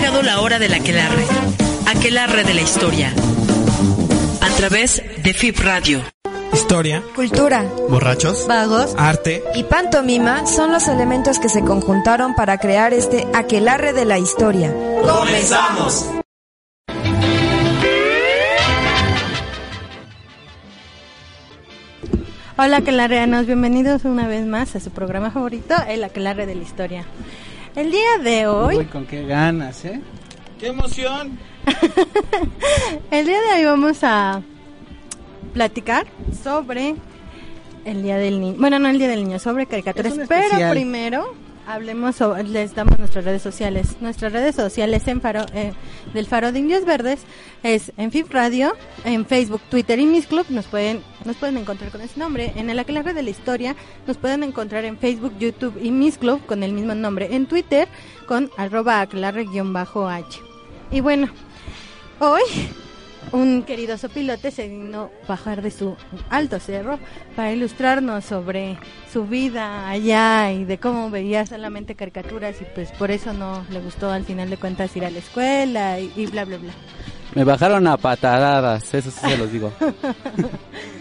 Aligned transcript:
llegado 0.00 0.22
la 0.22 0.40
hora 0.40 0.58
del 0.58 0.72
aquelarre. 0.72 1.24
Aquelarre 1.86 2.44
de 2.44 2.54
la 2.54 2.62
historia. 2.62 3.12
A 4.40 4.48
través 4.56 5.02
de 5.22 5.34
FIP 5.34 5.58
Radio. 5.58 6.02
Historia, 6.54 7.02
Cultura, 7.14 7.62
borrachos, 7.88 8.46
vagos 8.46 8.94
arte. 8.96 9.42
y 9.54 9.64
pantomima 9.64 10.46
son 10.46 10.72
los 10.72 10.88
elementos 10.88 11.38
que 11.38 11.48
se 11.48 11.60
conjuntaron 11.62 12.34
para 12.34 12.58
crear 12.58 12.92
este 12.94 13.26
aquelarre 13.34 13.92
de 13.92 14.04
la 14.04 14.18
historia. 14.18 14.74
¡Comenzamos! 15.02 16.06
Hola 22.56 22.78
aquelarreanos, 22.78 23.46
bienvenidos 23.46 24.04
una 24.04 24.26
vez 24.26 24.46
más 24.46 24.76
a 24.76 24.80
su 24.80 24.90
programa 24.90 25.30
favorito, 25.30 25.74
El 25.88 26.04
Aquelarre 26.04 26.46
de 26.46 26.54
la 26.54 26.62
Historia. 26.62 27.04
El 27.80 27.90
día 27.90 28.18
de 28.22 28.46
hoy, 28.46 28.76
Uy, 28.76 28.84
con 28.84 29.06
qué 29.06 29.24
ganas, 29.24 29.86
¿eh? 29.86 30.02
¡Qué 30.58 30.66
emoción! 30.66 31.38
el 33.10 33.24
día 33.24 33.40
de 33.40 33.56
hoy 33.56 33.64
vamos 33.64 34.00
a 34.02 34.42
platicar 35.54 36.06
sobre 36.44 36.96
el 37.86 38.02
Día 38.02 38.18
del 38.18 38.38
Niño, 38.38 38.56
bueno 38.58 38.78
no 38.78 38.86
el 38.86 38.98
Día 38.98 39.08
del 39.08 39.24
Niño, 39.24 39.38
sobre 39.38 39.64
caricaturas, 39.64 40.12
Es 40.12 40.18
un 40.18 40.28
pero 40.28 40.70
primero 40.72 41.34
hablemos 41.72 42.16
sobre, 42.16 42.44
les 42.44 42.74
damos 42.74 42.98
nuestras 42.98 43.24
redes 43.24 43.42
sociales. 43.42 43.96
Nuestras 44.00 44.32
redes 44.32 44.54
sociales 44.54 45.06
en 45.08 45.20
Faro, 45.20 45.46
eh, 45.54 45.72
del 46.12 46.26
Faro 46.26 46.52
de 46.52 46.58
Indios 46.58 46.84
Verdes 46.84 47.20
es 47.62 47.92
en 47.96 48.10
FIF 48.10 48.30
Radio, 48.30 48.74
en 49.04 49.26
Facebook, 49.26 49.60
Twitter 49.70 49.98
y 49.98 50.06
Miss 50.06 50.26
Club. 50.26 50.46
Nos 50.48 50.66
pueden, 50.66 51.02
nos 51.24 51.36
pueden 51.36 51.56
encontrar 51.56 51.90
con 51.90 52.00
ese 52.00 52.18
nombre. 52.18 52.52
En 52.56 52.70
el 52.70 52.78
Aquelarre 52.78 53.14
de 53.14 53.22
la 53.22 53.30
Historia 53.30 53.76
nos 54.06 54.16
pueden 54.16 54.42
encontrar 54.42 54.84
en 54.84 54.98
Facebook, 54.98 55.32
YouTube 55.38 55.78
y 55.82 55.90
Miss 55.90 56.18
Club 56.18 56.44
con 56.46 56.62
el 56.62 56.72
mismo 56.72 56.94
nombre. 56.94 57.34
En 57.34 57.46
Twitter 57.46 57.88
con 58.26 58.50
arroba 58.56 59.00
aquelarre-h. 59.00 60.40
Y 60.90 61.00
bueno, 61.00 61.28
hoy 62.18 62.42
un 63.32 63.62
querido 63.62 63.98
sopilote 63.98 64.50
se 64.50 64.68
vino 64.68 65.10
a 65.24 65.28
bajar 65.28 65.62
de 65.62 65.70
su 65.70 65.96
alto 66.30 66.58
cerro 66.58 66.98
para 67.36 67.52
ilustrarnos 67.52 68.24
sobre 68.24 68.78
su 69.12 69.26
vida 69.26 69.88
allá 69.88 70.52
y 70.52 70.64
de 70.64 70.78
cómo 70.78 71.10
veía 71.10 71.46
solamente 71.46 71.94
caricaturas 71.94 72.60
y 72.60 72.64
pues 72.74 72.92
por 72.92 73.10
eso 73.10 73.32
no 73.32 73.64
le 73.70 73.80
gustó 73.80 74.10
al 74.10 74.24
final 74.24 74.50
de 74.50 74.56
cuentas 74.56 74.96
ir 74.96 75.04
a 75.04 75.10
la 75.10 75.18
escuela 75.18 76.00
y, 76.00 76.12
y 76.16 76.26
bla 76.26 76.44
bla 76.44 76.58
bla. 76.58 76.72
Me 77.34 77.44
bajaron 77.44 77.86
a 77.86 77.96
patadadas, 77.96 78.92
eso 78.92 79.10
sí 79.10 79.20
se 79.20 79.38
los 79.38 79.52
digo. 79.52 79.72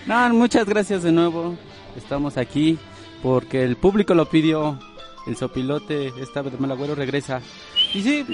No, 0.05 0.27
muchas 0.33 0.65
gracias 0.65 1.03
de 1.03 1.11
nuevo. 1.11 1.55
Estamos 1.95 2.35
aquí 2.37 2.79
porque 3.21 3.63
el 3.63 3.75
público 3.75 4.15
lo 4.15 4.27
pidió. 4.27 4.79
El 5.27 5.37
sopilote, 5.37 6.11
esta 6.19 6.41
vez 6.41 6.59
Malagüero 6.59 6.95
regresa. 6.95 7.41
Y 7.93 8.01
sí. 8.01 8.25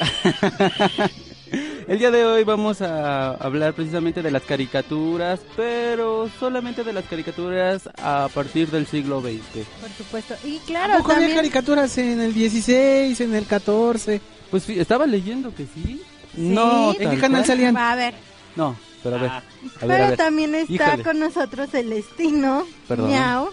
El 1.88 1.98
día 1.98 2.10
de 2.10 2.24
hoy 2.24 2.44
vamos 2.44 2.82
a 2.82 3.30
hablar 3.30 3.72
precisamente 3.74 4.22
de 4.22 4.30
las 4.30 4.42
caricaturas, 4.42 5.40
pero 5.56 6.28
solamente 6.38 6.84
de 6.84 6.92
las 6.92 7.04
caricaturas 7.06 7.88
a 7.96 8.28
partir 8.34 8.70
del 8.70 8.86
siglo 8.86 9.20
XX. 9.20 9.64
Por 9.80 9.90
supuesto. 9.96 10.34
Y 10.44 10.58
¿A 10.58 10.60
claro, 10.66 10.98
poco 10.98 11.12
había 11.12 11.34
caricaturas 11.34 11.96
en 11.98 12.20
el 12.20 12.34
16, 12.34 13.20
en 13.20 13.34
el 13.34 13.46
14? 13.46 14.20
Pues 14.50 14.64
sí, 14.64 14.78
estaba 14.78 15.06
leyendo 15.06 15.54
que 15.54 15.66
sí. 15.66 16.02
No. 16.36 16.92
¿En 16.98 17.10
qué 17.10 17.18
canal 17.18 17.44
salían? 17.44 17.76
a 17.76 17.94
ver, 17.94 18.14
No, 18.54 18.76
pero 19.02 19.16
a 19.16 19.20
ver. 19.20 19.30
A 19.30 19.40
ver, 19.40 19.42
pero 19.80 19.92
a 20.04 20.08
ver. 20.08 20.16
también 20.16 20.54
está 20.54 20.72
Híjole. 20.88 21.02
con 21.04 21.18
nosotros 21.20 21.70
Celestino, 21.70 22.66
Perdón. 22.86 23.10
Miau 23.10 23.48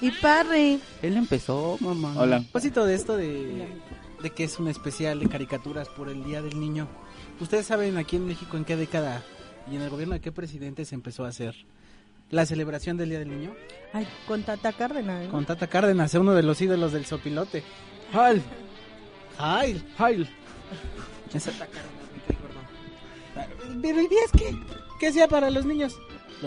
y 0.00 0.10
Parry. 0.10 0.80
Él 1.02 1.16
empezó, 1.16 1.76
mamá. 1.80 2.12
A 2.22 2.40
propósito 2.40 2.84
de 2.84 2.94
esto 2.94 3.16
de, 3.16 3.66
de 4.22 4.30
que 4.30 4.44
es 4.44 4.58
un 4.58 4.68
especial 4.68 5.20
de 5.20 5.28
caricaturas 5.28 5.88
por 5.88 6.08
el 6.08 6.22
Día 6.24 6.42
del 6.42 6.58
Niño, 6.60 6.86
¿ustedes 7.40 7.66
saben 7.66 7.96
aquí 7.98 8.16
en 8.16 8.26
México 8.26 8.56
en 8.56 8.64
qué 8.64 8.76
década 8.76 9.22
y 9.70 9.76
en 9.76 9.82
el 9.82 9.90
gobierno 9.90 10.14
de 10.14 10.20
qué 10.20 10.32
presidente 10.32 10.84
se 10.84 10.94
empezó 10.94 11.24
a 11.24 11.28
hacer 11.28 11.54
la 12.30 12.46
celebración 12.46 12.96
del 12.96 13.10
Día 13.10 13.18
del 13.18 13.30
Niño? 13.30 13.54
Ay, 13.92 14.06
con 14.26 14.42
Tata 14.42 14.72
Cárdenas. 14.72 15.26
¿no? 15.26 15.30
Con 15.30 15.46
Tata 15.46 15.66
Cárdenas, 15.66 16.14
uno 16.14 16.34
de 16.34 16.42
los 16.42 16.60
ídolos 16.60 16.92
del 16.92 17.06
sopilote. 17.06 17.62
Hal, 18.12 18.42
¡Ay! 19.38 19.84
Hal. 19.98 20.28
Esa 21.34 21.50
Tata 21.52 21.66
Cárdenas, 21.66 21.92
me. 23.74 23.82
Pero 23.82 24.00
¿y 24.00 24.08
días 24.08 24.30
qué? 24.36 24.56
¿Qué 24.98 25.08
hacía 25.08 25.28
para 25.28 25.50
los 25.50 25.66
niños? 25.66 25.98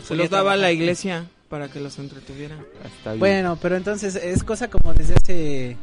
Se 0.04 0.16
los 0.16 0.30
daba 0.30 0.54
a 0.54 0.58
la 0.58 0.72
iglesia 0.72 1.28
para 1.50 1.68
que 1.68 1.80
los 1.80 1.98
entretuviera. 2.00 2.56
Está 2.84 3.12
bien. 3.12 3.20
Bueno, 3.20 3.58
pero 3.62 3.76
entonces 3.76 4.16
es 4.16 4.44
cosa 4.44 4.70
como 4.70 4.94
desde 4.94 5.16
hace 5.16 5.78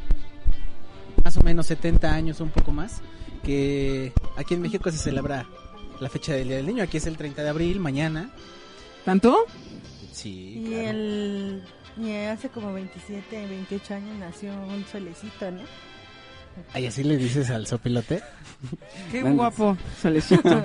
más 1.25 1.37
o 1.37 1.43
menos 1.43 1.67
70 1.67 2.13
años, 2.13 2.41
un 2.41 2.51
poco 2.51 2.71
más, 2.71 3.01
que 3.47 4.13
aquí 4.37 4.55
en 4.55 4.63
México 4.63 4.91
se 4.91 4.99
celebra 4.99 5.47
la 6.01 6.09
fecha 6.11 6.33
del 6.35 6.49
Día 6.49 6.57
del 6.57 6.67
Niño. 6.67 6.83
Aquí 6.83 6.97
es 6.97 7.07
el 7.07 7.17
30 7.17 7.45
de 7.45 7.49
abril, 7.49 7.79
mañana. 7.79 8.31
¿Tanto? 9.05 9.47
Sí, 10.13 10.65
Y 10.67 10.75
el 10.75 11.63
y 11.97 12.13
hace 12.13 12.49
como 12.51 12.73
27, 12.75 13.47
28 13.47 13.95
años 13.95 14.19
nació 14.19 14.53
un 14.53 14.85
solecito, 14.91 15.51
¿no? 15.51 15.63
¿Ay, 16.73 16.87
así 16.87 17.05
le 17.05 17.17
dices 17.17 17.51
al 17.51 17.67
sopilote? 17.67 18.21
Qué 19.13 19.23
guapo, 19.23 19.77
solecito. 20.03 20.49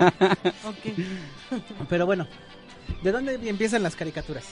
Ok. 0.64 1.86
Pero 1.88 2.06
bueno, 2.06 2.26
¿de 3.02 3.12
dónde 3.12 3.38
empiezan 3.48 3.82
las 3.82 3.94
caricaturas? 3.94 4.44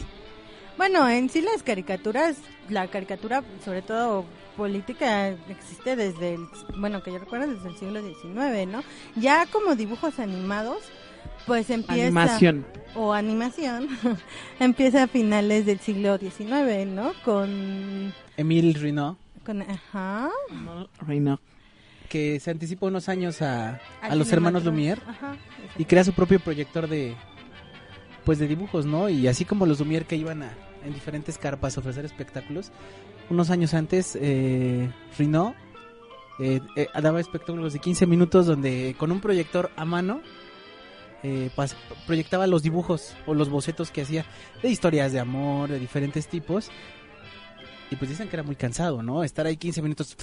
Bueno, 0.81 1.07
en 1.11 1.29
sí 1.29 1.43
las 1.43 1.63
caricaturas, 1.63 2.39
la 2.71 2.89
caricatura, 2.89 3.45
sobre 3.63 3.83
todo 3.83 4.25
política, 4.57 5.29
existe 5.51 5.95
desde 5.95 6.37
el, 6.37 6.47
bueno, 6.79 7.03
que 7.03 7.13
yo 7.13 7.19
recuerdo 7.19 7.53
desde 7.53 7.69
el 7.69 7.77
siglo 7.77 8.01
XIX, 8.01 8.67
¿no? 8.67 8.83
Ya 9.15 9.45
como 9.53 9.77
dibujos 9.77 10.19
animados, 10.19 10.79
pues 11.47 11.69
empieza... 11.69 12.07
Animación. 12.07 12.65
O 12.95 13.13
animación, 13.13 13.89
empieza 14.59 15.03
a 15.03 15.07
finales 15.07 15.67
del 15.67 15.81
siglo 15.81 16.17
XIX, 16.17 16.87
¿no? 16.87 17.13
Con... 17.27 18.15
Emil 18.39 18.73
Rino, 18.73 19.19
con 19.45 19.61
ajá. 19.61 20.31
Reina. 21.07 21.39
que 22.09 22.41
se 22.41 22.53
anticipa 22.53 22.87
unos 22.87 23.11
años 23.11 23.43
a, 23.43 23.83
a 24.01 24.15
los 24.17 24.33
hermanos 24.33 24.65
Lumière. 24.65 25.03
Ajá. 25.07 25.37
y 25.77 25.85
crea 25.85 26.05
su 26.05 26.15
propio 26.15 26.41
proyector 26.41 26.89
de 26.89 27.15
pues 28.25 28.39
de 28.39 28.49
dibujos, 28.49 28.87
¿no? 28.87 29.11
Y 29.11 29.29
así 29.29 29.45
como 29.45 29.67
los 29.67 29.79
Lumière 29.81 30.07
que 30.07 30.17
iban 30.17 30.43
a 30.43 30.70
en 30.85 30.95
diferentes 30.95 31.39
carpas 31.39 31.79
ofrecer 31.79 32.05
espectáculos, 32.05 32.73
unos 33.29 33.51
años 33.51 33.75
antes 33.75 34.19
eh, 34.21 34.91
Rino 35.19 35.55
eh, 36.41 36.61
eh, 36.75 36.89
daba 37.03 37.21
espectáculos 37.21 37.75
de 37.75 37.81
15 37.81 38.07
minutos 38.07 38.47
donde 38.47 38.97
con 38.99 39.13
un 39.13 39.21
proyector 39.21 39.71
a 39.77 39.85
mano 39.85 40.23
eh, 41.23 41.51
proyectaba 42.07 42.47
los 42.47 42.63
dibujos 42.63 43.15
o 43.27 43.35
los 43.35 43.51
bocetos 43.51 43.91
que 43.91 44.01
hacía 44.01 44.25
de 44.63 44.71
historias 44.71 45.13
de 45.13 45.21
amor, 45.21 45.69
de 45.69 45.79
diferentes 45.79 46.29
tipos. 46.29 46.71
Y 47.91 47.97
pues 47.97 48.09
dicen 48.09 48.29
que 48.29 48.37
era 48.37 48.43
muy 48.43 48.57
cansado, 48.57 49.03
¿no? 49.03 49.23
Estar 49.23 49.47
ahí 49.47 49.59
15 49.59 49.83
minutos 49.83 50.17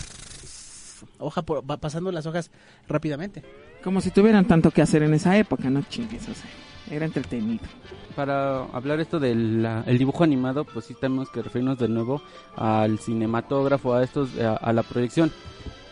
hoja 1.19 1.43
por, 1.43 1.69
va 1.69 1.77
pasando 1.77 2.11
las 2.11 2.25
hojas 2.25 2.49
rápidamente. 2.87 3.43
Como 3.83 4.01
si 4.01 4.09
tuvieran 4.09 4.47
tanto 4.47 4.71
que 4.71 4.81
hacer 4.81 5.03
en 5.03 5.13
esa 5.13 5.37
época, 5.37 5.69
no 5.69 5.83
chingues, 5.83 6.23
o 6.23 6.33
sea, 6.33 6.49
era 6.91 7.05
entretenido. 7.05 7.63
Para 8.15 8.63
hablar 8.73 8.99
esto 8.99 9.19
del 9.19 9.65
el 9.85 9.97
dibujo 9.97 10.23
animado, 10.23 10.65
pues 10.65 10.85
sí 10.85 10.95
tenemos 10.99 11.29
que 11.29 11.41
referirnos 11.43 11.77
de 11.77 11.87
nuevo 11.87 12.21
al 12.55 12.97
cinematógrafo, 12.99 13.93
a 13.93 14.03
estos, 14.03 14.37
a, 14.39 14.55
a 14.55 14.73
la 14.73 14.83
proyección. 14.83 15.31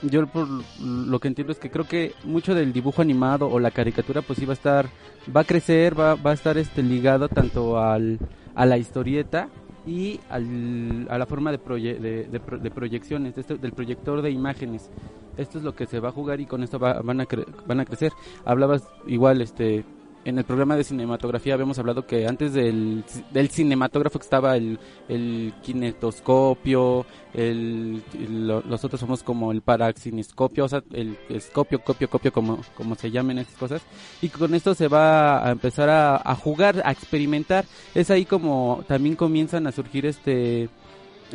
Yo 0.01 0.25
por 0.27 0.47
lo 0.81 1.19
que 1.19 1.27
entiendo 1.27 1.51
es 1.53 1.59
que 1.59 1.71
creo 1.71 1.87
que 1.87 2.13
mucho 2.23 2.53
del 2.53 2.73
dibujo 2.73 3.01
animado 3.01 3.47
o 3.49 3.59
la 3.59 3.71
caricatura 3.71 4.21
pues 4.21 4.37
sí 4.39 4.45
va 4.45 4.53
a 4.53 4.55
estar, 4.55 4.87
va 5.35 5.41
a 5.41 5.45
crecer, 5.45 5.99
va, 5.99 6.15
va 6.15 6.31
a 6.31 6.33
estar 6.33 6.57
este 6.57 6.83
ligado 6.83 7.27
tanto 7.29 7.79
al, 7.79 8.19
a 8.55 8.65
la 8.65 8.77
historieta 8.77 9.47
y 9.87 10.19
al, 10.29 11.07
a 11.09 11.17
la 11.17 11.25
forma 11.25 11.51
de, 11.51 11.59
proye- 11.59 11.99
de, 11.99 12.23
de 12.25 12.39
de 12.59 12.71
proyecciones, 12.71 13.35
de 13.35 13.41
este- 13.41 13.57
del 13.57 13.71
proyector 13.71 14.21
de 14.21 14.31
imágenes. 14.31 14.89
Esto 15.37 15.57
es 15.59 15.63
lo 15.63 15.75
que 15.75 15.85
se 15.85 15.99
va 15.99 16.09
a 16.09 16.11
jugar 16.11 16.39
y 16.39 16.45
con 16.45 16.63
esto 16.63 16.79
va- 16.79 17.01
van, 17.01 17.21
a 17.21 17.25
cre- 17.25 17.45
van 17.67 17.79
a 17.79 17.85
crecer. 17.85 18.11
Hablabas 18.45 18.83
igual, 19.07 19.41
este, 19.41 19.83
en 20.25 20.37
el 20.39 20.43
programa 20.43 20.75
de 20.75 20.83
cinematografía 20.83 21.53
habíamos 21.53 21.79
hablado 21.79 22.05
que 22.05 22.27
antes 22.27 22.51
del, 22.53 23.03
del 23.31 23.49
cinematógrafo 23.49 24.19
estaba 24.19 24.57
el, 24.57 24.79
el 25.07 25.53
kinetoscopio, 25.61 27.05
el, 27.33 28.01
lo- 28.29 28.61
los 28.61 28.83
otros 28.83 28.99
somos 28.99 29.23
como 29.23 29.51
el 29.51 29.61
paraxinescopio, 29.61 30.65
o 30.65 30.67
sea, 30.69 30.83
el 30.93 31.17
escopio, 31.29 31.83
copio, 31.83 32.09
copio, 32.09 32.31
como, 32.33 32.59
como 32.75 32.95
se 32.95 33.11
llamen 33.11 33.37
estas 33.37 33.55
cosas. 33.57 33.81
Y 34.21 34.29
con 34.29 34.53
esto 34.55 34.73
se 34.73 34.87
va 34.87 35.47
a 35.47 35.51
empezar 35.51 35.89
a 35.89 36.35
jugar, 36.35 36.81
a 36.85 36.91
experimentar. 36.91 37.65
Es 37.93 38.09
ahí 38.11 38.25
como 38.25 38.83
también 38.87 39.15
comienzan 39.15 39.67
a 39.67 39.71
surgir 39.71 40.05
este... 40.05 40.69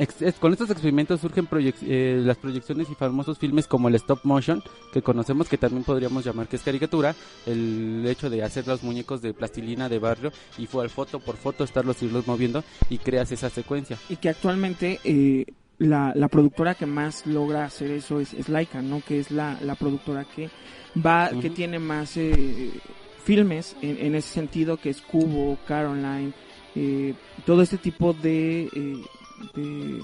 ex- 0.00 0.20
es- 0.22 0.34
con 0.34 0.52
estos 0.52 0.70
experimentos 0.70 1.20
surgen 1.20 1.48
proyec- 1.48 1.74
eh, 1.82 2.20
las 2.24 2.36
proyecciones 2.36 2.88
y 2.90 2.94
famosos 2.94 3.38
filmes 3.38 3.66
como 3.66 3.88
el 3.88 3.94
stop 3.94 4.20
motion, 4.24 4.62
que 4.92 5.02
conocemos 5.02 5.48
que 5.48 5.58
también 5.58 5.84
podríamos 5.84 6.24
llamar 6.24 6.48
que 6.48 6.56
es 6.56 6.62
caricatura, 6.62 7.14
el 7.46 8.04
hecho 8.06 8.28
de 8.30 8.42
hacer 8.42 8.66
los 8.66 8.82
muñecos 8.82 9.22
de 9.22 9.32
plastilina 9.34 9.88
de 9.88 9.98
barrio 9.98 10.32
y 10.58 10.66
fue 10.66 10.82
al 10.82 10.90
foto 10.90 11.20
por 11.20 11.36
foto 11.36 11.64
estarlos 11.64 12.02
irlos 12.02 12.26
moviendo 12.26 12.64
y 12.88 12.98
creas 12.98 13.30
esa 13.32 13.50
secuencia. 13.50 13.96
Y 14.08 14.16
que 14.16 14.28
actualmente 14.28 14.98
eh, 15.04 15.46
la, 15.78 16.12
la 16.14 16.28
productora 16.28 16.74
que 16.74 16.86
más 16.86 17.26
logra 17.26 17.64
hacer 17.64 17.90
eso 17.90 18.20
es, 18.20 18.34
es 18.34 18.48
Laika, 18.48 18.82
¿no? 18.82 19.00
Que 19.06 19.18
es 19.20 19.30
la, 19.30 19.58
la 19.62 19.74
productora 19.76 20.24
que 20.24 20.50
va, 21.04 21.30
que 21.40 21.48
tiene 21.50 21.78
más 21.78 22.16
eh, 22.16 22.70
filmes 23.24 23.76
en, 23.80 23.96
en 23.98 24.14
ese 24.14 24.28
sentido, 24.28 24.76
que 24.76 24.90
es 24.90 25.00
Cubo, 25.00 25.58
Caroline, 25.66 26.32
eh, 26.74 27.14
todo 27.46 27.62
este 27.62 27.78
tipo 27.78 28.12
de, 28.12 28.62
eh, 28.74 29.02
de, 29.54 30.02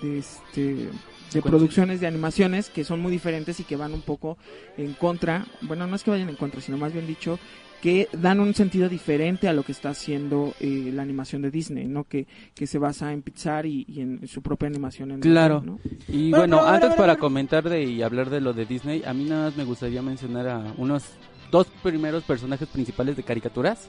de 0.00 0.18
este 0.18 0.88
de 1.32 1.42
producciones 1.42 2.00
de 2.00 2.06
animaciones 2.06 2.70
que 2.70 2.84
son 2.84 3.00
muy 3.00 3.12
diferentes 3.12 3.60
y 3.60 3.64
que 3.64 3.76
van 3.76 3.92
un 3.92 4.00
poco 4.00 4.38
en 4.76 4.94
contra, 4.94 5.46
bueno, 5.60 5.86
no 5.86 5.94
es 5.94 6.02
que 6.02 6.10
vayan 6.10 6.30
en 6.30 6.36
contra, 6.36 6.60
sino 6.60 6.78
más 6.78 6.92
bien 6.92 7.06
dicho 7.06 7.38
que 7.82 8.08
dan 8.12 8.40
un 8.40 8.54
sentido 8.54 8.88
diferente 8.88 9.46
a 9.46 9.52
lo 9.52 9.62
que 9.62 9.72
está 9.72 9.90
haciendo 9.90 10.52
eh, 10.58 10.90
la 10.92 11.02
animación 11.02 11.42
de 11.42 11.50
Disney, 11.50 11.86
¿no? 11.86 12.04
Que, 12.04 12.26
que 12.54 12.66
se 12.66 12.78
basa 12.78 13.12
en 13.12 13.22
Pixar 13.22 13.66
y, 13.66 13.84
y 13.88 14.00
en 14.00 14.26
su 14.26 14.42
propia 14.42 14.66
animación. 14.66 15.12
En 15.12 15.20
Claro. 15.20 15.62
¿no? 15.64 15.78
Y 16.08 16.30
bueno, 16.30 16.56
ver, 16.64 16.74
antes 16.74 16.94
para 16.94 17.16
comentar 17.16 17.68
de 17.68 17.84
y 17.84 18.02
hablar 18.02 18.30
de 18.30 18.40
lo 18.40 18.52
de 18.52 18.66
Disney, 18.66 19.04
a 19.06 19.14
mí 19.14 19.24
nada 19.24 19.46
más 19.46 19.56
me 19.56 19.64
gustaría 19.64 20.02
mencionar 20.02 20.48
a 20.48 20.74
unos 20.76 21.04
dos 21.52 21.68
primeros 21.82 22.24
personajes 22.24 22.68
principales 22.68 23.16
de 23.16 23.22
caricaturas 23.22 23.88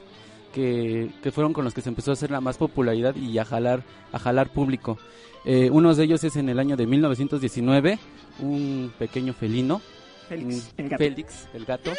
que, 0.52 1.10
que 1.22 1.30
fueron 1.30 1.52
con 1.52 1.64
los 1.64 1.74
que 1.74 1.80
se 1.80 1.88
empezó 1.88 2.10
a 2.10 2.14
hacer 2.14 2.30
la 2.30 2.40
más 2.40 2.58
popularidad 2.58 3.14
y 3.16 3.38
a 3.38 3.44
jalar 3.44 3.82
a 4.12 4.18
jalar 4.18 4.48
público. 4.48 4.98
Eh, 5.44 5.70
uno 5.70 5.94
de 5.94 6.04
ellos 6.04 6.22
es 6.24 6.36
en 6.36 6.48
el 6.48 6.58
año 6.58 6.76
de 6.76 6.86
1919, 6.86 7.98
un 8.40 8.92
pequeño 8.98 9.32
felino, 9.32 9.80
Félix, 10.28 10.72
el 10.76 10.88
gato. 10.88 10.98
Félix, 11.04 11.48
el 11.54 11.64
gato. 11.64 11.92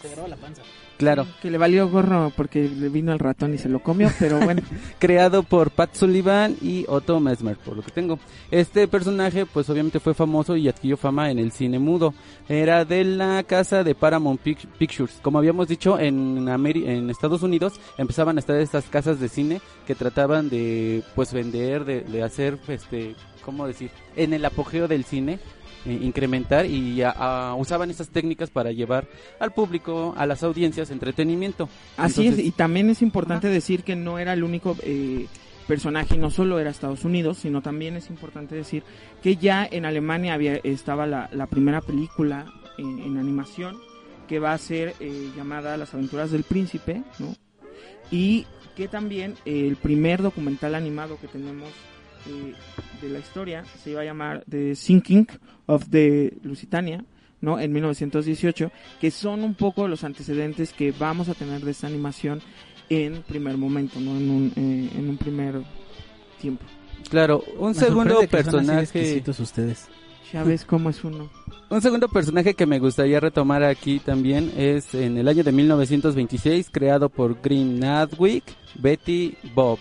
Se 0.00 0.08
agarraba 0.08 0.28
la 0.28 0.36
panza. 0.36 0.62
Claro, 0.98 1.26
Que 1.40 1.50
le 1.50 1.58
valió 1.58 1.88
gorro 1.88 2.32
porque 2.36 2.68
le 2.68 2.88
vino 2.88 3.12
el 3.12 3.18
ratón 3.18 3.54
y 3.54 3.58
se 3.58 3.68
lo 3.68 3.80
comió, 3.80 4.08
pero 4.20 4.38
bueno. 4.40 4.62
creado 5.00 5.42
por 5.42 5.70
Pat 5.72 5.94
Sullivan 5.94 6.56
y 6.60 6.84
Otto 6.88 7.18
Mesmer, 7.18 7.56
por 7.56 7.76
lo 7.76 7.82
que 7.82 7.90
tengo. 7.90 8.18
Este 8.50 8.86
personaje, 8.86 9.44
pues 9.46 9.68
obviamente 9.70 9.98
fue 10.00 10.14
famoso 10.14 10.56
y 10.56 10.68
adquirió 10.68 10.96
fama 10.96 11.30
en 11.30 11.38
el 11.40 11.50
cine 11.50 11.78
mudo. 11.80 12.14
Era 12.48 12.84
de 12.84 13.02
la 13.04 13.42
casa 13.42 13.82
de 13.82 13.94
Paramount 13.96 14.40
Pic- 14.44 14.66
Pictures. 14.78 15.18
Como 15.22 15.38
habíamos 15.38 15.66
dicho, 15.66 15.98
en, 15.98 16.46
Ameri- 16.46 16.86
en 16.86 17.10
Estados 17.10 17.42
Unidos 17.42 17.80
empezaban 17.98 18.36
a 18.36 18.40
estar 18.40 18.56
estas 18.56 18.84
casas 18.84 19.18
de 19.18 19.28
cine 19.28 19.60
que 19.86 19.94
trataban 19.96 20.48
de, 20.50 21.02
pues, 21.16 21.32
vender, 21.32 21.84
de, 21.84 22.02
de 22.02 22.22
hacer, 22.22 22.58
este, 22.68 23.16
¿cómo 23.44 23.66
decir? 23.66 23.90
En 24.14 24.34
el 24.34 24.44
apogeo 24.44 24.86
del 24.86 25.04
cine. 25.04 25.40
Eh, 25.86 25.98
incrementar 26.02 26.66
y 26.66 27.02
a- 27.02 27.10
a- 27.10 27.54
usaban 27.54 27.90
esas 27.90 28.08
técnicas 28.08 28.50
para 28.50 28.72
llevar 28.72 29.06
al 29.40 29.52
público, 29.52 30.14
a 30.16 30.26
las 30.26 30.42
audiencias, 30.42 30.90
entretenimiento. 30.90 31.68
Así 31.96 32.22
Entonces- 32.22 32.44
es, 32.44 32.48
y 32.48 32.50
también 32.52 32.90
es 32.90 33.02
importante 33.02 33.48
decir 33.48 33.82
que 33.84 33.96
no 33.96 34.18
era 34.18 34.32
el 34.32 34.44
único 34.44 34.76
eh, 34.82 35.26
personaje, 35.66 36.18
no 36.18 36.30
solo 36.30 36.58
era 36.58 36.70
Estados 36.70 37.04
Unidos, 37.04 37.38
sino 37.38 37.62
también 37.62 37.96
es 37.96 38.10
importante 38.10 38.54
decir 38.54 38.82
que 39.22 39.36
ya 39.36 39.66
en 39.70 39.84
Alemania 39.84 40.34
había 40.34 40.56
estaba 40.64 41.06
la, 41.06 41.28
la 41.32 41.46
primera 41.46 41.80
película 41.80 42.46
en, 42.78 42.98
en 42.98 43.16
animación 43.16 43.76
que 44.28 44.38
va 44.38 44.52
a 44.54 44.58
ser 44.58 44.94
eh, 45.00 45.30
llamada 45.36 45.76
Las 45.76 45.94
aventuras 45.94 46.30
del 46.30 46.42
príncipe, 46.44 47.02
¿no? 47.18 47.34
Y 48.10 48.46
que 48.76 48.88
también 48.88 49.34
eh, 49.44 49.66
el 49.68 49.76
primer 49.76 50.22
documental 50.22 50.74
animado 50.74 51.18
que 51.20 51.28
tenemos 51.28 51.68
eh, 52.28 52.54
de 53.02 53.08
la 53.10 53.18
historia 53.18 53.64
se 53.82 53.90
iba 53.90 54.00
a 54.00 54.04
llamar 54.04 54.44
The 54.48 54.74
Sinking 54.74 55.26
of 55.66 55.88
the 55.90 56.32
Lusitania, 56.42 57.04
¿no? 57.40 57.58
En 57.58 57.72
1918, 57.72 58.70
que 59.00 59.10
son 59.10 59.42
un 59.44 59.54
poco 59.54 59.88
los 59.88 60.04
antecedentes 60.04 60.72
que 60.72 60.92
vamos 60.92 61.28
a 61.28 61.34
tener 61.34 61.60
de 61.60 61.72
esta 61.72 61.88
animación 61.88 62.40
en 62.88 63.22
primer 63.22 63.56
momento, 63.56 64.00
¿no? 64.00 64.16
En 64.16 64.30
un, 64.30 64.52
eh, 64.56 64.90
en 64.96 65.08
un 65.08 65.16
primer 65.16 65.62
tiempo. 66.40 66.64
Claro, 67.10 67.42
un 67.58 67.68
Me 67.70 67.74
segundo 67.74 68.14
sorprende 68.20 68.28
que 68.28 68.50
son 68.50 68.70
así 68.70 68.98
de 68.98 69.20
personaje. 69.22 69.42
ustedes. 69.42 69.88
Ya 70.32 70.44
ves 70.44 70.64
cómo 70.64 70.88
es 70.88 71.04
uno. 71.04 71.28
Un 71.68 71.82
segundo 71.82 72.08
personaje 72.08 72.54
que 72.54 72.64
me 72.64 72.78
gustaría 72.78 73.20
retomar 73.20 73.62
aquí 73.64 73.98
también 73.98 74.50
es 74.56 74.94
en 74.94 75.18
el 75.18 75.28
año 75.28 75.44
de 75.44 75.52
1926, 75.52 76.70
creado 76.70 77.10
por 77.10 77.38
Green 77.42 77.78
Nadwick, 77.80 78.44
Betty 78.76 79.34
Bob. 79.54 79.78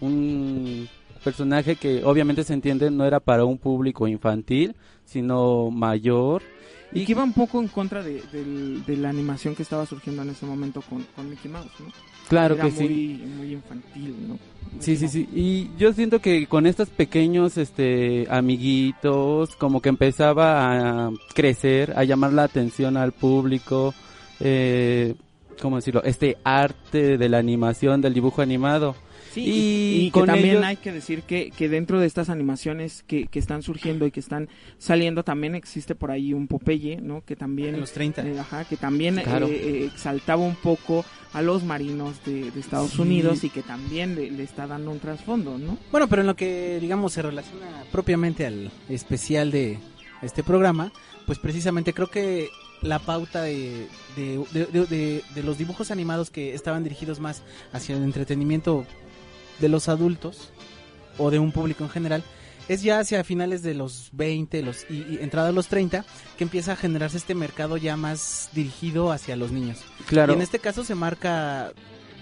Un 0.00 0.88
personaje 1.22 1.76
que 1.76 2.04
obviamente 2.04 2.44
se 2.44 2.54
entiende 2.54 2.90
no 2.90 3.04
era 3.04 3.20
para 3.20 3.44
un 3.44 3.58
público 3.58 4.06
infantil, 4.08 4.74
sino 5.04 5.70
mayor. 5.70 6.42
Y 6.92 7.04
que 7.04 7.12
iba 7.12 7.24
un 7.24 7.32
poco 7.32 7.60
en 7.60 7.68
contra 7.68 8.02
de, 8.02 8.22
la 8.86 9.08
animación 9.08 9.54
que 9.54 9.62
estaba 9.62 9.86
surgiendo 9.86 10.22
en 10.22 10.30
ese 10.30 10.44
momento 10.44 10.82
con, 10.82 11.02
con 11.16 11.30
Mickey 11.30 11.50
Mouse, 11.50 11.72
¿no? 11.80 11.86
Claro 12.28 12.54
Era 12.54 12.64
que 12.64 12.70
sí. 12.70 12.84
muy, 12.84 13.34
muy 13.36 13.52
infantil, 13.52 14.14
¿no? 14.28 14.38
Sí, 14.78 14.96
sí, 14.96 15.08
sí. 15.08 15.28
Y 15.34 15.70
yo 15.78 15.92
siento 15.92 16.20
que 16.20 16.46
con 16.46 16.66
estos 16.66 16.88
pequeños 16.88 17.56
este, 17.58 18.26
amiguitos, 18.30 19.54
como 19.56 19.80
que 19.80 19.88
empezaba 19.88 21.06
a 21.06 21.10
crecer, 21.34 21.92
a 21.96 22.04
llamar 22.04 22.32
la 22.32 22.44
atención 22.44 22.96
al 22.96 23.12
público, 23.12 23.94
eh, 24.40 25.14
¿cómo 25.60 25.76
decirlo? 25.76 26.02
Este 26.04 26.38
arte 26.42 27.18
de 27.18 27.28
la 27.28 27.38
animación, 27.38 28.00
del 28.00 28.14
dibujo 28.14 28.42
animado. 28.42 28.96
Sí, 29.32 30.06
Y 30.06 30.10
que 30.10 30.22
también 30.22 30.50
ellos- 30.56 30.64
hay 30.64 30.76
que 30.76 30.92
decir 30.92 31.22
que, 31.22 31.50
que 31.50 31.68
dentro 31.68 31.98
de 32.00 32.06
estas 32.06 32.28
animaciones 32.28 33.02
que, 33.06 33.26
que 33.26 33.38
están 33.38 33.62
surgiendo 33.62 34.06
y 34.06 34.10
que 34.10 34.20
están 34.20 34.48
saliendo 34.78 35.24
también 35.24 35.54
existe 35.54 35.94
por 35.94 36.10
ahí 36.10 36.32
un 36.34 36.46
Popeye, 36.48 37.00
¿no? 37.00 37.24
Que 37.24 37.34
también 37.36 37.74
En 37.74 37.80
los 37.80 37.92
30. 37.92 38.26
eh, 38.26 38.38
ajá, 38.38 38.64
que 38.64 38.76
también 38.76 39.16
Claro. 39.16 39.46
eh, 39.46 39.52
eh, 39.54 39.84
exaltaba 39.92 40.42
un 40.42 40.56
poco 40.56 41.04
a 41.32 41.40
los 41.42 41.64
marinos 41.64 42.22
de, 42.24 42.50
de 42.50 42.60
Estados 42.60 42.90
Sí. 42.92 43.00
Unidos 43.02 43.42
y 43.44 43.48
que 43.48 43.62
también 43.62 44.14
le, 44.14 44.30
le 44.30 44.42
está 44.42 44.66
dando 44.66 44.90
un 44.90 44.98
trasfondo, 44.98 45.56
¿no? 45.58 45.78
Bueno, 45.90 46.08
pero 46.08 46.20
en 46.22 46.26
lo 46.28 46.36
que, 46.36 46.78
digamos, 46.80 47.12
se 47.14 47.22
relaciona 47.22 47.84
propiamente 47.90 48.44
al 48.46 48.70
especial 48.90 49.50
de 49.50 49.78
este 50.20 50.42
programa, 50.42 50.92
pues 51.26 51.38
precisamente 51.38 51.92
creo 51.94 52.08
que 52.08 52.48
la 52.82 52.98
pauta 52.98 53.42
de, 53.42 53.86
de, 54.16 54.44
de- 54.52 54.66
de- 54.66 54.86
de- 54.86 55.22
de 55.34 55.42
los 55.42 55.56
dibujos 55.56 55.90
animados 55.90 56.30
que 56.30 56.52
estaban 56.54 56.82
dirigidos 56.82 57.20
más 57.20 57.42
hacia 57.72 57.96
el 57.96 58.02
entretenimiento 58.02 58.84
de 59.62 59.70
los 59.70 59.88
adultos 59.88 60.50
o 61.16 61.30
de 61.30 61.38
un 61.38 61.52
público 61.52 61.84
en 61.84 61.90
general, 61.90 62.22
es 62.68 62.82
ya 62.82 62.98
hacia 62.98 63.24
finales 63.24 63.62
de 63.62 63.74
los 63.74 64.10
20 64.12 64.62
los, 64.62 64.84
y, 64.90 64.94
y 64.94 65.18
entrada 65.20 65.48
a 65.48 65.52
los 65.52 65.68
30 65.68 66.04
que 66.36 66.44
empieza 66.44 66.72
a 66.72 66.76
generarse 66.76 67.16
este 67.16 67.34
mercado 67.34 67.76
ya 67.76 67.96
más 67.96 68.50
dirigido 68.52 69.10
hacia 69.12 69.36
los 69.36 69.50
niños. 69.50 69.78
Claro, 70.06 70.32
Y 70.32 70.36
en 70.36 70.42
este 70.42 70.58
caso 70.58 70.84
se 70.84 70.94
marca 70.94 71.72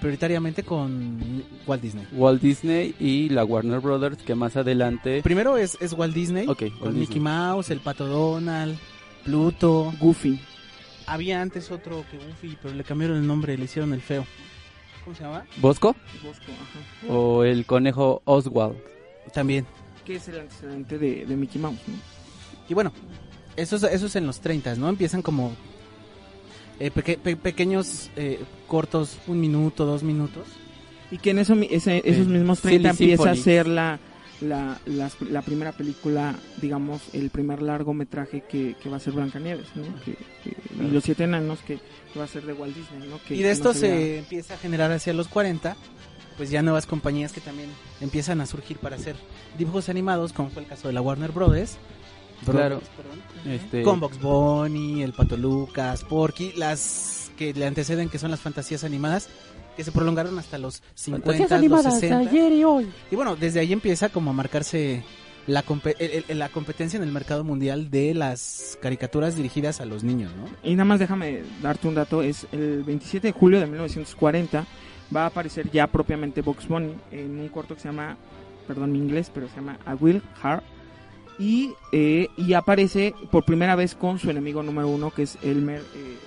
prioritariamente 0.00 0.62
con 0.62 1.44
Walt 1.66 1.82
Disney. 1.82 2.06
Walt 2.12 2.40
Disney 2.40 2.94
y 2.98 3.28
la 3.28 3.44
Warner 3.44 3.80
Brothers, 3.80 4.18
que 4.22 4.34
más 4.34 4.56
adelante... 4.56 5.22
Primero 5.22 5.56
es, 5.56 5.76
es 5.80 5.92
Walt 5.92 6.14
Disney, 6.14 6.46
Ok, 6.48 6.64
con 6.78 6.82
Walt 6.88 6.94
Mickey 6.96 7.14
Disney. 7.16 7.20
Mouse, 7.20 7.70
el 7.70 7.80
Pato 7.80 8.06
Donald, 8.06 8.78
Pluto. 9.24 9.92
Goofy. 10.00 10.40
Había 11.06 11.42
antes 11.42 11.70
otro 11.70 12.04
que 12.10 12.16
Goofy, 12.16 12.56
pero 12.62 12.74
le 12.74 12.84
cambiaron 12.84 13.18
el 13.18 13.26
nombre, 13.26 13.58
le 13.58 13.64
hicieron 13.64 13.92
el 13.92 14.00
feo. 14.00 14.24
¿Cómo 15.04 15.16
se 15.16 15.22
llama? 15.24 15.44
¿Bosco? 15.58 15.96
Bosco, 16.22 16.44
ajá. 16.52 17.12
¿O 17.12 17.44
el 17.44 17.64
conejo 17.66 18.22
Oswald? 18.24 18.76
También. 19.32 19.66
Que 20.04 20.16
es 20.16 20.28
el 20.28 20.40
antecedente 20.40 20.98
de, 20.98 21.26
de 21.26 21.36
Mickey 21.36 21.60
Mouse, 21.60 21.78
¿no? 21.86 21.94
Y 22.68 22.74
bueno, 22.74 22.92
eso 23.56 23.76
es, 23.76 23.82
eso 23.84 24.06
es 24.06 24.16
en 24.16 24.26
los 24.26 24.40
30, 24.40 24.74
¿no? 24.76 24.88
Empiezan 24.88 25.22
como 25.22 25.52
eh, 26.78 26.90
peque- 26.90 27.18
pe- 27.18 27.36
pequeños 27.36 28.10
eh, 28.16 28.40
cortos, 28.66 29.18
un 29.26 29.40
minuto, 29.40 29.84
dos 29.86 30.02
minutos. 30.02 30.46
Y 31.10 31.18
que 31.18 31.30
en 31.30 31.38
eso, 31.40 31.54
mi- 31.56 31.68
ese- 31.70 32.02
esos 32.04 32.26
Sí. 32.26 32.32
mismos 32.32 32.60
Silly 32.60 32.78
30 32.78 32.90
empieza 32.90 33.30
a 33.30 33.34
ser 33.36 33.66
la, 33.66 33.98
la, 34.40 34.78
las- 34.86 35.20
la 35.22 35.42
primera 35.42 35.72
película, 35.72 36.34
digamos, 36.60 37.00
el 37.12 37.30
primer 37.30 37.62
largometraje 37.62 38.42
que, 38.42 38.76
que 38.82 38.88
va 38.88 38.96
a 38.96 39.00
ser 39.00 39.12
Blancanieves, 39.14 39.66
¿no? 39.76 39.82
Que, 40.04 40.14
que- 40.44 40.56
y 40.84 40.90
los 40.90 41.04
siete 41.04 41.24
enanos 41.24 41.58
que, 41.60 41.78
que 42.12 42.18
va 42.18 42.24
a 42.24 42.28
ser 42.28 42.44
de 42.44 42.52
Walt 42.52 42.74
Disney, 42.76 43.08
¿no? 43.08 43.18
Que- 43.26 43.34
y 43.34 43.38
de 43.38 43.44
no 43.48 43.52
esto 43.52 43.74
se 43.74 44.18
empieza 44.18 44.54
a 44.54 44.58
generar 44.58 44.90
hacia 44.92 45.12
los 45.12 45.28
40, 45.28 45.76
pues 46.36 46.50
ya 46.50 46.62
nuevas 46.62 46.86
compañías 46.86 47.32
que 47.32 47.40
también 47.40 47.68
empiezan 48.00 48.40
a 48.40 48.46
surgir 48.46 48.78
para 48.78 48.96
hacer 48.96 49.16
dibujos 49.58 49.88
animados, 49.88 50.32
como 50.32 50.48
fue 50.50 50.62
el 50.62 50.68
caso 50.68 50.88
de 50.88 50.94
la 50.94 51.00
Warner 51.02 51.32
Brothers. 51.32 51.76
Claro. 52.46 52.80
Este, 53.46 53.82
Con 53.82 54.00
Box 54.00 54.18
Bunny, 54.18 55.02
el 55.02 55.12
Pato 55.12 55.36
Lucas, 55.36 56.04
Porky, 56.04 56.52
las 56.56 57.30
que 57.36 57.52
le 57.52 57.66
anteceden 57.66 58.08
que 58.08 58.18
son 58.18 58.30
las 58.30 58.40
fantasías 58.40 58.84
animadas 58.84 59.28
que 59.76 59.84
se 59.84 59.92
prolongaron 59.92 60.38
hasta 60.38 60.58
los 60.58 60.82
50, 60.94 61.58
los 61.60 61.82
60. 61.84 62.32
y 62.32 62.64
hoy. 62.64 62.90
Y 63.10 63.16
bueno, 63.16 63.36
desde 63.36 63.60
ahí 63.60 63.72
empieza 63.72 64.08
como 64.08 64.30
a 64.30 64.34
marcarse 64.34 65.02
la, 65.46 65.64
la 66.28 66.48
competencia 66.48 66.96
en 66.96 67.02
el 67.02 67.12
mercado 67.12 67.44
mundial 67.44 67.90
de 67.90 68.14
las 68.14 68.78
caricaturas 68.80 69.36
dirigidas 69.36 69.80
a 69.80 69.84
los 69.84 70.04
niños, 70.04 70.32
¿no? 70.36 70.44
Y 70.62 70.72
nada 70.74 70.84
más 70.84 70.98
déjame 70.98 71.42
darte 71.62 71.88
un 71.88 71.94
dato, 71.94 72.22
es 72.22 72.46
el 72.52 72.82
27 72.84 73.28
de 73.28 73.32
julio 73.32 73.60
de 73.60 73.66
1940 73.66 74.66
va 75.14 75.24
a 75.24 75.26
aparecer 75.26 75.70
ya 75.70 75.86
propiamente 75.86 76.40
Box 76.42 76.68
Bunny 76.68 76.94
en 77.10 77.40
un 77.40 77.48
corto 77.48 77.74
que 77.74 77.80
se 77.80 77.88
llama, 77.88 78.16
perdón 78.66 78.92
mi 78.92 78.98
inglés, 78.98 79.30
pero 79.32 79.48
se 79.48 79.56
llama 79.56 79.78
A 79.84 79.94
Will 79.94 80.22
Heart. 80.42 80.62
Y, 81.38 81.72
eh, 81.92 82.28
y 82.36 82.52
aparece 82.52 83.14
por 83.30 83.44
primera 83.44 83.74
vez 83.74 83.94
con 83.94 84.18
su 84.18 84.30
enemigo 84.30 84.62
número 84.62 84.88
uno 84.88 85.10
que 85.10 85.22
es 85.22 85.38
Elmer. 85.42 85.80
eh. 85.96 86.18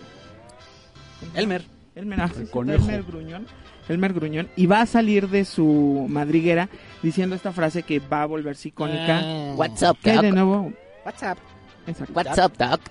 Elmer. 1.36 1.64
Sí, 1.96 2.46
conejo. 2.52 2.84
Elmer 2.84 3.04
Gruñón, 3.04 3.48
Elmer 3.88 4.14
Gruñón, 4.14 4.50
y 4.56 4.66
va 4.66 4.82
a 4.82 4.86
salir 4.86 5.30
de 5.30 5.46
su 5.46 6.08
madriguera 6.10 6.70
diciendo 7.04 7.36
esta 7.36 7.52
frase 7.52 7.84
que 7.84 8.00
va 8.00 8.24
a 8.24 8.26
volverse 8.26 8.70
icónica. 8.70 9.22
Ah. 9.24 9.54
What's 9.56 9.84
up, 9.84 9.98
¿Qué 10.02 10.12
hay 10.12 10.20
de 10.20 10.32
nuevo? 10.32 10.74
WhatsApp. 11.06 11.38
Exacto. 11.86 12.14
What's 12.16 12.38
up, 12.40 12.54
Doc? 12.58 12.82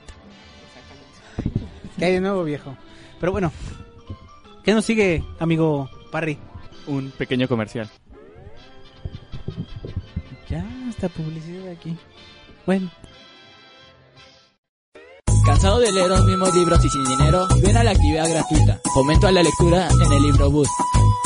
¿Qué 1.99 2.04
hay 2.04 2.12
de 2.12 2.21
nuevo, 2.21 2.44
viejo? 2.44 2.76
Pero 3.18 3.32
bueno, 3.32 3.50
¿qué 4.62 4.73
nos 4.73 4.85
sigue, 4.85 5.25
amigo 5.40 5.90
Parry? 6.12 6.38
Un 6.87 7.11
pequeño 7.11 7.49
comercial. 7.49 7.88
Ya, 10.49 10.64
está 10.88 11.09
publicidad 11.09 11.68
aquí. 11.68 11.97
Bueno, 12.66 12.90
¿Cansado 15.44 15.80
de 15.80 15.92
leer 15.92 16.08
los 16.08 16.25
mismos 16.25 16.54
libros 16.54 16.82
y 16.84 16.90
sin 16.90 17.04
dinero? 17.04 17.46
Ven 17.62 17.76
a 17.76 17.84
la 17.84 17.92
actividad 17.92 18.28
gratuita. 18.28 18.80
Fomento 18.94 19.26
a 19.26 19.32
la 19.32 19.42
lectura 19.42 19.88
en 19.88 20.12
el 20.12 20.22
libro 20.22 20.50
bus. 20.50 20.68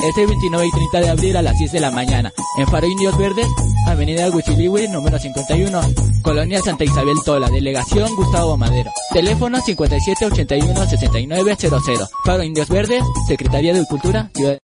Este 0.05 0.27
29 0.27 0.67
y 0.67 0.71
30 0.71 1.01
de 1.01 1.09
abril 1.09 1.37
a 1.37 1.43
las 1.43 1.59
10 1.59 1.73
de 1.73 1.81
la 1.81 1.91
mañana. 1.91 2.33
En 2.59 2.69
Faro 2.69 2.87
Indios 2.87 3.19
Verdes, 3.19 3.49
Avenida 3.87 4.31
Huichilihui, 4.31 4.89
número 4.89 5.19
51. 5.19 5.81
Colonia 6.23 6.63
Santa 6.63 6.85
Isabel 6.85 7.17
Tola, 7.25 7.49
Delegación 7.49 8.15
Gustavo 8.17 8.57
Madero. 8.57 8.91
Teléfono 9.13 9.59
5781-6900. 9.59 12.09
Faro 12.25 12.43
Indios 12.43 12.69
Verdes, 12.69 13.05
Secretaría 13.27 13.73
de 13.73 13.87
Cultura, 13.87 14.31
Ciudad 14.35 14.59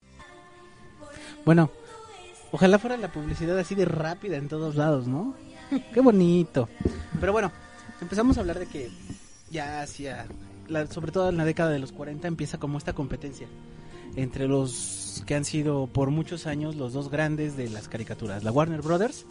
bueno. 1.50 1.72
Ojalá 2.52 2.78
fuera 2.78 2.96
la 2.98 3.12
publicidad 3.12 3.58
así 3.58 3.74
de 3.74 3.86
rápida 3.86 4.38
en 4.38 4.48
todos 4.48 4.76
lados, 4.76 5.08
¿no? 5.08 5.34
Qué 5.94 6.00
bonito. 6.00 6.70
Pero 7.20 7.32
bueno, 7.32 7.52
empezamos 8.02 8.38
a 8.38 8.42
hablar 8.42 8.60
de 8.60 8.68
que 8.68 8.92
ya 9.52 9.82
hacia, 9.82 10.28
la- 10.68 10.88
sobre 10.88 11.12
todo 11.12 11.30
en 11.30 11.38
la 11.38 11.46
década 11.46 11.70
de 11.72 11.80
los 11.80 11.92
40, 11.92 12.28
empieza 12.28 12.58
como 12.60 12.78
esta 12.78 12.94
competencia 12.94 13.48
entre 14.16 14.48
los 14.48 15.24
que 15.28 15.36
han 15.36 15.46
sido 15.46 15.88
por 15.88 16.10
muchos 16.12 16.48
años 16.48 16.76
los 16.76 16.94
dos 16.94 17.10
grandes 17.12 17.56
de 17.58 17.70
las 17.70 17.88
caricaturas, 17.88 18.44
la 18.44 18.52
Warner 18.52 18.82
Brothers 18.82 19.26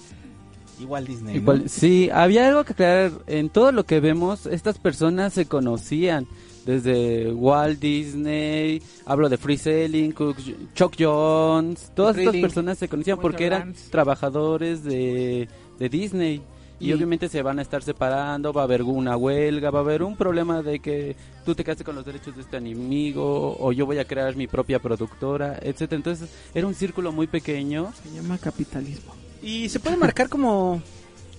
y 0.80 0.84
Walt 0.84 1.08
Disney. 1.08 1.34
¿no? 1.34 1.40
Igual, 1.40 1.68
sí, 1.68 2.08
había 2.12 2.46
algo 2.48 2.62
que 2.64 2.72
aclarar. 2.75 3.10
En 3.26 3.48
todo 3.50 3.72
lo 3.72 3.84
que 3.84 3.98
vemos, 4.00 4.46
estas 4.46 4.78
personas 4.78 5.32
se 5.32 5.46
conocían. 5.46 6.26
Desde 6.66 7.32
Walt 7.32 7.80
Disney, 7.80 8.82
hablo 9.06 9.28
de 9.30 9.38
Free 9.38 9.56
Selling, 9.56 10.12
Cook- 10.12 10.37
Chuck 10.75 10.94
Jones, 10.98 11.90
todas 11.96 12.16
estas 12.18 12.34
personas 12.42 12.76
se 12.78 12.88
conocían 12.88 13.18
porque 13.18 13.46
eran 13.46 13.75
trabajadores 13.90 14.84
de, 14.84 15.48
de 15.78 15.88
Disney. 15.88 16.42
Y, 16.80 16.90
Y- 16.90 16.92
obviamente 16.92 17.28
se 17.28 17.42
van 17.42 17.58
a 17.58 17.62
estar 17.62 17.82
separando, 17.82 18.52
va 18.52 18.62
a 18.62 18.64
haber 18.64 18.82
una 18.82 19.16
huelga, 19.16 19.70
va 19.70 19.80
a 19.80 19.82
haber 19.82 20.02
un 20.02 20.16
problema 20.16 20.62
de 20.62 20.78
que 20.78 21.16
tú 21.44 21.54
te 21.54 21.64
quedaste 21.64 21.82
con 21.85 21.97
los 21.97 22.04
derechos 22.04 22.37
de 22.37 22.42
este 22.42 22.56
enemigo, 22.56 23.56
o 23.58 23.73
yo 23.73 23.85
voy 23.87 23.99
a 23.99 24.04
crear 24.04 24.37
mi 24.37 24.47
propia 24.47 24.78
productora, 24.78 25.58
etcétera 25.61 25.97
Entonces 25.97 26.28
era 26.54 26.66
un 26.66 26.75
círculo 26.75 27.11
muy 27.12 27.26
pequeño. 27.26 27.92
Se 28.02 28.11
llama 28.14 28.38
capitalismo. 28.38 29.12
Y 29.42 29.68
se 29.68 29.80
puede 29.80 29.97
marcar 29.97 30.28
como 30.28 30.80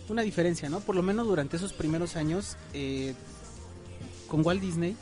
una 0.09 0.21
diferencia, 0.23 0.67
¿no? 0.69 0.79
Por 0.81 0.95
lo 0.95 1.03
menos 1.03 1.27
durante 1.27 1.55
esos 1.57 1.71
primeros 1.73 2.15
años, 2.15 2.57
eh, 2.73 3.13
con 4.27 4.45
Walt 4.45 4.61
Disney, 4.61 4.95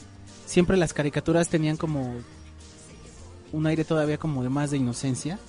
siempre 0.46 0.78
las 0.78 0.94
caricaturas 0.94 1.50
tenían 1.50 1.78
como 1.78 2.14
un 3.54 3.66
aire 3.68 3.86
todavía 3.86 4.18
como 4.18 4.44
de 4.44 4.50
más 4.50 4.72
de 4.72 4.78
inocencia. 4.78 5.40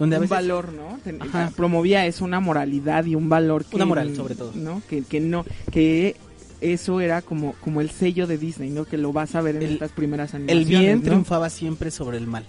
Donde 0.00 0.16
a 0.16 0.18
un 0.18 0.22
veces, 0.22 0.30
valor, 0.30 0.72
¿no? 0.72 0.98
Ten- 1.04 1.22
Ajá. 1.22 1.52
Promovía 1.54 2.04
eso, 2.06 2.24
una 2.24 2.40
moralidad 2.40 3.04
y 3.04 3.14
un 3.14 3.28
valor 3.28 3.64
que... 3.64 3.76
Una 3.76 3.84
moral, 3.84 4.16
sobre 4.16 4.34
todo. 4.34 4.50
¿No? 4.56 4.82
Que, 4.90 5.02
que 5.04 5.20
no... 5.20 5.44
Que 5.70 6.16
eso 6.60 7.00
era 7.00 7.22
como, 7.22 7.52
como 7.60 7.80
el 7.80 7.90
sello 7.90 8.26
de 8.26 8.36
Disney, 8.36 8.70
¿no? 8.70 8.84
Que 8.84 8.98
lo 8.98 9.12
vas 9.12 9.34
a 9.36 9.40
ver 9.40 9.56
en 9.56 9.62
El- 9.62 9.72
estas 9.74 9.92
primeras 9.92 10.34
el 10.34 10.42
animaciones, 10.42 10.68
bien 10.68 10.96
¿no? 10.98 11.04
triunfaba 11.04 11.48
siempre 11.50 11.90
sobre 11.92 12.18
el 12.18 12.26
mal. 12.26 12.44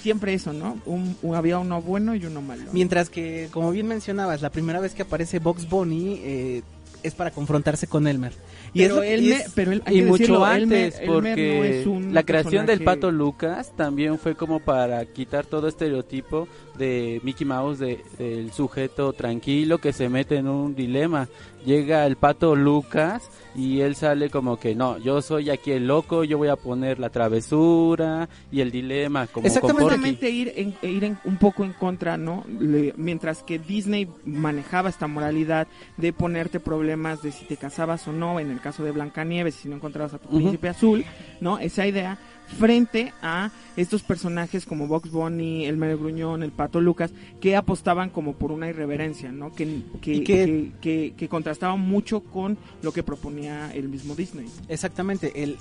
Siempre 0.00 0.32
eso, 0.34 0.52
¿no? 0.52 0.78
Un, 0.86 1.16
un- 1.22 1.34
había 1.34 1.58
uno 1.58 1.82
bueno 1.82 2.14
y 2.14 2.24
uno 2.24 2.40
malo. 2.40 2.62
Mientras 2.72 3.10
que, 3.10 3.48
como 3.50 3.70
bien 3.72 3.86
mencionabas, 3.88 4.40
la 4.40 4.50
primera 4.50 4.78
vez 4.80 4.94
que 4.94 5.02
aparece 5.02 5.40
Box 5.40 5.68
Bunny 5.68 6.20
eh, 6.22 6.62
es 7.02 7.14
para 7.14 7.32
confrontarse 7.32 7.86
con 7.86 8.06
Elmer. 8.06 8.32
Y 8.72 8.82
pero 8.82 8.94
es 8.94 8.96
lo- 8.96 9.02
él, 9.02 9.24
y 9.24 9.28
me- 9.30 9.36
es- 9.36 9.52
pero 9.54 9.72
él, 9.72 9.82
hay 9.84 9.96
Y 9.96 10.00
que 10.00 10.06
mucho 10.06 10.18
decirlo, 10.22 10.44
antes, 10.46 10.94
Elmer- 10.94 11.02
Elmer 11.02 11.12
porque 11.12 11.58
no 11.58 11.64
es 11.64 11.86
un 11.86 12.14
la 12.14 12.22
creación 12.22 12.66
del 12.66 12.82
pato 12.84 13.10
Lucas 13.10 13.72
también 13.76 14.16
fue 14.18 14.36
como 14.36 14.60
para 14.60 15.04
quitar 15.06 15.44
todo 15.44 15.66
estereotipo 15.68 16.46
de 16.80 17.20
Mickey 17.22 17.46
Mouse, 17.46 17.78
de, 17.78 18.02
del 18.18 18.50
sujeto 18.52 19.12
tranquilo 19.12 19.78
que 19.78 19.92
se 19.92 20.08
mete 20.08 20.36
en 20.38 20.48
un 20.48 20.74
dilema. 20.74 21.28
Llega 21.64 22.06
el 22.06 22.16
pato 22.16 22.56
Lucas 22.56 23.22
y 23.54 23.80
él 23.80 23.94
sale 23.94 24.30
como 24.30 24.58
que 24.58 24.74
no, 24.74 24.96
yo 24.98 25.20
soy 25.20 25.50
aquí 25.50 25.72
el 25.72 25.86
loco, 25.86 26.24
yo 26.24 26.38
voy 26.38 26.48
a 26.48 26.56
poner 26.56 26.98
la 26.98 27.10
travesura 27.10 28.28
y 28.50 28.60
el 28.60 28.70
dilema 28.70 29.26
como 29.26 29.46
Exactamente. 29.46 30.30
Ir, 30.30 30.52
en- 30.56 30.74
ir 30.82 31.04
en- 31.04 31.18
un 31.24 31.36
poco 31.36 31.64
en 31.64 31.72
contra, 31.74 32.16
¿no? 32.16 32.44
Le- 32.58 32.94
mientras 32.96 33.42
que 33.42 33.58
Disney 33.58 34.08
manejaba 34.24 34.88
esta 34.88 35.06
moralidad 35.06 35.68
de 35.98 36.12
ponerte 36.14 36.60
problemas 36.60 37.22
de 37.22 37.32
si 37.32 37.44
te 37.44 37.56
casabas 37.58 38.06
o 38.08 38.12
no, 38.12 38.40
en 38.40 38.50
el 38.50 38.60
caso 38.60 38.82
de 38.84 38.92
Blancanieves, 38.92 39.54
si 39.56 39.68
no 39.68 39.76
encontrabas 39.76 40.14
a 40.14 40.18
tu 40.18 40.28
príncipe 40.28 40.68
azul, 40.70 41.04
¿no? 41.42 41.58
Esa 41.58 41.86
idea 41.86 42.18
frente 42.58 43.12
a 43.22 43.50
estos 43.76 44.02
personajes 44.02 44.66
como 44.66 44.86
Box 44.86 45.10
Bunny, 45.10 45.66
el 45.66 45.76
Medio 45.76 45.98
Gruñón, 45.98 46.42
el 46.42 46.50
Pato 46.52 46.80
Lucas, 46.80 47.12
que 47.40 47.56
apostaban 47.56 48.10
como 48.10 48.34
por 48.34 48.52
una 48.52 48.68
irreverencia, 48.68 49.32
¿no? 49.32 49.54
Que, 49.54 49.82
que, 50.02 50.22
que- 50.24 51.14
que, 51.16 51.28
contrastaba 51.28 51.76
mucho 51.76 52.20
con 52.20 52.58
lo 52.82 52.92
que 52.92 53.02
proponía 53.02 53.72
el 53.74 53.88
mismo 53.88 54.14
Disney. 54.14 54.46
Exactamente, 54.68 55.42
el 55.42 55.56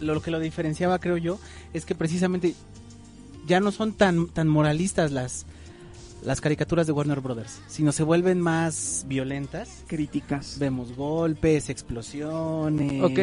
lo, 0.00 0.14
lo 0.14 0.20
que 0.22 0.30
lo 0.30 0.38
diferenciaba, 0.40 0.98
creo 0.98 1.16
yo, 1.16 1.38
es 1.72 1.86
que 1.86 1.94
precisamente 1.94 2.54
ya 3.46 3.60
no 3.60 3.72
son 3.72 3.92
tan 3.92 4.28
tan 4.28 4.48
moralistas 4.48 5.12
las 5.12 5.46
las 6.24 6.40
caricaturas 6.40 6.86
de 6.86 6.92
Warner 6.92 7.20
Brothers, 7.20 7.60
sino 7.68 7.92
se 7.92 8.02
vuelven 8.02 8.40
más 8.40 9.04
violentas. 9.08 9.84
Críticas. 9.86 10.58
Vemos 10.58 10.94
golpes, 10.96 11.70
explosiones. 11.70 13.02
Ok. 13.02 13.18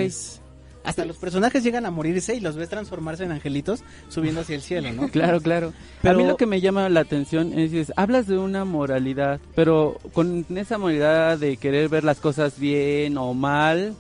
Hasta 0.84 1.06
los 1.06 1.18
personajes 1.18 1.64
llegan 1.64 1.86
a 1.86 1.92
morirse 1.92 2.36
y 2.36 2.40
los 2.42 2.56
ves 2.56 2.70
transformarse 2.70 3.24
en 3.24 3.32
angelitos 3.32 3.84
subiendo 4.10 4.42
hacia 4.42 4.56
el 4.56 4.62
cielo, 4.62 4.92
¿no? 4.92 5.08
Claro, 5.12 5.40
claro. 5.42 5.74
Pero- 6.02 6.16
A 6.16 6.22
mí 6.22 6.28
lo 6.28 6.36
que 6.38 6.46
me 6.46 6.60
llama 6.62 6.90
la 6.90 7.00
atención 7.02 7.58
es, 7.58 7.72
es, 7.74 7.94
hablas 7.96 8.28
de 8.28 8.38
una 8.38 8.66
moralidad, 8.66 9.40
pero 9.56 10.00
con 10.14 10.46
esa 10.56 10.78
moralidad 10.78 11.38
de 11.38 11.58
querer 11.58 11.88
ver 11.90 12.04
las 12.04 12.20
cosas 12.20 12.60
bien 12.60 13.18
o 13.18 13.34
mal, 13.34 13.96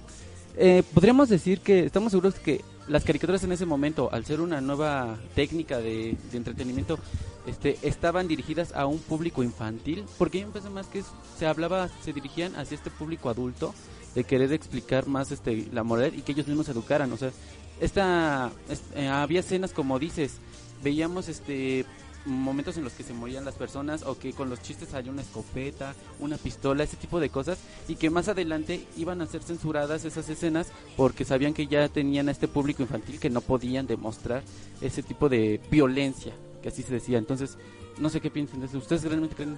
eh, 0.57 0.83
podríamos 0.93 1.29
decir 1.29 1.61
que 1.61 1.85
estamos 1.85 2.11
seguros 2.11 2.35
que 2.35 2.61
las 2.87 3.05
caricaturas 3.05 3.43
en 3.45 3.53
ese 3.53 3.65
momento, 3.65 4.09
al 4.11 4.25
ser 4.25 4.41
una 4.41 4.59
nueva 4.59 5.17
técnica 5.35 5.77
de, 5.77 6.17
de 6.31 6.37
entretenimiento, 6.37 6.99
este, 7.47 7.77
estaban 7.81 8.27
dirigidas 8.27 8.73
a 8.73 8.85
un 8.87 8.99
público 8.99 9.41
infantil, 9.41 10.03
porque 10.17 10.41
yo 10.41 10.47
pensé 10.49 10.69
más 10.69 10.87
que 10.87 11.01
se 11.39 11.45
hablaba, 11.45 11.89
se 12.03 12.11
dirigían 12.11 12.55
hacia 12.57 12.75
este 12.75 12.89
público 12.89 13.29
adulto, 13.29 13.73
de 14.15 14.23
querer 14.23 14.51
explicar 14.53 15.07
más 15.07 15.31
este 15.31 15.67
la 15.71 15.83
moral 15.83 16.13
y 16.15 16.21
que 16.21 16.31
ellos 16.33 16.47
mismos 16.47 16.69
educaran, 16.69 17.11
o 17.11 17.17
sea, 17.17 17.31
esta 17.81 18.51
es- 18.69 18.83
eh, 18.95 19.07
había 19.07 19.39
escenas 19.41 19.71
como 19.73 19.99
dices, 19.99 20.33
veíamos 20.83 21.29
este 21.29 21.85
momentos 22.25 22.77
en 22.77 22.85
los 22.85 22.93
que 22.93 23.03
se 23.03 23.13
morían 23.13 23.43
las 23.43 23.55
personas 23.55 24.03
o 24.03 24.17
que 24.17 24.31
con 24.31 24.49
los 24.49 24.61
chistes 24.61 24.93
había 24.93 25.11
una 25.11 25.21
escopeta, 25.23 25.93
una 26.21 26.37
pistola, 26.37 26.85
ese 26.85 26.95
tipo 26.95 27.19
de 27.19 27.27
cosas 27.27 27.57
y 27.89 27.95
que 27.95 28.09
más 28.09 28.29
adelante 28.29 28.85
iban 28.95 29.19
a 29.21 29.25
ser 29.25 29.43
censuradas 29.43 30.05
esas 30.05 30.29
escenas 30.29 30.67
porque 30.95 31.25
sabían 31.25 31.53
que 31.53 31.67
ya 31.67 31.89
tenían 31.89 32.29
a 32.29 32.31
este 32.31 32.47
público 32.47 32.81
infantil 32.81 33.19
que 33.19 33.29
no 33.29 33.41
podían 33.41 33.87
demostrar 33.87 34.41
ese 34.79 35.03
tipo 35.03 35.27
de 35.27 35.59
violencia, 35.69 36.31
que 36.61 36.69
así 36.69 36.81
se 36.81 36.93
decía. 36.93 37.17
Entonces, 37.17 37.57
no 37.97 38.07
sé 38.09 38.21
qué 38.21 38.29
piensan 38.31 38.61
de 38.61 38.67
eso. 38.67 38.77
¿Ustedes 38.77 39.03
realmente 39.03 39.35
creen? 39.35 39.57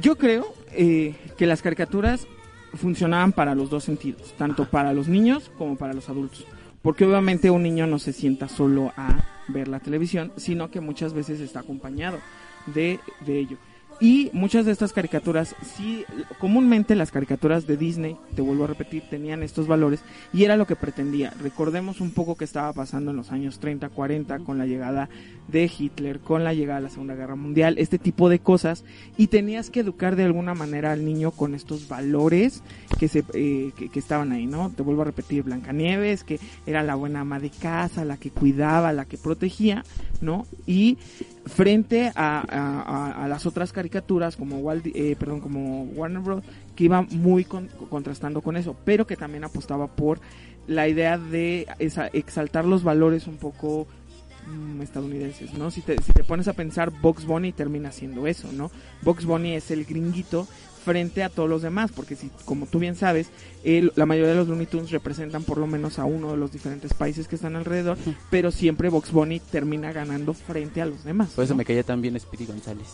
Yo 0.00 0.16
creo 0.16 0.54
eh, 0.70 1.16
que 1.36 1.46
las 1.46 1.60
caricaturas 1.60 2.28
funcionaban 2.74 3.32
para 3.32 3.54
los 3.54 3.70
dos 3.70 3.84
sentidos, 3.84 4.34
tanto 4.36 4.64
para 4.66 4.92
los 4.92 5.08
niños 5.08 5.50
como 5.56 5.76
para 5.76 5.94
los 5.94 6.08
adultos. 6.08 6.46
Porque 6.82 7.04
obviamente 7.04 7.50
un 7.50 7.62
niño 7.62 7.86
no 7.86 7.98
se 7.98 8.12
sienta 8.12 8.48
solo 8.48 8.92
a 8.96 9.24
ver 9.48 9.68
la 9.68 9.80
televisión, 9.80 10.32
sino 10.36 10.70
que 10.70 10.80
muchas 10.80 11.12
veces 11.12 11.40
está 11.40 11.60
acompañado 11.60 12.18
de, 12.66 13.00
de 13.24 13.38
ello. 13.38 13.58
Y 13.98 14.30
muchas 14.34 14.66
de 14.66 14.72
estas 14.72 14.92
caricaturas, 14.92 15.54
sí, 15.76 16.04
comúnmente 16.38 16.94
las 16.94 17.10
caricaturas 17.10 17.66
de 17.66 17.78
Disney, 17.78 18.16
te 18.34 18.42
vuelvo 18.42 18.64
a 18.64 18.66
repetir, 18.66 19.02
tenían 19.08 19.42
estos 19.42 19.66
valores 19.66 20.00
y 20.34 20.44
era 20.44 20.56
lo 20.56 20.66
que 20.66 20.76
pretendía. 20.76 21.32
Recordemos 21.40 22.02
un 22.02 22.10
poco 22.10 22.36
qué 22.36 22.44
estaba 22.44 22.72
pasando 22.74 23.10
en 23.10 23.16
los 23.16 23.32
años 23.32 23.58
30, 23.58 23.88
40 23.88 24.40
con 24.40 24.58
la 24.58 24.66
llegada 24.66 25.08
de 25.48 25.70
Hitler, 25.78 26.20
con 26.20 26.44
la 26.44 26.52
llegada 26.52 26.80
de 26.80 26.84
la 26.84 26.90
Segunda 26.90 27.14
Guerra 27.14 27.36
Mundial, 27.36 27.76
este 27.78 27.98
tipo 27.98 28.28
de 28.28 28.38
cosas 28.38 28.84
y 29.16 29.28
tenías 29.28 29.70
que 29.70 29.80
educar 29.80 30.14
de 30.14 30.24
alguna 30.24 30.54
manera 30.54 30.92
al 30.92 31.04
niño 31.04 31.30
con 31.30 31.54
estos 31.54 31.88
valores 31.88 32.62
que 32.98 33.08
se 33.08 33.24
eh, 33.32 33.72
que, 33.76 33.88
que 33.88 33.98
estaban 33.98 34.30
ahí, 34.32 34.46
¿no? 34.46 34.70
Te 34.70 34.82
vuelvo 34.82 35.02
a 35.02 35.06
repetir, 35.06 35.42
Blancanieves, 35.44 36.22
que 36.22 36.38
era 36.66 36.82
la 36.82 36.96
buena 36.96 37.20
ama 37.20 37.40
de 37.40 37.50
casa, 37.50 38.04
la 38.04 38.18
que 38.18 38.30
cuidaba, 38.30 38.92
la 38.92 39.06
que 39.06 39.16
protegía, 39.16 39.84
¿no? 40.20 40.46
Y 40.66 40.98
frente 41.46 42.12
a, 42.16 43.26
las 43.28 43.46
otras 43.46 43.72
caricaturas 43.72 44.36
como 44.36 44.58
Walt, 44.58 44.86
eh, 44.86 45.16
perdón, 45.18 45.40
como 45.40 45.84
Warner 45.84 46.20
Bros, 46.20 46.44
que 46.74 46.84
iba 46.84 47.02
muy 47.02 47.44
con- 47.44 47.68
contrastando 47.88 48.40
con 48.42 48.56
eso, 48.56 48.76
pero 48.84 49.06
que 49.06 49.16
también 49.16 49.44
apostaba 49.44 49.86
por 49.86 50.20
la 50.66 50.88
idea 50.88 51.18
de 51.18 51.66
esa- 51.78 52.08
exaltar 52.08 52.64
los 52.64 52.82
valores 52.82 53.26
un 53.28 53.36
poco 53.36 53.86
mm, 54.48 54.82
estadounidenses, 54.82 55.54
¿no? 55.54 55.70
Si 55.70 55.80
te, 55.80 56.00
si 56.02 56.12
te 56.12 56.22
pones 56.24 56.48
a 56.48 56.52
pensar, 56.52 56.90
Box 56.90 57.24
Bunny 57.24 57.52
termina 57.52 57.90
siendo 57.92 58.26
eso, 58.26 58.50
¿no? 58.52 58.70
Box 59.02 59.24
Bunny 59.24 59.54
es 59.54 59.70
el 59.70 59.84
gringuito 59.84 60.46
frente 60.86 61.24
a 61.24 61.28
todos 61.28 61.50
los 61.50 61.62
demás, 61.62 61.90
porque 61.92 62.14
si, 62.14 62.30
como 62.44 62.66
tú 62.66 62.78
bien 62.78 62.94
sabes, 62.94 63.26
el- 63.64 63.90
la 63.96 64.06
mayoría 64.06 64.30
de 64.30 64.36
los 64.36 64.46
Looney 64.46 64.66
Tunes 64.66 64.92
representan 64.92 65.42
por 65.42 65.58
lo 65.58 65.66
menos 65.66 65.98
a 65.98 66.04
uno 66.04 66.30
de 66.30 66.36
los 66.36 66.52
diferentes 66.52 66.94
países 66.94 67.26
que 67.26 67.34
están 67.34 67.56
alrededor, 67.56 67.98
pero 68.30 68.52
siempre 68.52 68.88
Box 68.88 69.10
Bunny 69.10 69.40
termina 69.40 69.90
ganando 69.92 70.32
frente 70.32 70.80
a 70.80 70.86
los 70.86 71.02
demás. 71.02 71.30
Por 71.30 71.42
eso 71.44 71.54
¿no? 71.54 71.58
me 71.58 71.64
caía 71.64 71.82
tan 71.82 72.00
bien 72.00 72.18
Speedy 72.20 72.46
González. 72.46 72.86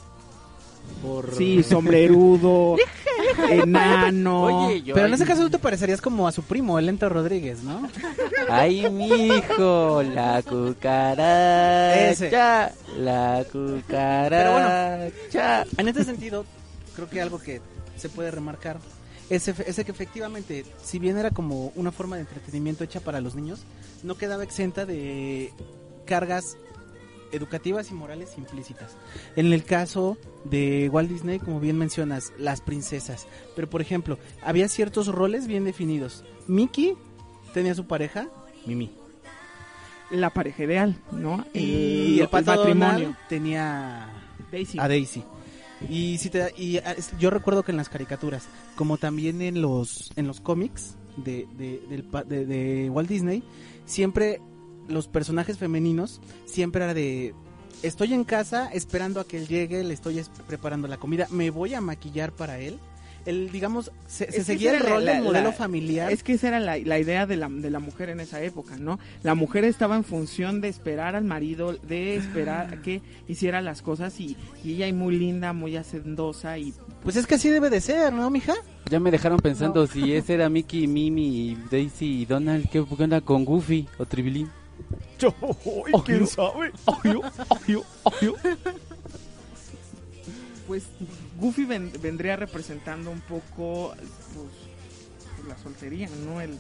Por... 1.03 1.35
Sí, 1.37 1.63
sombrerudo, 1.63 2.77
enano. 3.51 4.67
Oye, 4.69 4.83
yo 4.83 4.95
Pero 4.95 5.07
en 5.07 5.15
ese 5.15 5.25
caso 5.27 5.43
tú 5.43 5.51
te 5.51 5.59
parecerías 5.59 6.01
como 6.01 6.27
a 6.27 6.33
su 6.33 6.43
primo, 6.43 6.79
el 6.79 6.87
Lento 6.87 7.09
Rodríguez, 7.11 7.63
¿no? 7.63 7.89
Ay, 8.49 8.89
mijo, 8.91 10.03
la 10.03 10.43
cucaracha. 10.43 12.73
La 12.99 13.45
cucaracha. 13.53 15.65
En 15.77 15.89
este 15.89 16.05
sentido, 16.05 16.45
creo 16.97 17.09
que 17.09 17.21
algo 17.23 17.39
que 17.39 17.61
se 17.97 18.09
puede 18.09 18.31
remarcar 18.31 18.79
es, 19.31 19.49
efe- 19.49 19.65
es 19.67 19.77
que 19.77 19.91
efectivamente, 19.93 20.65
si 20.83 20.99
bien 20.99 21.17
era 21.17 21.31
como 21.31 21.73
una 21.75 21.91
forma 21.93 22.17
de 22.17 22.23
entretenimiento 22.23 22.85
hecha 22.85 23.01
para 23.01 23.21
los 23.21 23.35
niños, 23.35 23.63
no 24.03 24.17
quedaba 24.17 24.43
exenta 24.43 24.85
de 24.85 25.53
cargas 26.05 26.57
educativas 27.31 27.91
y 27.91 27.95
morales 27.95 28.37
implícitas. 28.37 28.91
En 29.37 29.51
el 29.55 29.65
caso 29.65 30.19
de 30.45 30.91
Walt 30.93 31.09
Disney, 31.09 31.39
como 31.39 31.61
bien 31.61 31.79
mencionas, 31.79 32.31
las 32.37 32.61
princesas. 32.61 33.27
Pero 33.57 33.71
por 33.71 33.81
ejemplo, 33.81 34.19
había 34.43 34.69
ciertos 34.69 35.07
roles 35.07 35.47
bien 35.47 35.65
definidos. 35.65 36.25
Mickey 36.47 36.95
tenía 37.55 37.75
su 37.75 37.87
pareja, 37.87 38.29
Mimi. 38.67 38.91
La 40.11 40.29
pareja 40.29 40.65
ideal, 40.65 40.95
¿no? 41.11 41.47
Y 41.55 42.21
el 42.21 42.29
pato 42.29 42.55
matrimonio. 42.55 42.99
Donald 42.99 43.17
tenía 43.31 44.11
Daisy. 44.51 44.79
a 44.79 44.89
Daisy. 44.89 45.25
Y 45.89 46.19
si 46.19 46.31
te 46.31 46.53
y 46.57 46.79
ah, 46.79 46.95
yo 47.19 47.31
recuerdo 47.31 47.63
que 47.63 47.73
en 47.73 47.77
las 47.77 47.89
caricaturas, 47.89 48.45
como 48.77 48.97
también 48.99 49.43
en 49.43 49.61
los 49.61 50.11
en 50.17 50.27
los 50.27 50.41
cómics 50.41 50.97
de, 51.17 51.47
de, 51.59 52.47
de- 52.47 52.91
Walt 52.91 53.09
Disney, 53.09 53.43
siempre 53.85 54.41
los 54.89 55.09
personajes 55.09 55.59
femeninos 55.59 56.21
siempre 56.47 56.85
era 56.85 56.95
de 56.95 57.35
estoy 57.83 58.15
en 58.15 58.25
casa 58.25 58.71
esperando 58.73 59.21
a 59.21 59.27
que 59.27 59.39
él 59.39 59.49
llegue, 59.49 59.85
le 59.85 59.93
estoy 59.95 60.19
es- 60.19 60.31
preparando 60.47 60.89
la 60.89 60.97
comida, 60.99 61.27
me 61.31 61.51
voy 61.51 61.75
a 61.75 61.81
maquillar 61.81 62.33
para 62.33 62.59
él. 62.59 62.79
El 63.25 63.51
digamos 63.53 63.93
se, 64.07 64.31
seguía 64.43 64.75
el 64.75 64.81
rol 64.81 65.05
la- 65.05 65.13
del 65.15 65.23
modelo 65.23 65.51
la- 65.51 65.53
familiar. 65.53 66.11
Es 66.11 66.23
que 66.23 66.33
esa 66.33 66.49
era 66.49 66.61
la, 66.61 66.77
la 66.79 66.99
idea 66.99 67.27
de 67.27 67.37
la, 67.37 67.49
de 67.49 67.71
la 67.71 67.79
mujer 67.79 68.09
en 68.09 68.21
esa 68.21 68.41
época, 68.43 68.77
¿no? 68.77 68.99
La 69.23 69.35
mujer 69.35 69.65
estaba 69.65 69.95
en 69.97 70.05
función 70.05 70.61
de 70.61 70.69
esperar 70.69 71.15
al 71.15 71.25
marido, 71.25 71.73
de 71.75 72.17
esperar 72.17 72.75
a 72.75 72.83
que 72.83 73.01
hiciera 73.29 73.61
las 73.63 73.81
cosas 73.83 74.19
y, 74.21 74.37
y 74.65 74.73
ella 74.75 74.87
es 74.87 74.95
muy 74.95 75.17
linda, 75.19 75.53
muy 75.53 75.77
hacendosa 75.77 76.59
y 76.59 76.75
Pues 77.03 77.17
es 77.17 77.27
que 77.27 77.37
así 77.37 77.49
debe 77.49 77.71
de 77.71 77.81
ser, 77.81 78.13
¿no, 78.13 78.29
mija? 78.31 78.55
Ya 78.91 78.99
me 79.01 79.11
dejaron 79.11 79.39
pensando 79.39 79.87
si 79.87 80.13
ese 80.13 80.35
era 80.35 80.49
Mickey, 80.49 80.87
Mimi, 80.87 81.57
Daisy 81.71 82.23
y 82.23 82.25
Donald. 82.27 82.69
¿Qué 82.71 82.81
onda 82.81 83.21
con 83.21 83.45
Goofy 83.45 83.89
o 83.99 84.05
Tribilín? 84.07 84.51
¿quién 86.05 86.27
sabe? 86.27 86.73
Pues 90.67 90.85
Goofy 91.43 91.65
ven- 91.65 91.93
vendría 92.01 92.37
representando 92.37 93.11
un 93.11 93.21
poco 93.21 93.93
pues, 93.97 94.09
pues, 94.35 95.49
la 95.49 95.59
soltería, 95.63 96.09
¿no? 96.25 96.41
El, 96.41 96.59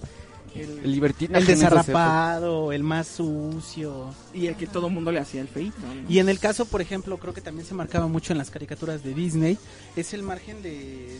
el- 0.55 0.79
El 0.85 0.93
libertino. 0.93 1.39
El 1.39 1.47
desarrapado, 1.47 2.73
el 2.73 2.83
más 2.83 3.07
sucio. 3.07 4.15
y 4.35 4.47
el 4.49 4.57
que 4.57 4.67
todo 4.67 4.91
mundo 4.91 5.11
le 5.13 5.21
hacía 5.21 5.41
el 5.41 5.49
feito, 5.49 5.79
¿no? 5.81 6.11
Y 6.11 6.19
en 6.19 6.29
el 6.29 6.39
caso, 6.39 6.67
por 6.67 6.81
ejemplo, 6.83 7.17
creo 7.19 7.33
que 7.33 7.41
también 7.41 7.67
se 7.67 7.75
marcaba 7.75 8.07
mucho 8.09 8.33
en 8.33 8.39
las 8.39 8.51
caricaturas 8.51 9.03
de 9.05 9.15
Disney, 9.15 9.57
es 9.97 10.13
el 10.15 10.23
margen 10.23 10.63
de 10.63 11.19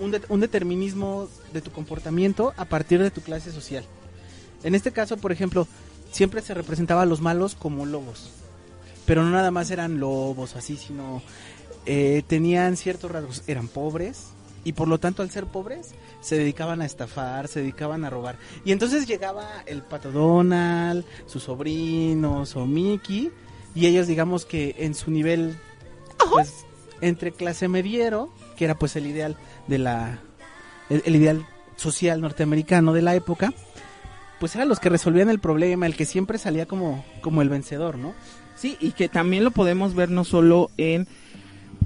un, 0.00 0.10
de- 0.10 0.22
un 0.28 0.40
determinismo 0.40 1.28
de 1.52 1.60
tu 1.60 1.70
comportamiento 1.70 2.52
a 2.56 2.64
partir 2.64 3.00
de 3.02 3.10
tu 3.10 3.20
clase 3.20 3.52
social. 3.52 3.84
En 4.64 4.74
este 4.74 4.90
caso, 4.92 5.16
por 5.18 5.30
ejemplo, 5.30 5.68
siempre 6.10 6.40
se 6.40 6.54
representaba 6.54 7.02
a 7.02 7.06
los 7.06 7.20
malos 7.20 7.54
como 7.54 7.84
lobos, 7.86 8.30
pero 9.06 9.22
no 9.22 9.30
nada 9.30 9.50
más 9.50 9.70
eran 9.70 10.00
lobos 10.00 10.56
así, 10.56 10.76
sino 10.76 11.22
eh, 11.86 12.22
tenían 12.26 12.76
ciertos 12.76 13.10
rasgos, 13.10 13.42
eran 13.46 13.68
pobres 13.68 14.30
y 14.64 14.72
por 14.72 14.88
lo 14.88 14.98
tanto 14.98 15.22
al 15.22 15.30
ser 15.30 15.46
pobres 15.46 15.94
se 16.20 16.36
dedicaban 16.36 16.80
a 16.80 16.86
estafar, 16.86 17.48
se 17.48 17.60
dedicaban 17.60 18.04
a 18.04 18.10
robar. 18.10 18.36
Y 18.64 18.72
entonces 18.72 19.06
llegaba 19.06 19.62
el 19.66 19.82
pato 19.82 20.10
Donald, 20.10 21.04
sus 21.26 21.44
sobrinos 21.44 22.56
o 22.56 22.66
Mickey 22.66 23.30
y 23.74 23.86
ellos 23.86 24.06
digamos 24.06 24.46
que 24.46 24.74
en 24.78 24.94
su 24.94 25.10
nivel 25.10 25.56
pues 26.30 26.64
entre 27.00 27.32
clase 27.32 27.68
mediero, 27.68 28.32
que 28.56 28.64
era 28.64 28.76
pues 28.76 28.96
el 28.96 29.06
ideal 29.06 29.36
de 29.66 29.78
la 29.78 30.20
el, 30.88 31.02
el 31.04 31.16
ideal 31.16 31.46
social 31.76 32.20
norteamericano 32.20 32.92
de 32.92 33.02
la 33.02 33.14
época, 33.14 33.52
pues 34.40 34.54
eran 34.54 34.68
los 34.68 34.80
que 34.80 34.88
resolvían 34.88 35.28
el 35.28 35.40
problema, 35.40 35.86
el 35.86 35.96
que 35.96 36.06
siempre 36.06 36.38
salía 36.38 36.66
como 36.66 37.04
como 37.20 37.42
el 37.42 37.50
vencedor, 37.50 37.98
¿no? 37.98 38.14
Sí, 38.56 38.76
y 38.80 38.92
que 38.92 39.08
también 39.08 39.44
lo 39.44 39.50
podemos 39.50 39.94
ver 39.94 40.10
no 40.10 40.24
solo 40.24 40.70
en 40.76 41.06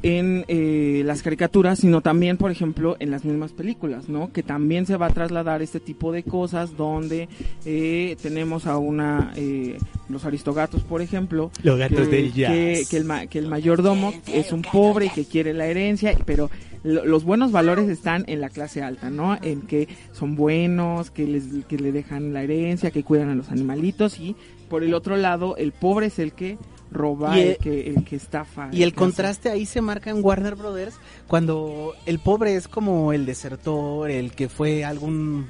en 0.02 0.44
eh, 0.48 1.02
las 1.04 1.22
caricaturas, 1.22 1.80
sino 1.80 2.00
también, 2.00 2.36
por 2.36 2.50
ejemplo, 2.50 2.96
en 3.00 3.10
las 3.10 3.24
mismas 3.24 3.52
películas, 3.52 4.08
¿no? 4.08 4.32
Que 4.32 4.42
también 4.42 4.86
se 4.86 4.96
va 4.96 5.06
a 5.06 5.10
trasladar 5.10 5.60
este 5.62 5.80
tipo 5.80 6.12
de 6.12 6.22
cosas 6.22 6.76
donde 6.76 7.28
eh, 7.64 8.16
tenemos 8.22 8.66
a 8.66 8.78
una, 8.78 9.32
eh, 9.36 9.76
los 10.08 10.24
aristogatos, 10.24 10.82
por 10.84 11.02
ejemplo, 11.02 11.50
Los 11.98 12.08
que, 12.08 12.20
que, 12.52 12.84
que 12.88 12.96
el, 12.98 13.28
que 13.28 13.38
el 13.40 13.46
mayordomo 13.48 14.12
es 14.28 14.52
un 14.52 14.62
pobre 14.62 15.06
y 15.06 15.10
que 15.10 15.24
quiere 15.24 15.52
la 15.52 15.66
herencia, 15.66 16.16
pero 16.24 16.48
lo- 16.84 17.04
los 17.04 17.24
buenos 17.24 17.50
valores 17.50 17.88
están 17.88 18.24
en 18.28 18.40
la 18.40 18.50
clase 18.50 18.82
alta, 18.82 19.10
¿no? 19.10 19.36
En 19.42 19.62
que 19.62 19.88
son 20.12 20.36
buenos, 20.36 21.10
que 21.10 21.26
les 21.26 21.44
que 21.68 21.76
le 21.76 21.90
dejan 21.90 22.32
la 22.32 22.42
herencia, 22.44 22.92
que 22.92 23.02
cuidan 23.02 23.30
a 23.30 23.34
los 23.34 23.50
animalitos 23.50 24.20
y 24.20 24.36
por 24.70 24.84
el 24.84 24.94
otro 24.94 25.16
lado 25.16 25.56
el 25.56 25.72
pobre 25.72 26.06
es 26.06 26.18
el 26.20 26.32
que 26.32 26.56
roba, 26.90 27.36
Y 27.38 27.42
el, 27.42 27.48
el- 27.48 27.56
que 27.58 27.90
el 27.90 28.04
que 28.04 28.16
estafa. 28.16 28.68
Y 28.72 28.82
el 28.82 28.94
contraste 28.94 29.50
ahí 29.50 29.66
se 29.66 29.80
marca 29.80 30.10
en 30.10 30.24
Warner 30.24 30.54
Brothers 30.54 30.94
cuando 31.26 31.94
el 32.06 32.18
pobre 32.18 32.54
es 32.56 32.68
como 32.68 33.12
el 33.12 33.26
desertor, 33.26 34.10
el 34.10 34.32
que 34.32 34.48
fue 34.48 34.84
algún 34.84 35.46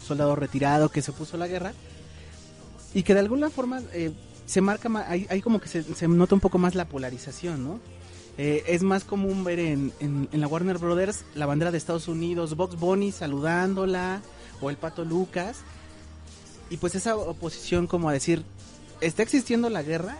soldado 0.00 0.34
retirado 0.36 0.88
que 0.88 1.02
se 1.02 1.12
puso 1.12 1.36
a 1.36 1.38
la 1.38 1.46
guerra 1.48 1.72
y 2.94 3.02
que 3.04 3.14
de 3.14 3.20
alguna 3.20 3.48
forma 3.50 3.80
eh, 3.92 4.12
se 4.46 4.60
marca, 4.60 4.88
ma- 4.88 5.04
ahí, 5.08 5.26
ahí 5.30 5.40
como 5.40 5.60
que 5.60 5.68
se, 5.68 5.82
se 5.82 6.08
nota 6.08 6.34
un 6.34 6.40
poco 6.40 6.58
más 6.58 6.74
la 6.74 6.86
polarización, 6.86 7.62
¿no? 7.64 7.78
Eh, 8.38 8.64
es 8.66 8.82
más 8.82 9.04
común 9.04 9.44
ver 9.44 9.58
en, 9.60 9.92
en, 10.00 10.28
en 10.32 10.40
la 10.40 10.46
Warner 10.48 10.78
Brothers 10.78 11.24
la 11.34 11.44
bandera 11.46 11.70
de 11.70 11.78
Estados 11.78 12.08
Unidos, 12.08 12.56
Box 12.56 12.76
Bunny 12.76 13.12
saludándola 13.12 14.20
o 14.60 14.70
el 14.70 14.76
Pato 14.78 15.04
Lucas 15.04 15.58
y 16.70 16.78
pues 16.78 16.94
esa 16.94 17.14
oposición 17.16 17.86
como 17.86 18.08
a 18.08 18.12
decir 18.12 18.42
está 19.02 19.22
existiendo 19.22 19.68
la 19.68 19.82
guerra 19.82 20.16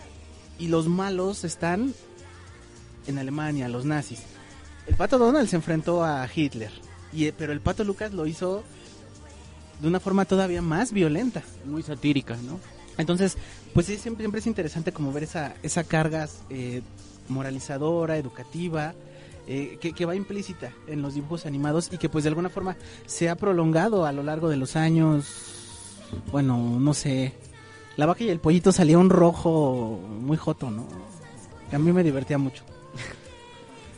y 0.59 0.67
los 0.67 0.87
malos 0.87 1.43
están 1.43 1.93
en 3.07 3.17
Alemania, 3.17 3.67
los 3.69 3.85
nazis. 3.85 4.21
El 4.87 4.95
pato 4.95 5.17
Donald 5.17 5.47
se 5.47 5.55
enfrentó 5.55 6.03
a 6.03 6.27
Hitler, 6.33 6.71
y, 7.11 7.25
eh, 7.25 7.33
pero 7.37 7.53
el 7.53 7.61
pato 7.61 7.83
Lucas 7.83 8.13
lo 8.13 8.25
hizo 8.25 8.63
de 9.81 9.87
una 9.87 9.99
forma 9.99 10.25
todavía 10.25 10.61
más 10.61 10.91
violenta. 10.91 11.43
Muy 11.65 11.83
satírica, 11.83 12.37
¿no? 12.37 12.59
Entonces, 12.97 13.37
pues 13.73 13.87
sí, 13.87 13.97
siempre, 13.97 14.23
siempre 14.23 14.39
es 14.39 14.47
interesante 14.47 14.91
como 14.91 15.11
ver 15.11 15.23
esa, 15.23 15.55
esa 15.63 15.83
carga 15.83 16.29
eh, 16.49 16.81
moralizadora, 17.27 18.17
educativa, 18.17 18.93
eh, 19.47 19.77
que, 19.81 19.93
que 19.93 20.05
va 20.05 20.15
implícita 20.15 20.71
en 20.87 21.01
los 21.01 21.15
dibujos 21.15 21.45
animados 21.45 21.89
y 21.91 21.97
que 21.97 22.07
pues 22.07 22.23
de 22.23 22.29
alguna 22.29 22.49
forma 22.49 22.77
se 23.05 23.29
ha 23.29 23.35
prolongado 23.35 24.05
a 24.05 24.11
lo 24.11 24.23
largo 24.23 24.47
de 24.47 24.57
los 24.57 24.75
años, 24.75 25.25
bueno, 26.31 26.79
no 26.79 26.93
sé, 26.93 27.33
la 27.97 28.05
vaca 28.05 28.23
y 28.23 28.29
el 28.29 28.39
pollito 28.39 28.71
salía 28.71 28.97
un 28.97 29.09
rojo 29.09 29.99
muy 30.21 30.37
joto, 30.37 30.71
¿no? 30.71 30.85
Que 31.69 31.75
a 31.75 31.79
mí 31.79 31.91
me 31.91 32.03
divertía 32.03 32.37
mucho. 32.37 32.63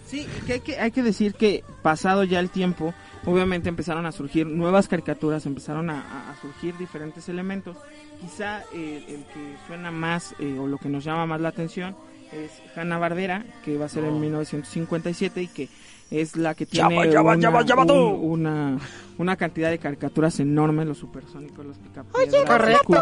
Sí, 0.07 0.27
que 0.45 0.53
hay, 0.53 0.59
que 0.59 0.79
hay 0.79 0.91
que 0.91 1.01
decir 1.03 1.33
que 1.33 1.63
pasado 1.81 2.23
ya 2.23 2.39
el 2.39 2.49
tiempo, 2.51 2.93
obviamente 3.25 3.69
empezaron 3.69 4.05
a 4.05 4.11
surgir 4.11 4.45
nuevas 4.45 4.87
caricaturas, 4.87 5.45
empezaron 5.47 5.89
a, 5.89 6.35
surgir 6.41 6.77
diferentes 6.77 7.27
elementos. 7.27 7.75
Quizá 8.21 8.61
eh, 8.73 9.03
el 9.07 9.23
que 9.33 9.55
suena 9.67 9.89
más 9.91 10.35
eh, 10.39 10.57
o 10.59 10.67
lo 10.67 10.77
que 10.77 10.89
nos 10.89 11.03
llama 11.03 11.25
más 11.25 11.41
la 11.41 11.49
atención 11.49 11.95
es 12.31 12.51
Hanna 12.77 12.97
Barbera, 12.99 13.45
que 13.63 13.77
va 13.77 13.85
a 13.85 13.89
ser 13.89 14.03
en 14.05 14.19
1957 14.21 15.41
y 15.41 15.47
que 15.47 15.69
es 16.11 16.35
la 16.35 16.53
que 16.53 16.65
tiene 16.67 16.87
una, 17.31 17.49
un- 17.95 18.31
una, 18.31 18.77
una 19.17 19.35
cantidad 19.37 19.71
de 19.71 19.79
caricaturas 19.79 20.39
enormes, 20.39 20.85
los 20.87 20.99
supersónicos, 20.99 21.65
los 21.65 21.77
picapiedras, 21.79 22.45
correcto, 22.45 23.01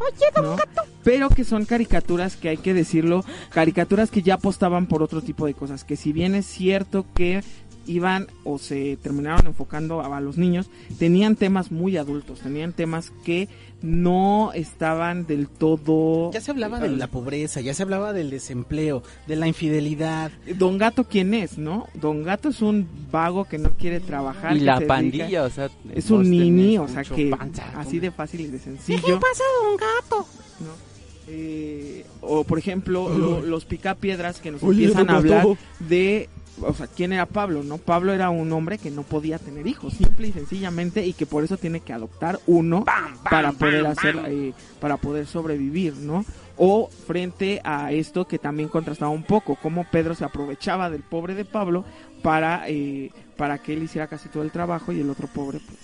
Scooby-Doo, 0.00 0.32
Pedro. 0.34 0.56
¿no? 0.56 0.56
Pero 1.02 1.28
que 1.30 1.44
son 1.44 1.64
caricaturas 1.64 2.36
que 2.36 2.50
hay 2.50 2.56
que 2.56 2.74
decirlo, 2.74 3.24
caricaturas 3.50 4.10
que 4.10 4.22
ya 4.22 4.34
apostaban 4.34 4.86
por 4.86 5.02
otro 5.02 5.22
tipo 5.22 5.46
de 5.46 5.54
cosas, 5.54 5.84
que 5.84 5.96
si 5.96 6.12
bien 6.12 6.34
es 6.34 6.46
cierto 6.46 7.06
que 7.14 7.42
iban 7.86 8.26
o 8.44 8.58
se 8.58 8.96
terminaron 9.02 9.46
enfocando 9.46 10.00
a, 10.00 10.16
a 10.16 10.20
los 10.20 10.36
niños, 10.38 10.70
tenían 10.98 11.36
temas 11.36 11.70
muy 11.72 11.96
adultos, 11.96 12.40
tenían 12.40 12.72
temas 12.72 13.12
que 13.24 13.48
no 13.82 14.52
estaban 14.54 15.26
del 15.26 15.48
todo... 15.48 16.30
Ya 16.32 16.40
se 16.42 16.50
hablaba 16.50 16.78
de 16.80 16.90
la 16.90 17.06
pobreza, 17.06 17.60
ya 17.62 17.72
se 17.72 17.82
hablaba 17.82 18.12
del 18.12 18.28
desempleo, 18.30 19.02
de 19.26 19.36
la 19.36 19.48
infidelidad. 19.48 20.30
Don 20.58 20.76
Gato, 20.76 21.04
¿quién 21.04 21.32
es, 21.32 21.56
no? 21.56 21.86
Don 21.94 22.22
Gato 22.22 22.50
es 22.50 22.60
un 22.60 22.86
vago 23.10 23.44
que 23.46 23.56
no 23.58 23.70
quiere 23.70 24.00
trabajar. 24.00 24.54
Y 24.56 24.60
la 24.60 24.80
pandilla, 24.82 25.24
dedica- 25.24 25.44
o 25.44 25.50
sea, 25.50 25.70
Es 25.94 26.10
un 26.10 26.30
nini, 26.30 26.76
o 26.76 26.86
sea 26.88 27.04
que 27.04 27.30
panza, 27.30 27.72
así 27.78 27.98
de 28.00 28.10
fácil 28.10 28.42
y 28.42 28.46
de 28.48 28.58
sencillo. 28.58 29.02
¿Qué 29.04 29.12
pasa, 29.14 29.44
don 29.64 29.76
gato? 29.76 30.26
¿no? 30.60 30.90
Eh, 31.32 32.04
o 32.22 32.42
por 32.44 32.58
ejemplo 32.58 33.08
lo- 33.08 33.40
los 33.40 33.64
picapiedras 33.64 34.40
que 34.40 34.50
nos 34.50 34.62
Oye, 34.64 34.86
empiezan 34.86 35.10
a 35.10 35.16
hablar 35.18 35.46
de 35.78 36.28
o 36.62 36.74
sea 36.74 36.86
quién 36.86 37.12
era 37.12 37.26
Pablo 37.26 37.62
no 37.62 37.78
Pablo 37.78 38.12
era 38.12 38.30
un 38.30 38.52
hombre 38.52 38.78
que 38.78 38.90
no 38.90 39.02
podía 39.02 39.38
tener 39.38 39.66
hijos 39.66 39.94
simple 39.94 40.28
y 40.28 40.32
sencillamente 40.32 41.06
y 41.06 41.12
que 41.12 41.26
por 41.26 41.42
eso 41.44 41.56
tiene 41.56 41.80
que 41.80 41.92
adoptar 41.92 42.38
uno 42.46 42.84
para 43.30 43.52
poder 43.52 43.86
hacer 43.86 44.16
eh, 44.26 44.52
para 44.80 44.96
poder 44.96 45.26
sobrevivir 45.26 45.94
no 45.96 46.24
o 46.56 46.88
frente 47.06 47.60
a 47.64 47.92
esto 47.92 48.26
que 48.26 48.38
también 48.38 48.68
contrastaba 48.68 49.10
un 49.10 49.22
poco 49.22 49.56
cómo 49.62 49.86
Pedro 49.90 50.14
se 50.14 50.24
aprovechaba 50.24 50.90
del 50.90 51.02
pobre 51.02 51.34
de 51.34 51.44
Pablo 51.44 51.84
para 52.22 52.68
eh, 52.68 53.10
para 53.36 53.58
que 53.58 53.72
él 53.72 53.82
hiciera 53.84 54.06
casi 54.06 54.28
todo 54.28 54.42
el 54.42 54.50
trabajo 54.50 54.92
y 54.92 55.00
el 55.00 55.08
otro 55.08 55.26
pobre 55.28 55.60
pues, 55.66 55.78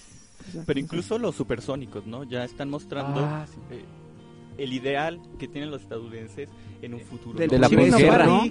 pues, 0.53 0.65
Pero 0.67 0.79
incluso 0.81 1.19
los 1.19 1.35
supersónicos, 1.35 2.07
¿no? 2.07 2.25
Ya 2.25 2.45
están 2.45 2.69
mostrando 2.69 3.21
Ah, 3.25 3.47
sí. 3.51 3.59
eh, 3.71 3.85
el 4.59 4.73
ideal 4.73 5.21
que 5.39 5.49
tienen 5.49 5.71
los 5.71 5.83
estadounidenses 5.83 6.49
en 6.83 6.95
un 6.95 7.01
futuro. 7.01 7.39
De 7.39 7.59
la 7.59 7.69
posguerra, 7.69 8.25
safari. 8.27 8.27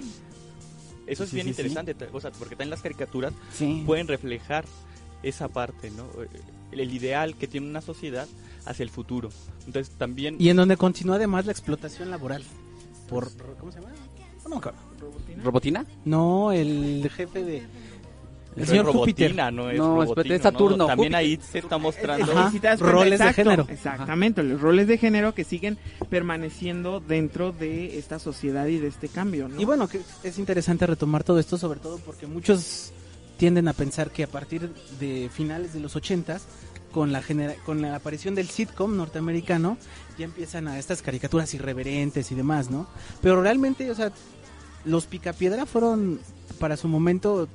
Eso 1.06 1.24
es 1.24 1.30
Sí, 1.30 1.36
bien 1.36 1.46
sí, 1.46 1.50
interesante, 1.50 1.96
o 2.12 2.20
sea, 2.20 2.30
porque 2.32 2.56
también 2.56 2.70
las 2.70 2.82
caricaturas 2.82 3.32
Sí. 3.52 3.82
pueden 3.86 4.08
reflejar 4.08 4.64
esa 5.22 5.48
parte, 5.48 5.90
¿no? 5.90 6.04
Eh, 6.22 6.28
El, 6.72 6.80
el 6.80 6.92
ideal 6.94 7.36
que 7.36 7.46
tiene 7.46 7.68
una 7.68 7.80
sociedad 7.80 8.26
hacia 8.64 8.82
el 8.82 8.90
futuro. 8.90 9.30
Entonces 9.66 9.94
también 9.96 10.36
Y 10.38 10.48
en 10.48 10.56
donde 10.56 10.76
continúa 10.76 11.16
además 11.16 11.46
la 11.46 11.52
explotación 11.52 12.10
laboral. 12.10 12.42
Por, 13.08 13.30
¿Cómo 13.58 13.70
se 13.72 13.80
llama? 13.80 13.92
No. 14.48 14.60
¿Robotina? 15.42 15.86
No, 16.04 16.52
el 16.52 17.08
jefe 17.14 17.42
de... 17.44 17.62
El 18.56 18.66
señor 18.66 18.88
es 18.88 18.92
Júpiter. 18.94 19.34
no 19.52 19.70
es 19.70 19.78
No, 19.78 20.02
es 20.02 20.08
¿no? 20.08 20.38
Saturno, 20.42 20.86
También 20.86 21.12
Júpiter. 21.12 21.14
ahí 21.16 21.38
se 21.42 21.58
está 21.58 21.76
mostrando 21.78 22.32
Ajá. 22.32 22.50
roles 22.78 23.10
de 23.18 23.24
exacto, 23.26 23.34
género. 23.42 23.66
Exactamente, 23.68 24.42
los 24.42 24.60
roles 24.60 24.86
de 24.88 24.96
género 24.98 25.34
que 25.34 25.44
siguen 25.44 25.76
permaneciendo 26.08 27.00
dentro 27.00 27.52
de 27.52 27.98
esta 27.98 28.18
sociedad 28.18 28.66
y 28.66 28.78
de 28.78 28.88
este 28.88 29.08
cambio, 29.08 29.48
¿no? 29.48 29.60
Y 29.60 29.64
bueno, 29.64 29.88
que 29.88 30.00
es 30.24 30.38
interesante 30.38 30.86
retomar 30.86 31.22
todo 31.24 31.38
esto, 31.38 31.58
sobre 31.58 31.80
todo 31.80 31.98
porque 31.98 32.26
muchos 32.26 32.92
tienden 33.36 33.68
a 33.68 33.74
pensar 33.74 34.10
que 34.10 34.24
a 34.24 34.26
partir 34.26 34.72
de 34.98 35.28
finales 35.32 35.74
de 35.74 35.80
los 35.80 35.94
ochentas, 35.94 36.46
con 36.92 37.12
la 37.12 37.20
genera- 37.22 37.56
con 37.66 37.82
la 37.82 37.94
aparición 37.94 38.34
del 38.34 38.48
sitcom 38.48 38.96
norteamericano, 38.96 39.76
ya 40.18 40.24
empiezan 40.24 40.66
a 40.66 40.78
estas 40.78 41.02
caricaturas 41.02 41.52
irreverentes 41.52 42.32
y 42.32 42.34
demás, 42.34 42.70
¿no? 42.70 42.86
Pero 43.20 43.42
realmente, 43.42 43.90
o 43.90 43.94
sea, 43.94 44.10
los 44.86 45.04
Picapiedra 45.04 45.66
fueron 45.66 46.18
para 46.58 46.76
su 46.78 46.88
momento, 46.88 47.48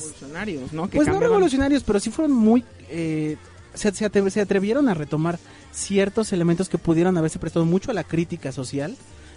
pues, 0.00 0.20
revolucionarios, 0.20 0.72
¿no? 0.72 0.88
Que 0.88 0.96
pues 0.96 1.08
no 1.08 1.20
revolucionarios, 1.20 1.82
pero 1.84 2.00
sí 2.00 2.10
fueron 2.10 2.32
muy... 2.36 2.64
eh, 2.88 3.36
se, 3.74 3.92
se 3.92 4.10
atre- 4.10 4.28
se 4.30 4.40
atrevieron 4.40 4.88
a 4.88 4.94
retomar 4.94 5.38
ciertos 5.72 6.32
elementos 6.32 6.68
que 6.68 6.78
pudieron 6.78 7.16
haberse 7.16 7.38
prestado 7.38 7.64
mucho 7.64 7.90
a 7.90 7.94
la 7.94 8.04
crítica 8.04 8.52
social, 8.52 8.96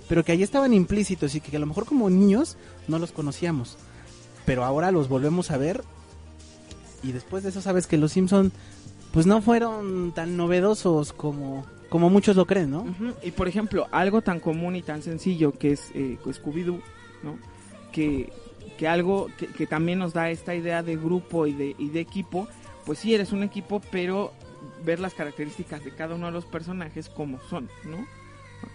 pero 0.10 0.24
que 0.24 0.32
ahí 0.34 0.44
estaban 0.44 0.74
implícitos 0.74 1.36
y 1.36 1.40
que 1.42 1.56
a 1.56 1.60
lo 1.60 1.66
mejor 1.66 1.86
como 1.86 2.10
niños 2.10 2.58
no 2.88 3.00
los 3.00 3.12
conocíamos. 3.12 3.78
Pero 4.46 4.64
ahora 4.66 4.92
los 4.92 5.08
volvemos 5.10 5.52
a 5.52 5.58
ver 5.58 5.84
y 7.04 7.12
después 7.12 7.44
de 7.44 7.50
eso 7.50 7.62
sabes 7.62 7.88
que 7.88 7.98
los 7.98 8.12
Simpson 8.12 8.52
pues 9.12 9.26
no 9.26 9.42
fueron 9.42 10.12
tan 10.14 10.36
novedosos 10.36 11.14
como, 11.14 11.66
como 11.90 12.10
muchos 12.10 12.36
lo 12.36 12.46
creen, 12.46 12.72
¿no? 12.72 12.86
Y 13.24 13.32
por 13.32 13.48
ejemplo, 13.48 13.88
algo 13.92 14.22
tan 14.22 14.40
común 14.42 14.76
y 14.76 14.82
tan 14.82 15.02
sencillo 15.02 15.54
que 15.54 15.72
es 15.72 15.84
eh, 15.94 16.18
Scooby-Doo, 16.26 16.82
¿no? 17.24 17.38
Que, 17.94 18.34
que 18.78 18.88
algo 18.88 19.30
que, 19.38 19.48
que 19.48 19.68
también 19.68 20.00
nos 20.00 20.14
da 20.14 20.30
esta 20.30 20.56
idea 20.56 20.84
de 20.84 20.96
grupo 20.96 21.48
y 21.48 21.54
de, 21.54 21.76
y 21.78 21.90
de 21.90 22.00
equipo, 22.00 22.48
pues 22.86 23.00
sí 23.00 23.14
eres 23.14 23.32
un 23.32 23.44
equipo, 23.44 23.82
pero 23.92 24.34
ver 24.84 25.00
las 25.00 25.14
características 25.14 25.84
de 25.84 25.92
cada 25.92 26.16
uno 26.16 26.28
de 26.28 26.32
los 26.32 26.46
personajes 26.46 27.10
como 27.10 27.40
son, 27.50 27.70
¿no? 27.84 28.06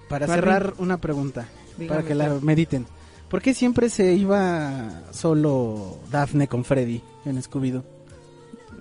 Para 0.09 0.27
Para 0.27 0.35
cerrar 0.41 0.75
una 0.79 0.99
pregunta, 0.99 1.49
Dígame, 1.79 1.89
para 1.89 2.09
que 2.09 2.15
la 2.15 2.39
mediten. 2.41 2.87
¿Por 3.29 3.41
qué 3.41 3.55
siempre 3.55 3.89
se 3.89 4.13
iba 4.15 5.05
solo 5.13 5.99
Daphne 6.11 6.49
con 6.49 6.65
Freddy 6.65 7.01
en 7.25 7.41
Scooby-Doo? 7.41 7.85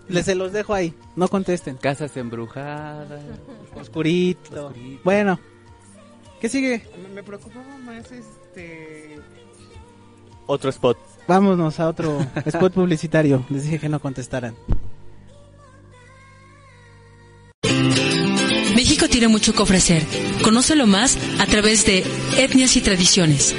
Les 0.07 0.25
se 0.25 0.33
los 0.33 0.51
dejo 0.51 0.73
ahí, 0.73 0.95
no 1.15 1.27
contesten. 1.27 1.77
Casas 1.77 2.17
embrujadas. 2.17 3.21
Oscurito. 3.79 4.67
Oscurito. 4.67 5.01
Bueno, 5.03 5.39
¿qué 6.41 6.49
sigue? 6.49 6.83
Me 7.13 7.21
preocupaba 7.21 7.77
más 7.77 8.11
este... 8.11 9.19
otro 10.49 10.69
spot. 10.71 10.97
Vámonos 11.27 11.79
a 11.79 11.87
otro 11.87 12.25
spot 12.45 12.73
publicitario. 12.73 13.45
Les 13.49 13.63
dije 13.63 13.79
que 13.79 13.87
no 13.87 13.99
contestaran. 13.99 14.55
México 18.75 19.07
tiene 19.07 19.27
mucho 19.27 19.53
que 19.53 19.61
ofrecer. 19.61 20.03
Conócelo 20.43 20.87
más 20.87 21.17
a 21.39 21.45
través 21.45 21.85
de 21.85 22.03
Etnias 22.37 22.75
y 22.77 22.81
Tradiciones. 22.81 23.55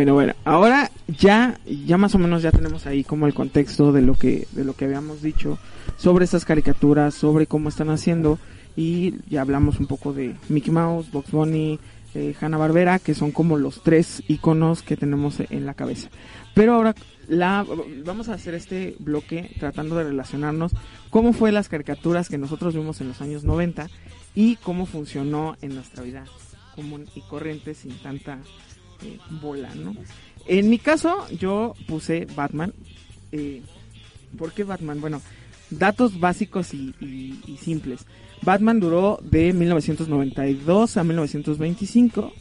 Bueno, 0.00 0.14
bueno, 0.14 0.32
ahora 0.46 0.90
ya, 1.08 1.60
ya 1.66 1.98
más 1.98 2.14
o 2.14 2.18
menos 2.18 2.40
ya 2.40 2.52
tenemos 2.52 2.86
ahí 2.86 3.04
como 3.04 3.26
el 3.26 3.34
contexto 3.34 3.92
de 3.92 4.00
lo 4.00 4.14
que, 4.14 4.48
de 4.52 4.64
lo 4.64 4.72
que 4.72 4.86
habíamos 4.86 5.20
dicho 5.20 5.58
sobre 5.98 6.24
estas 6.24 6.46
caricaturas, 6.46 7.12
sobre 7.12 7.46
cómo 7.46 7.68
están 7.68 7.90
haciendo 7.90 8.38
y 8.76 9.16
ya 9.28 9.42
hablamos 9.42 9.78
un 9.78 9.86
poco 9.86 10.14
de 10.14 10.36
Mickey 10.48 10.72
Mouse, 10.72 11.12
Box 11.12 11.32
Bunny, 11.32 11.78
eh, 12.14 12.34
Hanna 12.40 12.56
Barbera, 12.56 12.98
que 12.98 13.12
son 13.12 13.30
como 13.30 13.58
los 13.58 13.82
tres 13.82 14.22
iconos 14.26 14.80
que 14.80 14.96
tenemos 14.96 15.38
en 15.38 15.66
la 15.66 15.74
cabeza. 15.74 16.08
Pero 16.54 16.76
ahora 16.76 16.94
la, 17.28 17.66
vamos 18.06 18.30
a 18.30 18.34
hacer 18.34 18.54
este 18.54 18.96
bloque 19.00 19.54
tratando 19.60 19.96
de 19.96 20.04
relacionarnos 20.04 20.72
cómo 21.10 21.34
fue 21.34 21.52
las 21.52 21.68
caricaturas 21.68 22.30
que 22.30 22.38
nosotros 22.38 22.74
vimos 22.74 23.02
en 23.02 23.08
los 23.08 23.20
años 23.20 23.44
90 23.44 23.90
y 24.34 24.56
cómo 24.56 24.86
funcionó 24.86 25.58
en 25.60 25.74
nuestra 25.74 26.02
vida 26.02 26.24
común 26.74 27.06
y 27.14 27.20
corriente 27.20 27.74
sin 27.74 27.92
tanta 27.98 28.38
eh, 29.04 29.18
bola, 29.40 29.74
¿no? 29.74 29.94
En 30.46 30.68
mi 30.70 30.78
caso, 30.78 31.26
yo 31.38 31.74
puse 31.86 32.26
Batman. 32.34 32.72
Eh, 33.32 33.62
¿Por 34.38 34.52
qué 34.52 34.64
Batman? 34.64 35.00
Bueno, 35.00 35.20
datos 35.70 36.18
básicos 36.18 36.72
y, 36.74 36.94
y- 37.00 37.40
y 37.46 37.56
simples. 37.58 38.06
Batman 38.42 38.80
duró 38.80 39.18
de 39.22 39.52
1992 39.52 40.96
a 40.96 41.04
1925. 41.04 42.32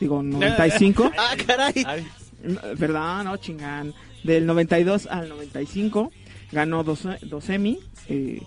Digo, 0.00 0.22
95. 0.22 1.10
¡Ah, 1.16 1.34
caray! 1.46 1.84
Perdón, 2.78 3.24
no, 3.26 3.36
chingan. 3.36 3.92
Del 4.24 4.46
92 4.46 5.06
al 5.06 5.28
95 5.28 6.10
ganó 6.52 6.82
dos, 6.84 7.06
dos 7.22 7.48
Emmy. 7.50 7.78
eh, 8.08 8.42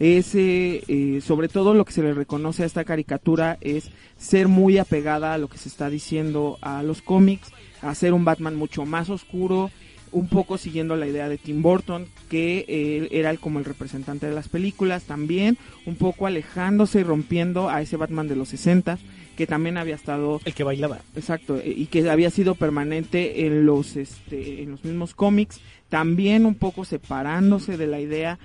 es 0.00 0.34
eh, 0.34 0.82
eh, 0.88 1.20
sobre 1.20 1.48
todo 1.48 1.74
lo 1.74 1.84
que 1.84 1.92
se 1.92 2.02
le 2.02 2.14
reconoce 2.14 2.62
a 2.62 2.66
esta 2.66 2.84
caricatura 2.84 3.58
es 3.60 3.90
ser 4.16 4.48
muy 4.48 4.78
apegada 4.78 5.34
a 5.34 5.38
lo 5.38 5.48
que 5.48 5.58
se 5.58 5.68
está 5.68 5.90
diciendo 5.90 6.58
a 6.62 6.82
los 6.82 7.02
cómics, 7.02 7.52
hacer 7.82 8.14
un 8.14 8.24
Batman 8.24 8.56
mucho 8.56 8.86
más 8.86 9.10
oscuro, 9.10 9.70
un 10.10 10.26
poco 10.26 10.58
siguiendo 10.58 10.96
la 10.96 11.06
idea 11.06 11.28
de 11.28 11.38
Tim 11.38 11.62
Burton, 11.62 12.06
que 12.28 12.64
él 12.66 13.08
era 13.12 13.36
como 13.36 13.58
el 13.58 13.64
representante 13.64 14.26
de 14.26 14.34
las 14.34 14.48
películas, 14.48 15.04
también 15.04 15.58
un 15.84 15.96
poco 15.96 16.26
alejándose 16.26 17.00
y 17.00 17.04
rompiendo 17.04 17.68
a 17.68 17.82
ese 17.82 17.96
Batman 17.96 18.26
de 18.26 18.36
los 18.36 18.48
60 18.48 18.98
que 19.36 19.46
también 19.46 19.78
había 19.78 19.94
estado 19.94 20.38
El 20.44 20.52
que 20.52 20.64
bailaba. 20.64 20.98
exacto 21.16 21.56
eh, 21.56 21.72
y 21.74 21.86
que 21.86 22.10
había 22.10 22.28
sido 22.28 22.56
permanente 22.56 23.46
en 23.46 23.64
los 23.64 23.96
este 23.96 24.62
en 24.62 24.72
los 24.72 24.84
mismos 24.84 25.14
cómics 25.14 25.62
también 25.88 26.44
un 26.44 26.56
poco 26.56 26.84
separándose 26.84 27.78
de 27.78 27.86
la 27.86 28.00
idea 28.00 28.38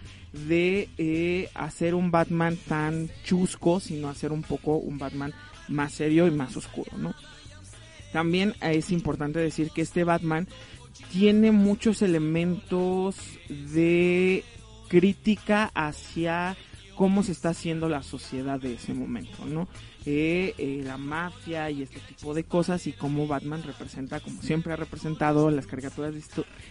de 0.48 0.90
eh, 0.98 1.50
hacer 1.54 1.96
un 1.96 2.12
Batman 2.12 2.58
tan 2.68 3.10
chusco 3.24 3.80
sino 3.80 4.10
hacer 4.10 4.32
un 4.32 4.44
poco 4.44 4.78
un 4.78 4.98
Batman 4.98 5.34
más 5.68 5.94
serio 5.94 6.28
y 6.28 6.32
más 6.32 6.56
oscuro 6.58 6.98
no 6.98 7.14
también 8.12 8.54
es 8.62 8.92
importante 8.92 9.40
decir 9.40 9.72
que 9.72 9.82
este 9.82 10.04
Batman 10.04 10.48
tiene 11.12 11.52
muchos 11.52 12.02
elementos 12.02 13.18
de 13.50 14.44
crítica 14.88 15.72
hacia 15.74 16.56
cómo 16.96 17.24
se 17.24 17.34
está 17.34 17.50
haciendo 17.50 17.90
la 17.90 18.04
sociedad 18.04 18.60
de 18.60 18.76
ese 18.76 18.94
momento, 18.94 19.46
¿no? 19.46 19.68
Eh, 20.06 20.54
eh, 20.58 20.82
la 20.84 20.98
mafia 20.98 21.70
y 21.70 21.82
este 21.82 22.00
tipo 22.00 22.34
de 22.34 22.44
cosas 22.44 22.88
y 22.88 22.94
cómo 22.94 23.28
Batman 23.28 23.64
representa, 23.64 24.20
como 24.20 24.42
siempre 24.42 24.72
ha 24.72 24.78
representado 24.78 25.50
en 25.50 25.56
las 25.56 25.68
caricaturas 25.68 26.14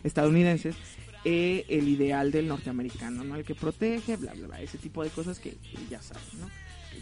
estadounidenses, 0.03 0.77
eh, 1.25 1.65
el 1.69 1.89
ideal 1.89 2.31
del 2.31 2.49
norteamericano, 2.49 3.25
¿no? 3.25 3.37
El 3.37 3.45
que 3.45 3.55
protege, 3.55 4.17
bla, 4.17 4.33
bla, 4.35 4.47
bla, 4.47 4.61
ese 4.61 4.79
tipo 4.79 5.03
de 5.03 5.11
cosas 5.11 5.39
que, 5.39 5.53
que 5.53 5.87
ya 5.91 6.03
saben, 6.03 6.23
¿no? 6.41 6.51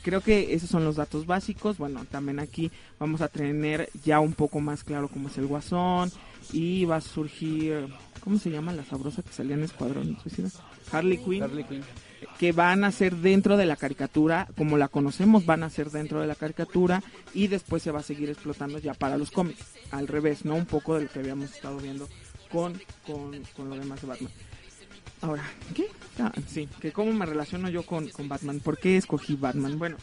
Creo 0.03 0.21
que 0.21 0.55
esos 0.55 0.71
son 0.71 0.85
los 0.85 0.97
datos 0.97 1.27
básicos. 1.27 1.79
Bueno, 1.79 2.05
también 2.11 2.41
aquí 2.41 2.71
vamos 2.99 3.21
a 3.21 3.29
tener 3.29 3.91
ya 4.05 4.21
un 4.21 4.33
poco 4.33 4.61
más 4.61 4.85
claro 4.85 5.09
cómo 5.09 5.29
es 5.29 5.39
el 5.39 5.47
guasón 5.47 6.11
y 6.53 6.85
va 6.85 6.97
a 6.97 7.01
surgir, 7.01 7.89
¿cómo 8.21 8.39
se 8.39 8.51
llama 8.51 8.73
la 8.73 8.85
sabrosa 8.85 9.23
que 9.23 9.33
salía 9.33 9.55
en 9.55 9.63
Escuadrón 9.63 10.19
Suicida? 10.23 10.49
Harley 10.91 11.19
Quinn 11.19 11.43
Harley 11.43 11.65
Quinn. 11.65 11.83
que 12.39 12.53
van 12.53 12.85
a 12.85 12.91
ser 12.91 13.17
dentro 13.17 13.57
de 13.57 13.67
la 13.67 13.77
caricatura, 13.77 14.49
como 14.57 14.77
la 14.77 14.89
conocemos, 14.89 15.47
van 15.47 15.63
a 15.63 15.71
ser 15.71 15.91
dentro 15.91 16.21
de 16.21 16.27
la 16.27 16.35
caricatura 16.35 17.03
y 17.33 17.47
después 17.47 17.83
se 17.83 17.93
va 17.93 18.01
a 18.01 18.05
seguir 18.05 18.29
explotando 18.29 18.79
ya 18.79 18.95
para 18.95 19.17
los 19.17 19.31
cómics. 19.31 19.65
Al 19.93 20.09
revés, 20.09 20.45
¿no? 20.45 20.55
Un 20.57 20.67
poco 20.67 20.97
de 20.97 21.05
lo 21.05 21.11
que 21.11 21.21
habíamos 21.21 21.55
estado 21.55 21.79
viendo 21.79 22.09
con, 22.53 22.81
con, 23.07 23.41
con 23.57 23.71
lo 23.71 23.77
demás 23.77 24.01
de 24.03 24.07
Batman. 24.07 24.33
Ahora, 25.23 25.45
¿qué? 25.75 25.87
Ah, 26.19 26.33
sí, 26.49 26.69
que 26.81 26.93
cómo 26.93 27.13
me 27.13 27.25
relaciono 27.25 27.69
yo 27.71 27.85
con, 27.85 28.09
con 28.09 28.29
Batman. 28.29 28.61
¿Por 28.61 28.79
qué 28.79 28.97
escogí 28.97 29.37
Batman? 29.37 29.79
Bueno, 29.79 29.97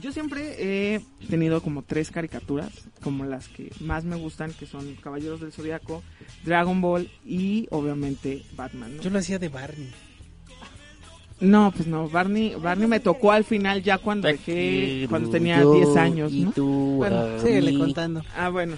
yo 0.00 0.12
siempre 0.12 0.54
he 0.58 1.00
tenido 1.28 1.60
como 1.60 1.82
tres 1.82 2.10
caricaturas, 2.10 2.70
como 3.02 3.24
las 3.24 3.48
que 3.48 3.72
más 3.80 4.04
me 4.04 4.16
gustan, 4.16 4.52
que 4.52 4.66
son 4.66 4.94
Caballeros 4.96 5.40
del 5.40 5.52
Zodiaco, 5.52 6.02
Dragon 6.44 6.80
Ball 6.80 7.10
y 7.24 7.66
obviamente 7.70 8.42
Batman. 8.56 8.96
¿no? 8.96 9.02
Yo 9.02 9.10
lo 9.10 9.18
hacía 9.18 9.38
de 9.38 9.48
Barney. 9.48 9.90
No, 11.40 11.72
pues 11.72 11.88
no, 11.88 12.08
Barney, 12.08 12.54
Barney 12.54 12.86
me 12.86 13.00
tocó 13.00 13.32
al 13.32 13.44
final 13.44 13.82
ya 13.82 13.98
cuando 13.98 14.28
dejé, 14.28 15.06
cuando 15.10 15.30
tenía 15.30 15.60
10 15.64 15.96
años, 15.96 16.32
¿no? 16.32 16.52
Bueno, 16.96 17.40
síguele 17.40 17.76
contando. 17.76 18.22
Ah, 18.36 18.50
bueno. 18.50 18.76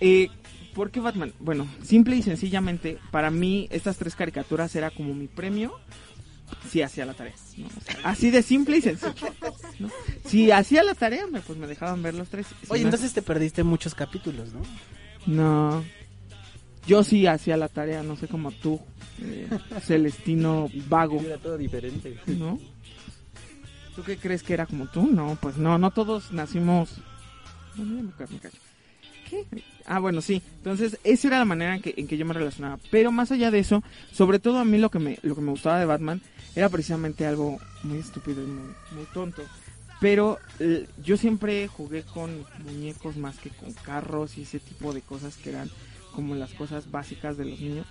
Eh, 0.00 0.28
¿Por 0.74 0.90
qué 0.90 1.00
Batman? 1.00 1.32
Bueno, 1.40 1.66
simple 1.82 2.16
y 2.16 2.22
sencillamente, 2.22 2.98
para 3.10 3.30
mí 3.30 3.66
estas 3.70 3.96
tres 3.96 4.14
caricaturas 4.14 4.74
era 4.76 4.90
como 4.90 5.14
mi 5.14 5.26
premio 5.26 5.72
si 6.68 6.82
hacía 6.82 7.06
la 7.06 7.14
tarea. 7.14 7.34
¿no? 7.58 7.66
O 7.66 7.80
sea, 7.80 7.96
así 8.04 8.30
de 8.30 8.42
simple 8.42 8.78
y 8.78 8.82
sencillo. 8.82 9.12
¿no? 9.78 9.88
Si 10.26 10.50
hacía 10.50 10.82
la 10.82 10.94
tarea, 10.94 11.26
me, 11.26 11.40
pues 11.40 11.58
me 11.58 11.66
dejaban 11.66 12.02
ver 12.02 12.14
los 12.14 12.28
tres. 12.28 12.46
Si 12.48 12.54
Oye, 12.72 12.82
no- 12.82 12.88
entonces 12.88 13.12
te 13.12 13.22
perdiste 13.22 13.62
muchos 13.62 13.94
capítulos, 13.94 14.50
¿no? 14.52 14.62
No. 15.26 15.84
Yo 16.86 17.04
sí 17.04 17.26
hacía 17.26 17.56
la 17.56 17.68
tarea, 17.68 18.02
no 18.02 18.16
sé 18.16 18.26
como 18.26 18.50
tú, 18.52 18.80
eh, 19.22 19.48
Celestino 19.82 20.68
Vago. 20.88 21.20
Era 21.20 21.36
todo 21.38 21.58
diferente. 21.58 22.18
¿no? 22.26 22.58
¿Tú 23.94 24.02
qué 24.02 24.16
crees 24.16 24.42
que 24.42 24.54
era 24.54 24.66
como 24.66 24.86
tú? 24.86 25.06
No, 25.06 25.36
pues 25.40 25.56
no, 25.56 25.78
no 25.78 25.90
todos 25.90 26.32
nacimos... 26.32 26.96
Bueno, 27.76 27.96
ya 27.96 28.02
me 28.02 28.12
ca- 28.12 28.26
me 28.32 28.38
callo. 28.38 28.58
¿Qué? 29.30 29.46
Ah, 29.86 30.00
bueno, 30.00 30.20
sí. 30.20 30.42
Entonces, 30.56 30.98
esa 31.04 31.28
era 31.28 31.38
la 31.38 31.44
manera 31.44 31.76
en 31.76 31.82
que, 31.82 31.94
en 31.96 32.08
que 32.08 32.16
yo 32.16 32.26
me 32.26 32.34
relacionaba. 32.34 32.78
Pero 32.90 33.12
más 33.12 33.30
allá 33.30 33.50
de 33.50 33.60
eso, 33.60 33.82
sobre 34.12 34.40
todo 34.40 34.58
a 34.58 34.64
mí 34.64 34.78
lo 34.78 34.90
que 34.90 34.98
me, 34.98 35.18
lo 35.22 35.36
que 35.36 35.40
me 35.40 35.52
gustaba 35.52 35.78
de 35.78 35.86
Batman 35.86 36.20
era 36.56 36.68
precisamente 36.68 37.26
algo 37.26 37.58
muy 37.84 37.98
estúpido 37.98 38.42
y 38.42 38.46
muy, 38.46 38.74
muy 38.92 39.04
tonto. 39.14 39.42
Pero 40.00 40.38
eh, 40.58 40.88
yo 41.04 41.16
siempre 41.16 41.68
jugué 41.68 42.02
con 42.02 42.44
muñecos 42.64 43.16
más 43.16 43.38
que 43.38 43.50
con 43.50 43.72
carros 43.72 44.36
y 44.38 44.42
ese 44.42 44.58
tipo 44.58 44.92
de 44.92 45.02
cosas 45.02 45.36
que 45.36 45.50
eran 45.50 45.70
como 46.14 46.34
las 46.34 46.52
cosas 46.54 46.90
básicas 46.90 47.36
de 47.36 47.44
los 47.44 47.60
niños. 47.60 47.86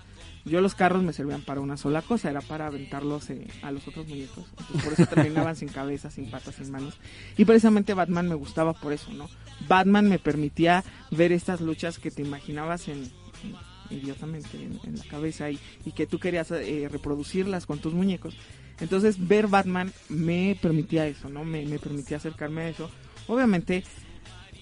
Yo 0.45 0.62
los 0.62 0.73
carros 0.73 1.04
me 1.04 1.13
servían 1.13 1.41
para 1.41 1.62
una 1.62 1.78
sola 1.78 2.02
cosa, 2.02 2.30
era 2.30 2.41
para 2.41 2.67
aventarlos 2.67 3.30
eh, 3.30 3.47
a 3.62 3.71
los 3.71 3.88
otros 3.88 4.08
muñecos. 4.08 4.45
Entonces, 4.58 4.84
por 4.84 4.93
eso 4.93 5.06
terminaban 5.13 5.56
sin 5.56 5.69
cabeza, 5.69 6.10
sin 6.10 6.30
patas, 6.30 6.56
sin 6.56 6.71
manos. 6.71 6.97
Y 7.38 7.45
precisamente 7.45 7.93
Batman 7.93 8.28
me 8.28 8.36
gustaba 8.36 8.73
por 8.73 8.91
eso, 8.91 9.12
¿no? 9.12 9.30
Batman 9.67 10.08
me 10.10 10.19
permitía 10.19 10.84
ver 11.12 11.32
estas 11.32 11.62
luchas 11.62 12.00
que 12.00 12.12
te 12.12 12.22
imaginabas 12.22 12.88
en, 12.88 13.00
en- 13.00 13.69
idiotamente 13.89 14.50
en, 14.58 14.95
la 14.95 15.04
cabeza 15.06 15.50
y, 15.50 15.60
que 15.95 16.08
tú 16.08 16.19
querías 16.19 16.52
eh, 16.52 16.88
reproducirlas 16.91 17.65
con 17.65 17.80
tus 17.80 17.93
muñecos. 17.93 18.36
Entonces 18.80 19.28
ver 19.28 19.48
Batman 19.48 19.91
me 20.08 20.58
permitía 20.62 21.08
eso, 21.08 21.30
¿no? 21.30 21.43
Me, 21.43 21.63
permitía 21.80 22.17
acercarme 22.17 22.62
a 22.62 22.69
eso. 22.69 22.89
Obviamente 23.28 23.84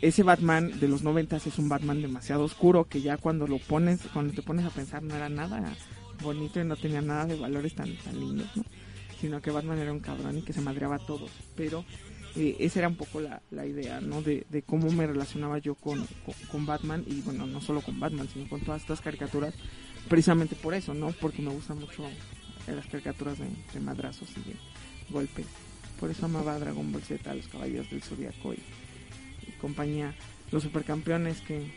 ese 0.01 0.23
Batman 0.23 0.79
de 0.79 0.87
los 0.87 1.03
noventas 1.03 1.47
es 1.47 1.57
un 1.57 1.69
Batman 1.69 2.01
demasiado 2.01 2.43
oscuro 2.43 2.85
que 2.85 3.01
ya 3.01 3.17
cuando 3.17 3.47
lo 3.47 3.57
pones, 3.59 4.01
cuando 4.13 4.33
te 4.33 4.41
pones 4.41 4.65
a 4.65 4.69
pensar 4.69 5.03
no 5.03 5.15
era 5.15 5.29
nada 5.29 5.75
bonito 6.21 6.59
y 6.59 6.63
no 6.65 6.75
tenía 6.75 7.01
nada 7.01 7.25
de 7.25 7.35
valores 7.35 7.75
tan, 7.75 7.95
tan 7.97 8.19
lindos, 8.19 8.47
¿no? 8.55 8.63
Sino 9.19 9.41
que 9.41 9.51
Batman 9.51 9.79
era 9.79 9.91
un 9.91 9.99
cabrón 9.99 10.37
y 10.37 10.41
que 10.41 10.53
se 10.53 10.61
madreaba 10.61 10.95
a 10.95 11.05
todos. 11.05 11.31
Pero 11.55 11.83
eh, 12.37 12.55
esa 12.59 12.79
era 12.79 12.87
un 12.87 12.95
poco 12.95 13.19
la, 13.19 13.41
la 13.49 13.65
idea, 13.65 13.99
¿no? 13.99 14.21
De, 14.21 14.45
de 14.49 14.61
cómo 14.61 14.91
me 14.91 15.07
relacionaba 15.07 15.57
yo 15.57 15.75
con, 15.75 16.07
con, 16.51 16.65
Batman 16.65 17.03
y 17.07 17.21
bueno, 17.21 17.47
no 17.47 17.61
solo 17.61 17.81
con 17.81 17.99
Batman, 17.99 18.27
sino 18.31 18.47
con 18.47 18.61
todas 18.61 18.81
estas 18.81 19.01
caricaturas. 19.01 19.55
Precisamente 20.07 20.55
por 20.55 20.73
eso, 20.73 20.93
¿no? 20.93 21.11
Porque 21.19 21.41
me 21.41 21.49
gustan 21.49 21.79
mucho 21.79 22.03
las 22.67 22.85
caricaturas 22.87 23.39
de, 23.39 23.47
de 23.73 23.79
madrazos 23.79 24.29
y 24.37 24.49
de 24.49 24.55
golpes. 25.09 25.47
Por 25.99 26.11
eso 26.11 26.25
amaba 26.25 26.53
a 26.53 26.59
Dragon 26.59 26.91
Ball 26.91 27.01
Z, 27.01 27.29
a 27.29 27.33
los 27.33 27.47
Caballeros 27.47 27.89
del 27.89 28.03
Zodiaco 28.03 28.53
y 28.53 28.59
compañía, 29.59 30.13
los 30.51 30.63
supercampeones 30.63 31.41
que, 31.41 31.71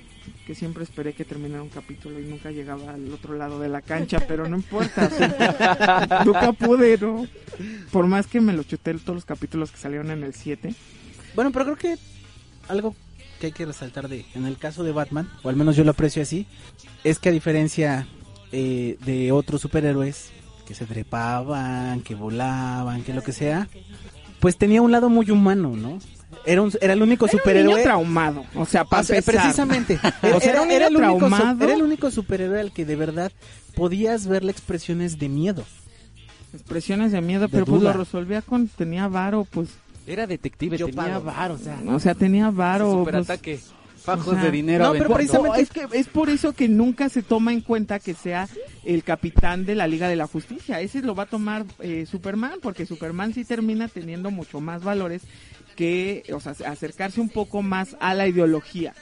que 0.46 0.54
siempre 0.54 0.85
esperé 0.85 1.12
que 1.12 1.24
terminara 1.24 1.62
un 1.62 1.68
capítulo 1.68 2.18
y 2.20 2.24
nunca 2.24 2.50
llegaba 2.50 2.92
al 2.92 3.12
otro 3.12 3.35
lado 3.35 3.61
de 3.61 3.68
la 3.68 3.83
cancha, 3.83 4.20
pero 4.26 4.48
no 4.48 4.56
importa, 4.56 5.11
o 5.12 5.16
sea, 5.16 6.22
nunca 6.24 6.52
pude, 6.52 6.98
¿no? 6.98 7.26
Por 7.90 8.06
más 8.06 8.26
que 8.26 8.40
me 8.40 8.52
lo 8.52 8.62
chuté 8.62 8.94
todos 8.94 9.16
los 9.16 9.24
capítulos 9.24 9.70
que 9.70 9.78
salieron 9.78 10.11
en 10.11 10.22
el 10.22 10.35
7. 10.35 10.74
Bueno, 11.35 11.52
pero 11.52 11.64
creo 11.64 11.76
que 11.76 11.98
algo 12.68 12.94
que 13.38 13.46
hay 13.46 13.52
que 13.52 13.66
resaltar 13.66 14.09
de 14.09 14.26
en 14.35 14.46
el 14.46 14.59
caso 14.59 14.85
de 14.85 14.92
Batman, 14.92 15.30
o 15.42 15.48
al 15.48 15.56
menos 15.56 15.76
yo 15.76 15.85
lo 15.85 15.92
aprecio 15.92 16.22
así, 16.22 16.46
es 17.04 17.18
que 17.18 17.30
a 17.30 17.33
diferencia 17.33 18.06
eh, 18.52 18.98
de 19.04 19.33
otros 19.33 19.61
superhéroes 19.61 20.30
que 20.66 20.74
se 20.74 20.87
trepaban, 20.87 22.02
que 22.02 22.14
volaban, 22.14 23.02
que 23.02 23.12
lo 23.12 23.22
que 23.22 23.33
sea, 23.33 23.68
pues 24.40 24.56
tenía 24.56 24.83
un 24.83 24.92
lado 24.92 25.09
muy 25.09 25.30
humano, 25.30 25.76
¿no? 25.76 25.98
Era, 26.46 26.62
un, 26.62 26.72
era 26.81 26.92
el 26.94 27.03
único 27.03 27.26
Era 27.26 27.35
un 27.35 27.38
superhéroe. 27.38 27.72
niño 27.74 27.83
traumado, 27.85 28.44
o 28.55 28.64
sea, 28.66 28.85
para 28.85 29.03
O 29.03 29.05
sea, 29.05 29.18
empezar. 29.18 29.42
precisamente. 29.42 29.98
O 30.35 30.40
sea, 30.40 30.50
era 30.53 30.62
un 30.62 30.70
era, 30.70 30.87
el 30.88 30.96
único, 30.96 31.26
era 31.61 31.74
el 31.74 31.83
único 31.83 32.11
superhéroe 32.11 32.61
al 32.61 32.72
que 32.72 32.85
de 32.85 32.96
verdad 32.96 33.31
podías 33.74 34.26
verle 34.26 34.50
expresiones 34.53 35.18
de 35.18 35.29
miedo. 35.29 35.64
Expresiones 36.53 37.12
de 37.12 37.20
miedo, 37.20 37.48
pero 37.48 37.64
pues 37.64 37.81
duda. 37.81 37.92
lo 37.92 37.98
resolvía 38.00 38.42
con, 38.42 38.66
tenía 38.68 39.07
varo, 39.07 39.46
pues, 39.50 39.68
Era 40.07 40.26
detective, 40.26 40.76
Yo 40.76 40.87
tenía 40.87 41.18
varo, 41.18 41.55
o 41.55 41.59
sea, 41.59 41.79
o 41.87 42.00
sea, 42.00 42.14
tenía 42.14 42.50
varo. 42.50 42.87
pues, 42.87 42.98
superataque. 42.98 43.61
Fajos 44.02 44.40
de 44.40 44.50
dinero. 44.50 44.84
no, 44.84 44.92
pero 44.92 45.18
es 45.56 45.70
que 45.70 45.86
es 45.92 46.08
por 46.08 46.30
eso 46.30 46.52
que 46.52 46.68
nunca 46.68 47.08
se 47.08 47.22
toma 47.22 47.52
en 47.52 47.60
cuenta 47.60 47.98
que 47.98 48.14
sea 48.14 48.48
el 48.84 49.04
capitán 49.04 49.64
de 49.66 49.74
la 49.74 49.86
Liga 49.86 50.08
de 50.08 50.16
la 50.16 50.26
Justicia. 50.26 50.80
Ese 50.80 51.02
lo 51.02 51.14
va 51.14 51.24
a 51.24 51.26
tomar 51.26 51.64
eh, 51.80 52.06
Superman, 52.06 52.60
porque 52.62 52.86
Superman 52.86 53.34
sí 53.34 53.44
termina 53.44 53.88
teniendo 53.88 54.30
mucho 54.30 54.60
más 54.60 54.82
valores 54.82 55.22
que, 55.76 56.24
o 56.34 56.40
sea, 56.40 56.52
acercarse 56.66 57.20
un 57.20 57.28
poco 57.28 57.62
más 57.62 57.96
a 58.00 58.14
la 58.14 58.26
ideología. 58.26 58.94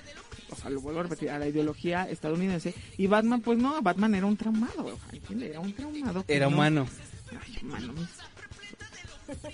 O 0.50 0.56
sea, 0.56 0.70
lo 0.70 0.80
vuelvo 0.80 1.00
a 1.00 1.02
repetir, 1.04 1.30
a 1.30 1.38
la 1.38 1.46
ideología 1.46 2.08
estadounidense. 2.08 2.74
Y 2.96 3.06
Batman, 3.06 3.40
pues 3.40 3.58
no, 3.58 3.80
Batman 3.82 4.14
era 4.14 4.26
un 4.26 4.36
traumado, 4.36 4.98
¿entiendes? 5.12 5.50
Era 5.50 5.60
un 5.60 5.72
traumado. 5.72 6.24
Era 6.26 6.46
no- 6.48 6.54
humano. 6.56 6.88
Ay, 7.30 7.58
humano, 7.62 7.92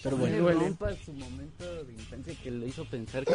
Pero 0.03 0.17
Bueno, 0.17 0.43
bueno, 0.43 0.61
rompa 0.61 0.93
su 1.05 1.13
momento 1.13 1.85
de 1.85 1.93
infancia 1.93 2.35
que 2.43 2.51
lo 2.51 2.67
hizo 2.67 2.85
pensar 2.85 3.25
que 3.25 3.35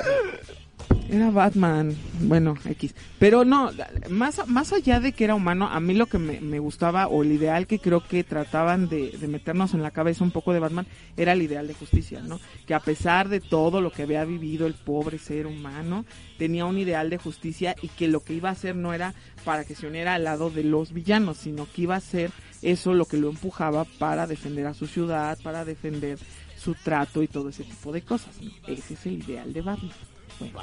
Era 1.10 1.32
Batman, 1.32 1.95
bueno, 2.21 2.56
X. 2.63 2.95
Pero 3.17 3.43
no, 3.43 3.71
más, 4.10 4.47
más 4.47 4.71
allá 4.71 4.99
de 4.99 5.12
que 5.12 5.25
era 5.25 5.36
humano, 5.36 5.67
a 5.67 5.80
mí 5.80 5.93
lo 5.93 6.06
que 6.06 6.17
me, 6.17 6.39
me 6.39 6.60
gustaba, 6.60 7.08
o 7.08 7.23
el 7.23 7.32
ideal 7.34 7.67
que 7.67 7.80
creo 7.80 8.02
que 8.08 8.23
trataban 8.23 8.88
de, 8.88 9.12
de 9.12 9.28
meternos 9.28 9.73
en 9.73 9.82
la 9.82 9.91
cabeza 9.91 10.23
un 10.23 10.32
poco 10.32 10.54
de 10.54 10.60
Batman, 10.60 10.88
era 11.17 11.34
el 11.34 11.41
ideal 11.41 11.67
de 11.67 11.73
justicia, 11.73 12.21
¿no? 12.21 12.39
Que 12.65 12.73
a 12.73 12.80
pesar 12.80 13.28
de 13.28 13.41
todo 13.41 13.82
lo 13.82 13.91
que 13.91 14.04
había 14.04 14.23
vivido 14.23 14.65
el 14.65 14.75
pobre 14.75 15.17
ser 15.17 15.45
humano, 15.45 16.06
tenía 16.38 16.65
un 16.65 16.78
ideal 16.78 17.10
de 17.10 17.17
justicia 17.17 17.75
y 17.82 17.89
que 17.89 18.08
lo 18.08 18.21
que 18.21 18.34
iba 18.34 18.49
a 18.49 18.54
hacer 18.54 18.75
no 18.75 18.93
era 18.93 19.13
para 19.43 19.65
que 19.65 19.75
se 19.75 19.88
uniera 19.88 20.13
al 20.13 20.23
lado 20.23 20.49
de 20.49 20.63
los 20.63 20.93
villanos, 20.93 21.38
sino 21.38 21.67
que 21.71 21.82
iba 21.82 21.95
a 21.95 22.02
ser 22.02 22.32
eso 22.61 22.93
lo 22.93 23.05
que 23.05 23.17
lo 23.17 23.29
empujaba 23.29 23.85
para 23.85 24.27
defender 24.27 24.67
a 24.67 24.73
su 24.73 24.87
ciudad, 24.87 25.37
para 25.43 25.65
defender 25.65 26.17
su 26.57 26.73
trato 26.75 27.23
y 27.23 27.27
todo 27.27 27.49
ese 27.49 27.63
tipo 27.63 27.91
de 27.91 28.01
cosas. 28.01 28.35
¿no? 28.41 28.51
Ese 28.67 28.93
es 28.93 29.05
el 29.05 29.23
ideal 29.23 29.51
de 29.53 29.61
Batman. 29.61 29.91
Bueno. 30.39 30.59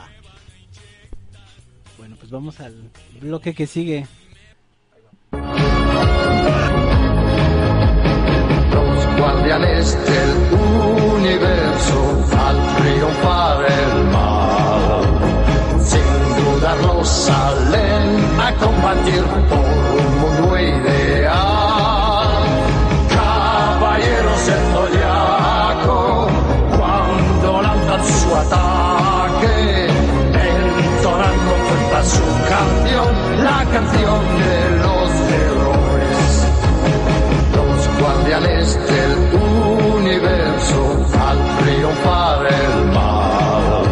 bueno, 1.99 2.17
pues 2.19 2.31
vamos 2.31 2.61
al 2.61 2.91
bloque 3.21 3.55
que 3.55 3.67
sigue. 3.67 4.07
Los 8.73 9.19
guardianes 9.19 9.99
del 10.07 10.61
universo 11.17 12.27
al 12.39 12.77
triunfar 12.77 13.67
el 13.71 14.05
mal, 14.13 15.85
sin 15.85 16.45
dudarlo 16.45 17.05
salen 17.05 18.41
a 18.41 18.55
combatir 18.55 19.23
por 19.49 19.96
canción, 33.73 34.21
de 34.39 34.71
los 34.79 35.11
héroes 35.43 35.87
los 37.55 38.01
guardianes 38.01 38.79
del 38.87 39.13
universo 39.97 40.81
al 41.29 41.39
triunfar 41.59 42.47
el 42.47 42.87
mal. 42.93 43.85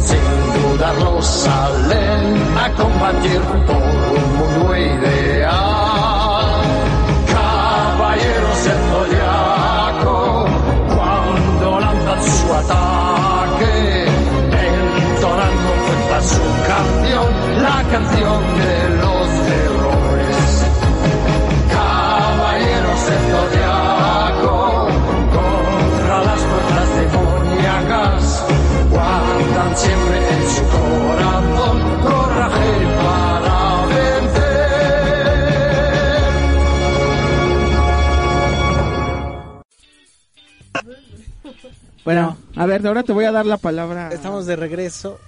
Sin 0.00 0.26
dudarlo 0.62 1.22
salen 1.22 2.56
a 2.58 2.70
combatir 2.72 3.40
por 3.66 3.76
un 3.76 4.36
mundo 4.38 4.76
ideal. 4.76 5.21
La 17.62 17.82
canción 17.90 18.42
de 18.58 18.88
los 19.00 19.28
héroes. 19.58 20.46
Caballeros 21.70 23.00
del 23.06 23.22
Zodiaco, 23.30 24.58
contra 25.36 26.16
las 26.24 26.40
fuerzas 26.40 26.88
demoníacas, 27.00 28.22
guardan 28.90 29.76
siempre 29.76 30.16
en 30.34 30.42
su 30.54 30.62
corazón 30.76 31.76
coraje 32.02 32.72
para 32.98 33.58
vencer. 33.86 34.62
Bueno, 42.04 42.36
A 42.56 42.66
ver, 42.66 42.86
ahora 42.86 43.02
te 43.02 43.12
voy 43.12 43.24
a 43.24 43.32
dar 43.32 43.46
la 43.46 43.56
palabra. 43.56 44.10
estamos 44.12 44.46
de 44.46 44.56
regreso. 44.56 45.18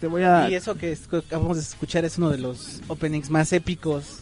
Te 0.00 0.06
voy 0.06 0.22
a. 0.22 0.48
Y 0.50 0.54
eso 0.54 0.76
que 0.76 0.96
acabamos 1.10 1.56
de 1.56 1.62
escuchar 1.62 2.04
es 2.04 2.18
uno 2.18 2.30
de 2.30 2.38
los 2.38 2.80
openings 2.88 3.30
más 3.30 3.52
épicos, 3.52 4.20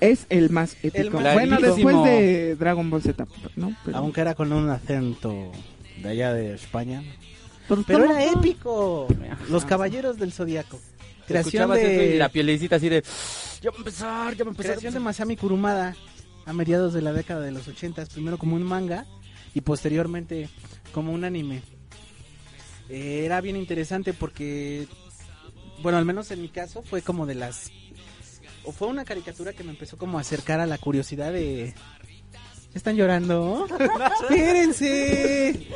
Es 0.00 0.26
el 0.28 0.50
más 0.50 0.76
épico. 0.82 0.98
El 0.98 1.10
más 1.10 1.34
bueno, 1.34 1.60
después 1.60 2.04
de 2.04 2.56
Dragon 2.56 2.90
Ball 2.90 3.02
Z, 3.02 3.26
¿no? 3.56 3.74
Pero, 3.84 3.96
aunque 3.98 4.20
era 4.20 4.34
con 4.34 4.52
un 4.52 4.68
acento 4.68 5.52
de 6.02 6.08
allá 6.08 6.32
de 6.32 6.54
España. 6.54 7.02
pero 7.86 8.04
era 8.04 8.24
épico. 8.24 9.08
Los 9.48 9.64
Caballeros 9.64 10.18
del 10.18 10.32
Zodiaco. 10.32 10.78
Creación 11.26 11.72
eso 11.72 11.80
y 11.80 11.82
de, 11.82 12.16
la 12.18 12.28
pielecita 12.28 12.76
así 12.76 12.88
de 12.88 13.02
ya 13.60 13.70
va 13.70 13.76
a 13.76 13.78
empezar, 13.78 14.36
ya 14.36 14.44
va 14.44 14.50
a 14.50 14.52
empezar. 14.52 14.72
creación 14.72 14.94
de 14.94 15.00
Masami 15.00 15.36
Kurumada 15.36 15.96
a 16.44 16.52
mediados 16.52 16.92
de 16.94 17.02
la 17.02 17.12
década 17.12 17.40
de 17.40 17.50
los 17.50 17.66
80, 17.66 18.06
primero 18.06 18.38
como 18.38 18.54
un 18.54 18.62
manga 18.62 19.06
y 19.52 19.60
posteriormente 19.60 20.48
como 20.92 21.12
un 21.12 21.24
anime. 21.24 21.62
Eh, 22.88 23.22
era 23.24 23.40
bien 23.40 23.56
interesante 23.56 24.12
porque, 24.12 24.86
bueno, 25.82 25.98
al 25.98 26.04
menos 26.04 26.30
en 26.30 26.42
mi 26.42 26.48
caso 26.48 26.82
fue 26.82 27.02
como 27.02 27.26
de 27.26 27.34
las... 27.34 27.70
O 28.64 28.72
fue 28.72 28.88
una 28.88 29.04
caricatura 29.04 29.52
que 29.52 29.62
me 29.64 29.70
empezó 29.70 29.96
como 29.96 30.18
a 30.18 30.20
acercar 30.22 30.60
a 30.60 30.66
la 30.66 30.78
curiosidad 30.78 31.32
de... 31.32 31.74
¿Están 32.74 32.96
llorando? 32.96 33.66
¡Espérense! 34.22 35.66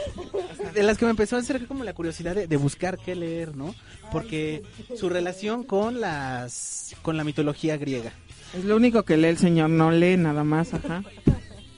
De 0.75 0.83
las 0.83 0.99
que 0.99 1.05
me 1.07 1.13
empezó 1.13 1.37
a 1.37 1.39
acercar 1.39 1.67
como 1.67 1.83
la 1.85 1.95
curiosidad 1.95 2.35
de, 2.35 2.47
de 2.47 2.57
buscar 2.57 2.99
qué 2.99 3.15
leer, 3.15 3.57
¿no? 3.57 3.75
Porque 4.13 4.63
su 4.99 5.09
relación 5.09 5.65
con 5.65 6.01
las... 6.01 6.95
con 7.03 7.17
la 7.17 7.25
mitología 7.25 7.77
griega. 7.77 8.13
Es 8.55 8.65
lo 8.65 8.77
único 8.77 9.05
que 9.05 9.17
lee 9.17 9.29
el 9.29 9.39
señor, 9.39 9.71
no 9.71 9.91
lee 9.93 10.17
nada 10.17 10.45
más, 10.45 10.75
ajá. 10.75 11.05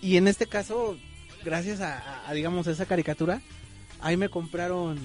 Y 0.01 0.17
en 0.17 0.27
este 0.27 0.47
caso, 0.47 0.97
gracias 1.45 1.81
a, 1.81 1.99
a- 1.99 2.29
a, 2.29 2.33
digamos, 2.33 2.67
esa 2.67 2.87
caricatura, 2.87 3.43
ahí 4.03 4.17
me 4.17 4.29
compraron... 4.29 4.99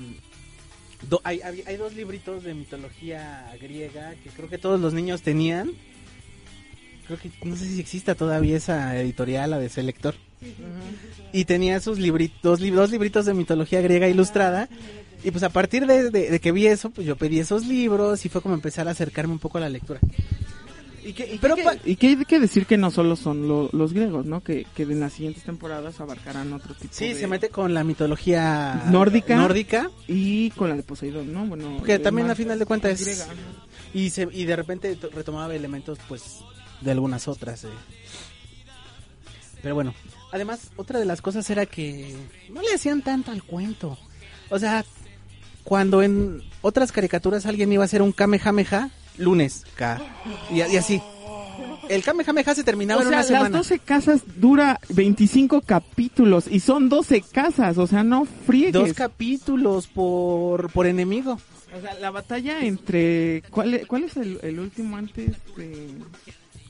do- 1.09 1.21
hay, 1.23 1.41
hay- 1.41 1.63
hay 1.65 1.77
dos 1.77 1.93
libritos 1.93 2.43
de 2.43 2.53
mitología 2.53 3.51
griega 3.61 4.13
que 4.23 4.29
creo 4.29 4.49
que 4.49 4.57
todos 4.57 4.79
los 4.79 4.93
niños 4.93 5.21
tenían. 5.21 5.71
Creo 7.05 7.17
que 7.19 7.31
no 7.45 7.55
sé 7.55 7.65
si 7.67 7.79
exista 7.79 8.15
todavía 8.15 8.57
esa 8.57 8.99
editorial, 8.99 9.51
la 9.51 9.59
de 9.59 9.69
Selector. 9.69 10.15
Y 11.33 11.45
tenía 11.45 11.79
sus 11.79 11.99
libritos, 11.99 12.41
dos, 12.43 12.61
lib- 12.61 12.73
dos 12.75 12.91
libritos 12.91 13.25
de 13.25 13.33
mitología 13.33 13.81
griega 13.81 14.07
ilustrada. 14.09 14.67
Y 15.23 15.31
pues 15.31 15.43
a 15.43 15.49
partir 15.49 15.87
de, 15.87 16.11
de- 16.11 16.29
de 16.29 16.39
que 16.39 16.51
vi 16.51 16.67
eso, 16.67 16.89
pues 16.89 17.07
yo 17.07 17.15
pedí 17.15 17.39
esos 17.39 17.65
libros 17.65 18.23
y 18.25 18.29
fue 18.29 18.41
como 18.41 18.53
empezar 18.55 18.87
a 18.87 18.91
acercarme 18.91 19.33
un 19.33 19.39
poco 19.39 19.57
a 19.57 19.61
la 19.61 19.69
lectura. 19.69 19.99
Y 21.07 21.13
que, 21.13 21.33
y 21.35 21.37
Pero 21.37 21.55
que- 21.55 21.63
pa- 21.63 21.75
y 21.85 21.95
que 21.95 22.07
hay 22.07 22.25
que 22.25 22.39
decir 22.39 22.65
que 22.65 22.75
no 22.77 22.91
solo 22.91 23.15
son 23.15 23.47
lo- 23.47 23.69
los 23.71 23.93
griegos, 23.93 24.25
¿no? 24.25 24.41
Que, 24.41 24.65
que 24.75 24.83
en 24.83 24.99
las 24.99 25.13
siguientes 25.13 25.43
temporadas 25.43 25.99
abarcarán 26.01 26.51
otro 26.53 26.73
tipo 26.75 26.93
Sí, 26.93 27.09
de... 27.13 27.15
se 27.15 27.27
mete 27.27 27.49
con 27.49 27.73
la 27.73 27.83
mitología 27.85 28.83
Nórdica. 28.91 29.35
nórdica 29.37 29.89
Y 30.07 30.49
con 30.51 30.69
la 30.69 30.75
de 30.75 30.83
Poseidón, 30.83 31.31
¿no? 31.31 31.45
Bueno, 31.45 31.81
Que 31.83 31.97
también 31.99 32.29
a 32.29 32.35
final 32.35 32.59
de 32.59 32.65
cuentas 32.65 32.91
es- 32.99 33.05
griega, 33.05 33.25
¿no? 33.27 33.67
y 33.93 34.09
se 34.09 34.27
y 34.33 34.43
de 34.45 34.55
repente 34.57 34.95
to- 34.97 35.09
retomaba 35.09 35.55
elementos 35.55 35.97
pues 36.09 36.39
de 36.81 36.91
algunas 36.91 37.27
otras 37.29 37.63
eh. 37.63 37.69
pero 39.61 39.75
bueno 39.75 39.93
además 40.31 40.71
otra 40.75 40.99
de 40.99 41.05
las 41.05 41.21
cosas 41.21 41.49
era 41.49 41.65
que 41.65 42.13
no 42.49 42.61
le 42.61 42.73
hacían 42.73 43.01
tanto 43.01 43.31
al 43.31 43.43
cuento 43.43 43.97
o 44.49 44.59
sea 44.59 44.83
cuando 45.63 46.03
en 46.03 46.43
otras 46.61 46.91
caricaturas 46.91 47.45
alguien 47.45 47.71
iba 47.71 47.83
a 47.83 47.85
hacer 47.85 48.01
un 48.01 48.11
kamehameha 48.11 48.89
lunes 49.17 49.63
K 49.75 49.99
y, 50.51 50.55
y 50.57 50.77
así. 50.77 51.01
El 51.89 52.03
kamehameha 52.03 52.53
se 52.53 52.63
terminaba 52.63 52.99
O 52.99 53.03
en 53.03 53.07
sea, 53.09 53.09
una 53.09 53.17
las 53.19 53.27
semana. 53.27 53.57
12 53.57 53.79
casas 53.79 54.21
dura 54.35 54.79
25 54.89 55.61
capítulos 55.61 56.45
y 56.49 56.59
son 56.59 56.89
12 56.89 57.21
casas, 57.21 57.77
o 57.77 57.87
sea, 57.87 58.03
no 58.03 58.25
friegues. 58.25 58.73
dos 58.73 58.93
capítulos 58.93 59.87
por 59.87 60.69
por 60.71 60.85
enemigo. 60.85 61.39
O 61.77 61.81
sea, 61.81 61.93
la 61.95 62.11
batalla 62.11 62.61
entre... 62.61 63.43
¿Cuál 63.49 63.73
es, 63.73 63.85
cuál 63.87 64.05
es 64.05 64.15
el, 64.17 64.39
el 64.41 64.57
último 64.59 64.95
antes 64.97 65.35
de... 65.57 65.89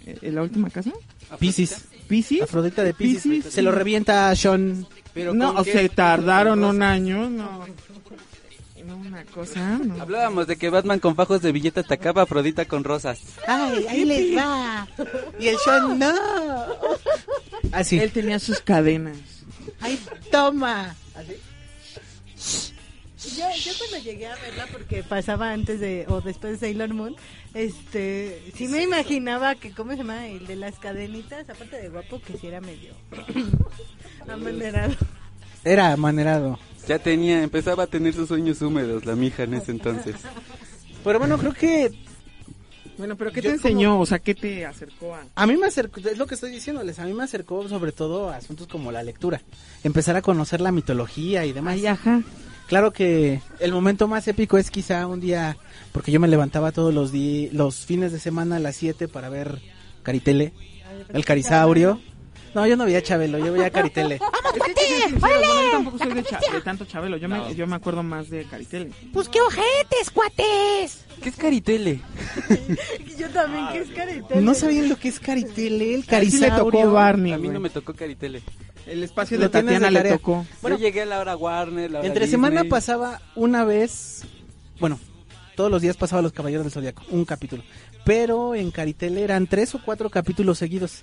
eh, 0.05 0.31
¿La 0.31 0.41
última 0.41 0.69
casa? 0.69 0.91
Piscis. 1.39 1.85
¿Piscis? 2.07 2.41
Afrodita 2.41 2.83
de 2.83 2.93
Piscis, 2.93 3.21
Piscis, 3.23 3.53
se 3.53 3.61
lo 3.61 3.71
revienta 3.71 4.29
a 4.29 4.35
Sean. 4.35 4.87
Pero 5.13 5.33
no, 5.33 5.53
¿con 5.53 5.61
o 5.61 5.63
sea, 5.63 5.87
tardaron 5.89 6.63
un 6.63 6.81
año, 6.81 7.29
no. 7.29 7.65
No, 8.87 8.95
una 8.95 9.25
cosa, 9.25 9.79
no. 9.79 10.01
Hablábamos 10.01 10.47
de 10.47 10.55
que 10.55 10.69
Batman 10.69 10.99
con 10.99 11.13
fajos 11.13 11.41
de 11.41 11.51
billete 11.51 11.81
atacaba 11.81 12.21
a 12.21 12.23
Afrodita 12.23 12.63
con 12.63 12.85
rosas. 12.85 13.19
Ay, 13.45 13.85
ahí 13.89 14.05
les 14.05 14.37
va. 14.37 14.87
Y 15.37 15.47
el 15.47 15.57
Sean, 15.57 15.99
no. 15.99 16.15
Así. 17.73 17.99
Él 17.99 18.13
tenía 18.13 18.39
sus 18.39 18.61
cadenas. 18.61 19.17
Ay, 19.81 19.99
toma. 20.31 20.95
Yo, 23.35 23.45
yo 23.59 23.71
cuando 23.77 23.97
llegué 23.97 24.27
a 24.27 24.35
verla, 24.37 24.67
porque 24.71 25.03
pasaba 25.03 25.51
antes 25.51 25.81
de 25.81 26.05
o 26.07 26.21
después 26.21 26.53
de 26.53 26.67
Sailor 26.67 26.93
Moon, 26.93 27.13
este, 27.53 28.41
sí 28.55 28.69
me 28.69 28.83
imaginaba 28.83 29.55
que, 29.55 29.71
¿cómo 29.71 29.91
se 29.91 29.97
llama? 29.97 30.27
El 30.27 30.47
de 30.47 30.55
las 30.55 30.79
cadenitas, 30.79 31.49
aparte 31.49 31.75
de 31.75 31.89
guapo, 31.89 32.21
que 32.21 32.37
sí 32.37 32.47
era 32.47 32.61
medio 32.61 32.93
amanerado. 34.29 34.95
Era 35.63 35.95
manerado. 35.97 36.59
Ya 36.87 36.99
tenía, 36.99 37.43
empezaba 37.43 37.83
a 37.83 37.87
tener 37.87 38.13
sus 38.13 38.27
sueños 38.29 38.61
húmedos 38.61 39.05
la 39.05 39.15
mija 39.15 39.43
en 39.43 39.53
ese 39.55 39.71
entonces. 39.71 40.15
Pero 41.03 41.19
bueno, 41.19 41.37
creo 41.37 41.53
que 41.53 41.91
Bueno, 42.97 43.15
pero 43.17 43.31
¿qué 43.31 43.41
te 43.41 43.49
enseñó? 43.49 43.99
O 43.99 44.05
sea, 44.05 44.19
¿qué 44.19 44.33
te 44.33 44.65
acercó 44.65 45.13
a...? 45.13 45.23
A 45.35 45.45
mí 45.45 45.55
me 45.57 45.67
acercó, 45.67 45.99
es 45.99 46.17
lo 46.17 46.25
que 46.27 46.35
estoy 46.35 46.49
diciéndoles, 46.51 46.97
a 46.99 47.05
mí 47.05 47.13
me 47.13 47.23
acercó 47.23 47.67
sobre 47.67 47.91
todo 47.91 48.29
a 48.29 48.37
asuntos 48.37 48.67
como 48.67 48.91
la 48.91 49.03
lectura, 49.03 49.41
empezar 49.83 50.15
a 50.15 50.21
conocer 50.21 50.61
la 50.61 50.71
mitología 50.71 51.45
y 51.45 51.51
demás. 51.53 51.73
Ay, 51.75 51.87
ajá. 51.87 52.21
Claro 52.67 52.91
que 52.91 53.39
el 53.59 53.71
momento 53.71 54.07
más 54.07 54.27
épico 54.27 54.57
es 54.57 54.71
quizá 54.71 55.05
un 55.07 55.19
día, 55.21 55.57
porque 55.91 56.11
yo 56.11 56.19
me 56.19 56.27
levantaba 56.27 56.71
todos 56.71 56.93
los 56.93 57.11
di- 57.11 57.49
los 57.51 57.85
fines 57.85 58.11
de 58.11 58.19
semana 58.19 58.57
a 58.57 58.59
las 58.59 58.75
7 58.75 59.07
para 59.07 59.29
ver 59.29 59.61
Caritele, 60.03 60.53
el 61.13 61.23
Carisaurio. 61.25 62.01
No, 62.57 62.65
yo 62.65 62.75
no 62.75 62.85
veía 62.85 63.03
Chabelo, 63.03 63.37
yo 63.37 63.53
veía 63.53 63.69
Caritele. 63.69 64.17
Ser 64.17 64.75
sinceros, 65.09 65.19
bueno, 65.21 65.43
yo 65.43 65.71
tampoco 65.71 65.97
soy 65.99 66.11
de, 66.13 66.23
cha- 66.23 66.39
de 66.51 66.61
tanto 66.61 66.85
Chabelo. 66.85 67.17
Yo, 67.17 67.29
me, 67.29 67.53
yo 67.53 67.67
me 67.67 67.75
acuerdo 67.75 68.01
más 68.01 68.31
de 68.31 68.45
Caritele. 68.45 68.89
Pues 69.13 69.29
qué 69.29 69.39
ojetes, 69.41 70.09
cuates. 70.11 71.05
¿Qué 71.21 71.29
es 71.29 71.35
Caritele? 71.35 72.01
Yo 73.19 73.29
también, 73.29 73.67
que 73.71 73.77
es 73.79 73.89
carita. 73.91 74.35
¿No 74.41 74.55
sabían 74.55 74.89
lo 74.89 74.95
que 74.97 75.07
es 75.09 75.19
Caritele, 75.19 75.93
el 75.93 75.99
le 76.01 76.05
Carisaurio? 76.07 76.57
tocó 76.81 76.91
Barney, 76.91 77.33
A 77.33 77.37
mí 77.37 77.43
no 77.43 77.49
güey. 77.51 77.61
me 77.63 77.69
tocó 77.69 77.93
Caritele. 77.93 78.41
El 78.87 79.03
espacio 79.03 79.37
Lo 79.37 79.43
de 79.43 79.49
Tatiana 79.49 79.91
le 79.91 79.99
tarea. 79.99 80.13
tocó. 80.17 80.43
Bueno, 80.63 80.77
Yo 80.77 80.83
llegué 80.85 81.01
a 81.03 81.05
la 81.05 81.19
hora 81.19 81.35
Warner, 81.35 81.91
la 81.91 81.99
hora 81.99 82.07
Entre 82.07 82.25
Disney. 82.25 82.31
semana 82.31 82.63
pasaba 82.67 83.21
una 83.35 83.65
vez, 83.65 84.23
bueno, 84.79 84.99
todos 85.55 85.69
los 85.69 85.81
días 85.83 85.95
pasaba 85.95 86.23
Los 86.23 86.33
Caballeros 86.33 86.65
del 86.65 86.71
Zodiaco, 86.73 87.03
un 87.11 87.23
capítulo. 87.23 87.61
Pero 88.03 88.55
en 88.55 88.71
Caritel 88.71 89.17
eran 89.19 89.45
tres 89.45 89.75
o 89.75 89.81
cuatro 89.83 90.09
capítulos 90.09 90.57
seguidos. 90.57 91.01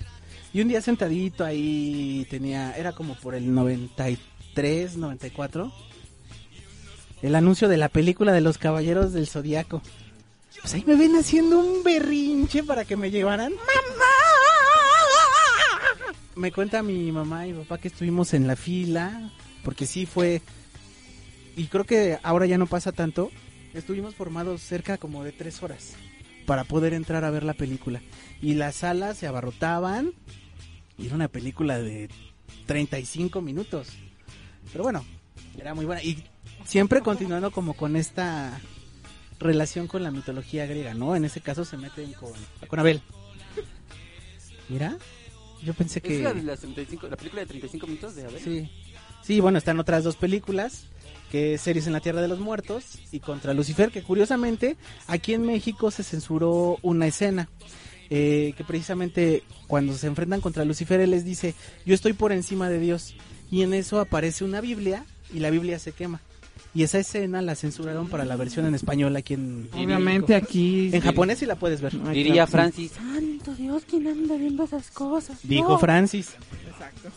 Y 0.54 0.60
un 0.60 0.68
día 0.68 0.80
sentadito 0.80 1.44
ahí 1.44 2.28
tenía, 2.30 2.76
era 2.76 2.92
como 2.92 3.16
por 3.16 3.34
el 3.34 3.52
93, 3.52 4.96
94, 4.96 5.72
el 7.22 7.34
anuncio 7.34 7.68
de 7.68 7.76
la 7.76 7.88
película 7.88 8.32
de 8.32 8.40
Los 8.40 8.56
Caballeros 8.56 9.12
del 9.12 9.26
Zodiaco. 9.26 9.82
Pues 10.60 10.72
ahí 10.74 10.84
me 10.86 10.94
ven 10.94 11.16
haciendo 11.16 11.58
un 11.58 11.82
berrinche 11.82 12.62
para 12.62 12.84
que 12.84 12.96
me 12.96 13.10
llevaran. 13.10 13.52
Me 16.36 16.52
cuenta 16.52 16.84
mi 16.84 17.10
mamá 17.10 17.48
y 17.48 17.52
papá 17.52 17.78
que 17.78 17.88
estuvimos 17.88 18.32
en 18.32 18.46
la 18.46 18.54
fila, 18.54 19.32
porque 19.64 19.86
sí 19.86 20.06
fue 20.06 20.40
y 21.56 21.66
creo 21.66 21.84
que 21.84 22.18
ahora 22.22 22.46
ya 22.46 22.58
no 22.58 22.66
pasa 22.66 22.92
tanto, 22.92 23.32
estuvimos 23.74 24.14
formados 24.14 24.60
cerca 24.60 24.98
como 24.98 25.24
de 25.24 25.32
tres 25.32 25.64
horas 25.64 25.94
para 26.46 26.62
poder 26.62 26.94
entrar 26.94 27.24
a 27.24 27.30
ver 27.30 27.42
la 27.42 27.54
película. 27.54 28.02
Y 28.40 28.54
las 28.54 28.76
salas 28.76 29.18
se 29.18 29.26
abarrotaban 29.26 30.12
y 30.98 31.06
era 31.06 31.14
una 31.14 31.28
película 31.28 31.78
de 31.78 32.08
35 32.66 33.40
minutos. 33.40 33.88
Pero 34.72 34.84
bueno, 34.84 35.04
era 35.58 35.74
muy 35.74 35.84
buena. 35.84 36.02
Y 36.02 36.24
siempre 36.64 37.00
continuando 37.00 37.50
como 37.50 37.74
con 37.74 37.96
esta 37.96 38.60
relación 39.38 39.86
con 39.86 40.02
la 40.02 40.10
mitología 40.10 40.66
griega, 40.66 40.94
¿no? 40.94 41.16
En 41.16 41.24
ese 41.24 41.40
caso 41.40 41.64
se 41.64 41.76
meten 41.76 42.12
con, 42.14 42.32
con 42.66 42.78
Abel. 42.78 43.02
Mira, 44.68 44.96
yo 45.62 45.74
pensé 45.74 46.00
que... 46.00 46.16
¿Es 46.16 46.22
la 46.22 46.32
de 46.32 46.42
las 46.42 46.60
35, 46.60 47.08
la 47.08 47.16
película 47.16 47.40
de 47.42 47.46
35 47.46 47.86
minutos 47.86 48.14
de 48.14 48.24
Abel? 48.24 48.40
Sí. 48.42 48.70
Sí, 49.22 49.40
bueno, 49.40 49.58
están 49.58 49.80
otras 49.80 50.04
dos 50.04 50.16
películas, 50.16 50.86
que 51.30 51.54
es 51.54 51.62
Series 51.62 51.86
en 51.86 51.94
la 51.94 52.00
Tierra 52.00 52.20
de 52.20 52.28
los 52.28 52.40
Muertos 52.40 52.98
y 53.10 53.20
Contra 53.20 53.54
Lucifer, 53.54 53.90
que 53.90 54.02
curiosamente 54.02 54.76
aquí 55.06 55.32
en 55.32 55.46
México 55.46 55.90
se 55.90 56.02
censuró 56.02 56.78
una 56.82 57.06
escena. 57.06 57.48
Eh, 58.16 58.54
que 58.56 58.62
precisamente 58.62 59.42
cuando 59.66 59.92
se 59.94 60.06
enfrentan 60.06 60.40
contra 60.40 60.64
Lucifer 60.64 61.00
él 61.00 61.10
les 61.10 61.24
dice 61.24 61.54
yo 61.84 61.94
estoy 61.94 62.12
por 62.12 62.30
encima 62.30 62.68
de 62.68 62.78
Dios 62.78 63.16
y 63.50 63.62
en 63.62 63.74
eso 63.74 63.98
aparece 63.98 64.44
una 64.44 64.60
Biblia 64.60 65.04
y 65.32 65.40
la 65.40 65.50
Biblia 65.50 65.78
se 65.80 65.90
quema 65.92 66.20
y 66.76 66.82
esa 66.84 66.98
escena 66.98 67.42
la 67.42 67.54
censuraron 67.56 68.08
para 68.08 68.24
la 68.24 68.36
versión 68.36 68.66
en 68.66 68.74
español 68.76 69.16
aquí 69.16 69.34
en 69.34 69.68
Obviamente 69.72 70.32
México. 70.34 70.46
aquí... 70.48 70.90
en 70.92 71.00
japonés 71.00 71.38
sí 71.40 71.46
la 71.46 71.56
puedes 71.56 71.80
ver 71.80 71.92
Ay, 72.06 72.14
Diría. 72.22 72.46
Francis. 72.46 72.92
Santo 72.92 73.54
Dios, 73.54 73.82
¿quién 73.88 74.06
anda 74.06 74.36
viendo 74.36 74.62
esas 74.64 74.90
cosas? 74.90 75.38
dijo 75.42 75.70
No. 75.70 75.78
Francis 75.78 76.34
Exacto. 76.70 77.10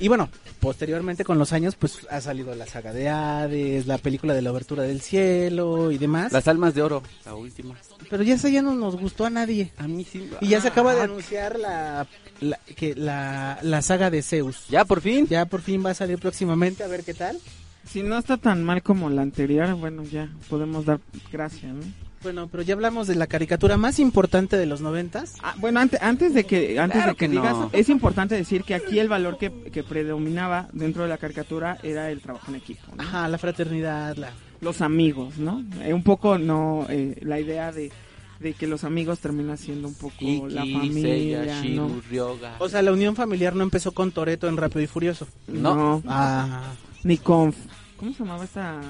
Y 0.00 0.08
bueno, 0.08 0.28
posteriormente 0.64 1.24
con 1.24 1.38
los 1.38 1.52
años 1.52 1.76
pues 1.76 2.00
ha 2.10 2.20
salido 2.20 2.54
la 2.54 2.66
saga 2.66 2.92
de 2.92 3.08
Hades, 3.08 3.86
la 3.86 3.98
película 3.98 4.34
de 4.34 4.42
la 4.42 4.50
abertura 4.50 4.82
del 4.82 5.00
cielo 5.00 5.90
y 5.92 5.98
demás. 5.98 6.32
Las 6.32 6.48
almas 6.48 6.74
de 6.74 6.82
oro, 6.82 7.02
la 7.24 7.34
última. 7.34 7.74
Pero 8.10 8.22
ya 8.22 8.34
esa 8.34 8.48
ya 8.48 8.62
no 8.62 8.74
nos 8.74 8.96
gustó 8.96 9.26
a 9.26 9.30
nadie. 9.30 9.70
A 9.76 9.86
mí 9.86 10.04
sí. 10.04 10.28
Y 10.40 10.48
ya 10.48 10.60
se 10.60 10.68
acaba 10.68 10.94
de 10.94 11.02
Ah, 11.02 11.04
anunciar 11.04 11.58
la, 11.58 12.06
la- 12.40 12.58
que 12.76 12.94
la, 12.94 13.58
la 13.62 13.82
saga 13.82 14.10
de 14.10 14.22
Zeus. 14.22 14.66
Ya, 14.68 14.84
por 14.84 15.00
fin. 15.00 15.26
Ya 15.28 15.46
por 15.46 15.60
fin 15.60 15.84
va 15.84 15.90
a 15.90 15.94
salir 15.94 16.18
próximamente, 16.18 16.82
a 16.82 16.88
ver 16.88 17.04
qué 17.04 17.14
tal. 17.14 17.38
Si 17.86 18.02
no 18.02 18.16
está 18.18 18.38
tan 18.38 18.64
mal 18.64 18.82
como 18.82 19.10
la 19.10 19.20
anterior, 19.22 19.74
bueno, 19.74 20.02
ya 20.04 20.28
podemos 20.48 20.86
dar 20.86 21.00
gracias, 21.30 21.72
¿no? 21.74 21.82
Bueno, 22.24 22.48
pero 22.50 22.62
ya 22.64 22.74
hablamos 22.74 23.06
de 23.06 23.14
la 23.14 23.28
caricatura 23.28 23.76
más 23.76 24.00
importante 24.00 24.56
de 24.56 24.66
los 24.66 24.80
noventas. 24.80 25.34
Ah, 25.42 25.54
bueno, 25.58 25.78
antes, 25.78 26.02
antes 26.02 26.34
de 26.34 26.44
que 26.44 26.80
antes 26.80 26.96
Claro 26.96 27.12
de 27.12 27.16
que, 27.16 27.26
que 27.26 27.30
digas, 27.32 27.52
no. 27.56 27.70
es 27.72 27.88
importante 27.88 28.34
decir 28.34 28.64
que 28.64 28.74
aquí 28.74 28.98
el 28.98 29.08
valor 29.08 29.38
que, 29.38 29.52
que 29.70 29.82
predominaba 29.84 30.68
dentro 30.72 31.02
de 31.04 31.08
la 31.10 31.18
caricatura 31.18 31.78
era 31.82 32.10
el 32.10 32.20
trabajo 32.20 32.46
en 32.50 32.56
equipo, 32.56 32.82
¿no? 32.96 33.02
Ajá, 33.02 33.28
la 33.28 33.38
fraternidad, 33.38 34.16
la... 34.16 34.30
los 34.60 34.80
amigos, 34.80 35.38
¿no? 35.38 35.62
Eh, 35.82 35.92
un 35.94 36.02
poco 36.02 36.38
no 36.38 36.86
eh, 36.88 37.16
la 37.22 37.38
idea 37.38 37.70
de, 37.72 37.92
de 38.40 38.52
que 38.54 38.66
los 38.66 38.84
amigos 38.84 39.18
termina 39.20 39.56
siendo 39.56 39.86
un 39.88 39.94
poco 39.94 40.14
Iki, 40.20 40.42
la 40.48 40.62
Seiya, 40.62 40.78
familia, 40.80 41.62
Shiru, 41.62 41.88
¿no? 41.88 42.00
Ryoga. 42.10 42.56
O 42.58 42.68
sea, 42.68 42.80
la 42.82 42.92
unión 42.92 43.14
familiar 43.16 43.54
no 43.54 43.62
empezó 43.62 43.92
con 43.92 44.10
Toreto 44.12 44.48
en 44.48 44.56
Rápido 44.56 44.80
y 44.80 44.86
Furioso. 44.86 45.28
No. 45.46 45.74
No, 45.74 46.02
Ah, 46.08 46.72
ni 47.02 47.18
con 47.18 47.54
¿cómo 47.98 48.12
se 48.12 48.20
llamaba 48.20 48.44
esta 48.44 48.80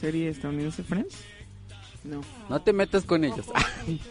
serie 0.00 0.28
estadounidense 0.28 0.82
Friends? 0.82 1.16
No, 2.06 2.20
No 2.48 2.62
te 2.62 2.72
metas 2.72 3.04
con 3.04 3.24
ellos. 3.24 3.46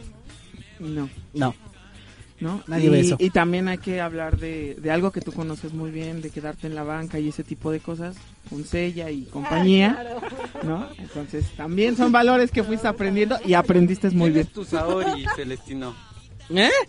no. 0.80 1.10
no. 1.34 1.56
¿no? 2.40 2.62
Nadie 2.68 2.88
y, 2.88 2.90
ve 2.90 3.00
eso. 3.00 3.16
y 3.20 3.30
también 3.30 3.68
hay 3.68 3.78
que 3.78 4.02
hablar 4.02 4.38
de, 4.38 4.76
de 4.76 4.92
algo 4.92 5.12
que 5.12 5.22
tú 5.22 5.32
conoces 5.32 5.74
muy 5.74 5.92
bien, 5.92 6.22
de 6.22 6.30
quedarte 6.30 6.68
en 6.68 6.76
la 6.76 6.84
banca 6.84 7.20
y 7.20 7.30
ese 7.30 7.44
tipo 7.44 7.72
de 7.72 7.80
cosas, 7.80 8.16
con 8.50 8.64
Sella 8.66 9.10
y 9.10 9.24
compañía, 9.24 10.18
¿no? 10.64 10.88
Entonces 10.98 11.46
también 11.56 11.96
son 11.96 12.12
valores 12.12 12.52
que 12.52 12.64
fuiste 12.64 12.88
aprendiendo 12.88 13.38
y 13.46 13.54
aprendiste 13.54 14.10
muy 14.12 14.32
bien. 14.32 14.48
tu 14.48 14.66
Saori, 14.66 15.26
Celestino? 15.36 15.96
¿Eh? 16.50 16.70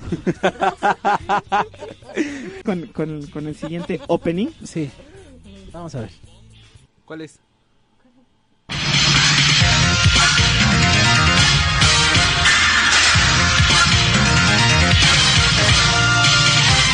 Con, 2.65 2.87
con, 2.89 3.27
con 3.29 3.47
el 3.47 3.55
siguiente 3.55 4.01
opening. 4.07 4.49
Sí. 4.65 4.91
Vamos 5.73 5.95
a 5.95 6.01
ver. 6.01 6.11
¿Cuál 7.05 7.21
es? 7.23 7.39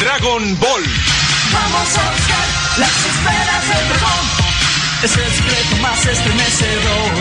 Dragon 0.02 0.58
Ball. 0.58 0.82
Vamos 1.52 1.96
a 1.96 2.10
buscar 2.10 2.46
las 2.76 2.90
esferas 2.90 3.68
del 3.68 3.88
dragón. 3.88 4.24
Es 5.04 5.16
el 5.16 5.30
secreto 5.32 5.76
más 5.76 6.04
estremecedor. 6.04 7.12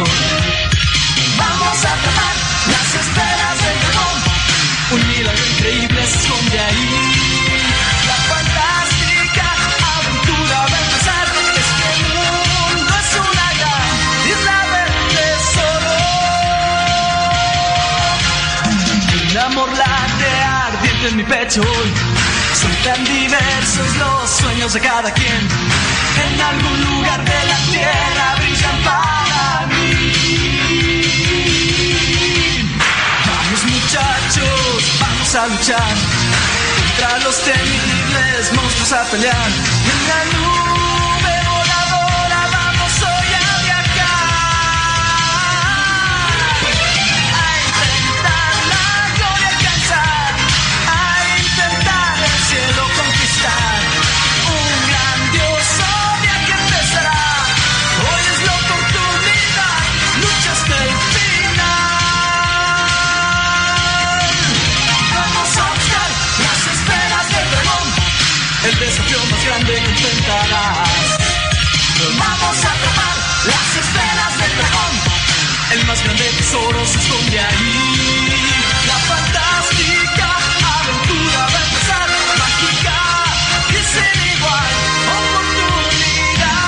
Vamos 1.38 1.86
a 1.86 1.94
atrapar 1.94 2.36
las 2.74 2.96
esferas 3.02 3.58
del 3.64 3.78
dragón. 3.82 4.18
Un 4.94 5.08
milagro 5.10 5.46
increíble 5.54 6.02
se 6.08 6.18
esconde 6.18 6.60
ahí. 6.60 6.90
La 8.08 8.16
fantástica 8.34 9.46
aventura 10.00 10.58
va 10.58 10.78
a 10.78 10.82
empezar. 10.82 11.26
Es 11.62 11.70
que 11.78 11.86
el 11.94 12.02
mundo 12.18 12.94
es 12.98 13.10
una 13.30 13.48
gran 13.62 13.94
isla 14.34 14.58
del 14.74 14.94
tesoro. 15.18 15.94
Un 19.30 19.38
amor 19.38 19.70
late 19.70 20.32
ardiente 20.42 21.06
en 21.10 21.16
mi 21.18 21.24
pecho. 21.24 21.62
Son 22.54 22.72
tan 22.84 23.04
diversos 23.06 23.96
los 23.98 24.30
sueños 24.30 24.74
de 24.74 24.80
cada 24.80 25.12
quien. 25.12 25.48
En 26.26 26.42
algún 26.42 26.84
lugar 26.84 27.24
de 27.24 27.46
la 27.48 27.58
tierra 27.72 28.36
brillan 28.38 28.84
para 28.84 29.68
mí. 29.68 30.12
Vamos 33.26 33.64
muchachos, 33.66 35.00
vamos 35.00 35.36
a 35.36 35.48
luchar. 35.48 35.96
Contra 36.76 37.20
los 37.20 37.38
temibles 37.42 38.54
monstruos 38.54 38.94
a 38.94 39.04
pelear. 39.12 39.50
En 39.92 40.08
la 40.10 40.26
nube 40.38 40.91
tesoro 76.52 76.86
se 76.86 76.98
esconde 77.00 77.40
ahí. 77.40 78.28
La 78.88 78.98
fantástica 79.10 80.30
aventura 80.76 81.40
va 81.48 81.58
a 81.58 81.64
empezar, 81.64 82.10
mágica 82.42 82.98
y 83.70 83.80
sin 83.92 84.20
igual 84.36 84.74
oportunidad. 85.16 86.60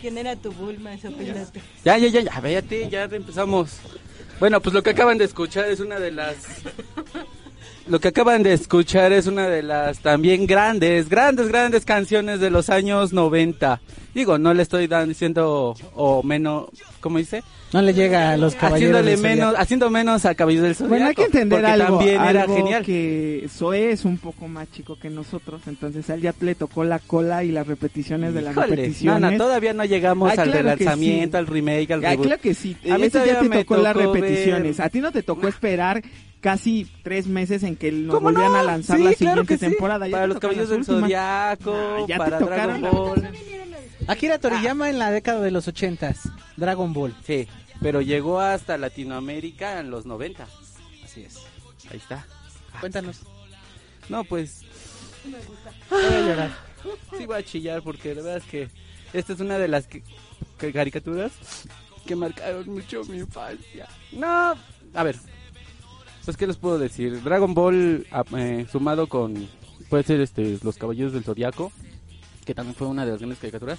¿Quién 0.00 0.18
era 0.18 0.36
tu 0.36 0.52
Bulma, 0.52 0.98
Sopilote? 0.98 1.62
Ya, 1.84 1.96
ya, 1.98 2.08
ya, 2.08 2.20
ya, 2.20 2.40
véate, 2.40 2.88
ya 2.90 3.04
empezamos. 3.04 3.80
Bueno, 4.38 4.60
pues 4.60 4.74
lo 4.74 4.82
que 4.82 4.90
acaban 4.90 5.16
de 5.18 5.24
escuchar 5.24 5.66
es 5.66 5.80
una 5.80 5.98
de 5.98 6.12
las... 6.12 6.36
Lo 7.90 7.98
que 7.98 8.08
acaban 8.08 8.42
de 8.44 8.52
escuchar 8.52 9.12
es 9.12 9.26
una 9.26 9.48
de 9.48 9.62
las 9.64 9.98
también 9.98 10.46
grandes, 10.46 11.08
grandes, 11.08 11.48
grandes 11.48 11.84
canciones 11.84 12.38
de 12.38 12.48
los 12.48 12.70
años 12.70 13.12
90. 13.12 13.80
Digo, 14.14 14.38
no 14.38 14.54
le 14.54 14.62
estoy 14.62 14.86
dando, 14.86 15.08
diciendo 15.08 15.74
o 15.96 16.22
menos, 16.22 16.68
¿cómo 17.00 17.18
dice? 17.18 17.42
No 17.72 17.82
le 17.82 17.92
llega 17.92 18.30
a 18.30 18.36
los 18.36 18.54
caballeros 18.54 19.00
Haciéndole 19.00 19.10
del 19.10 19.20
menos, 19.20 19.54
haciendo 19.56 19.90
menos 19.90 20.24
a 20.24 20.34
Caballeros 20.34 20.64
del 20.66 20.74
Zodiaco. 20.76 20.88
Bueno, 20.90 21.06
hay 21.06 21.14
que 21.14 21.22
entender 21.24 21.60
porque 21.60 21.70
algo, 21.72 21.98
también 21.98 22.22
era 22.22 22.42
algo 22.42 22.56
genial. 22.56 22.84
que 22.84 23.46
Zoe 23.48 23.90
es 23.92 24.04
un 24.04 24.18
poco 24.18 24.48
más 24.48 24.70
chico 24.72 24.96
que 25.00 25.08
nosotros, 25.10 25.62
entonces 25.66 26.08
a 26.10 26.14
él 26.14 26.20
ya 26.22 26.34
le 26.40 26.54
tocó 26.56 26.82
la 26.84 26.98
cola 27.00 27.42
y 27.44 27.50
las 27.52 27.66
repeticiones 27.68 28.34
de 28.34 28.42
las 28.42 28.52
Híjole, 28.52 28.66
repeticiones. 28.76 29.20
Nana, 29.20 29.36
todavía 29.38 29.72
no 29.72 29.84
llegamos 29.84 30.30
Ay, 30.32 30.38
al 30.38 30.44
claro 30.50 30.62
relanzamiento, 30.62 31.36
sí. 31.36 31.38
al 31.38 31.46
remake, 31.46 31.90
al 31.92 32.02
reboot. 32.02 32.26
claro 32.26 32.42
que 32.42 32.54
sí. 32.54 32.76
A 32.90 32.98
mí 32.98 33.04
ya 33.04 33.10
todavía 33.10 33.40
te 33.40 33.48
me 33.48 33.64
tocó 33.64 33.76
las 33.76 33.94
tocó 33.94 34.14
repeticiones. 34.14 34.76
ver- 34.78 34.86
A 34.86 34.90
ti 34.90 35.00
no 35.00 35.12
te 35.12 35.22
tocó 35.22 35.46
esperar 35.46 36.02
casi 36.40 36.90
tres 37.02 37.26
meses 37.26 37.62
en 37.62 37.76
que 37.76 37.92
nos 37.92 38.14
¿Cómo 38.16 38.30
volvían 38.30 38.52
no? 38.52 38.58
a 38.58 38.62
lanzar 38.62 38.96
Sí, 38.98 39.02
la 39.04 39.14
claro 39.14 39.42
siguiente 39.42 39.46
que 39.46 39.58
sí. 39.58 39.66
temporada. 39.70 40.06
Ya 40.08 40.12
Para 40.12 40.26
los 40.26 40.42
las 40.42 40.68
del. 40.68 40.84
Zodiaco, 40.84 41.74
Ah, 41.74 42.04
ya 42.08 42.14
te 42.14 42.18
para 42.18 42.38
tocaron 42.38 42.80
Dragon 42.80 42.98
Ball. 42.98 43.30
Akira 44.08 44.38
Toriyama 44.38 44.90
en 44.90 44.98
la 44.98 45.10
década 45.10 45.40
de 45.40 45.50
los 45.50 45.68
ochentas, 45.68 46.28
Dragon 46.56 46.92
Ball. 46.92 47.14
Sí, 47.24 47.46
pero 47.80 48.00
llegó 48.00 48.40
hasta 48.40 48.76
Latinoamérica 48.78 49.78
en 49.78 49.90
los 49.90 50.06
90. 50.06 50.46
Así 51.04 51.22
es. 51.22 51.36
Ahí 51.90 51.98
está. 51.98 52.26
Cuéntanos. 52.80 53.20
No, 54.08 54.24
pues 54.24 54.62
Voy 55.90 56.00
a 56.04 56.20
llorar. 56.26 56.50
sí 57.18 57.26
voy 57.26 57.36
a 57.36 57.42
chillar 57.44 57.82
porque 57.82 58.14
la 58.14 58.22
verdad 58.22 58.36
es 58.38 58.44
que 58.44 58.68
esta 59.12 59.32
es 59.34 59.40
una 59.40 59.58
de 59.58 59.68
las 59.68 59.86
que- 59.86 60.02
que 60.58 60.72
caricaturas 60.72 61.32
que 62.06 62.16
marcaron 62.16 62.66
mucho 62.72 63.04
mi 63.04 63.18
infancia. 63.18 63.86
No, 64.12 64.54
a 64.94 65.02
ver, 65.04 65.16
pues 66.24 66.36
qué 66.36 66.46
les 66.46 66.56
puedo 66.56 66.78
decir. 66.78 67.22
Dragon 67.22 67.54
Ball 67.54 68.06
a- 68.10 68.24
eh, 68.36 68.66
sumado 68.70 69.06
con 69.08 69.48
puede 69.88 70.02
ser 70.04 70.20
este 70.20 70.58
los 70.62 70.76
Caballeros 70.76 71.12
del 71.12 71.24
Zodiaco, 71.24 71.72
que 72.44 72.54
también 72.54 72.74
fue 72.74 72.86
una 72.88 73.04
de 73.04 73.10
las 73.12 73.20
grandes 73.20 73.38
caricaturas. 73.38 73.78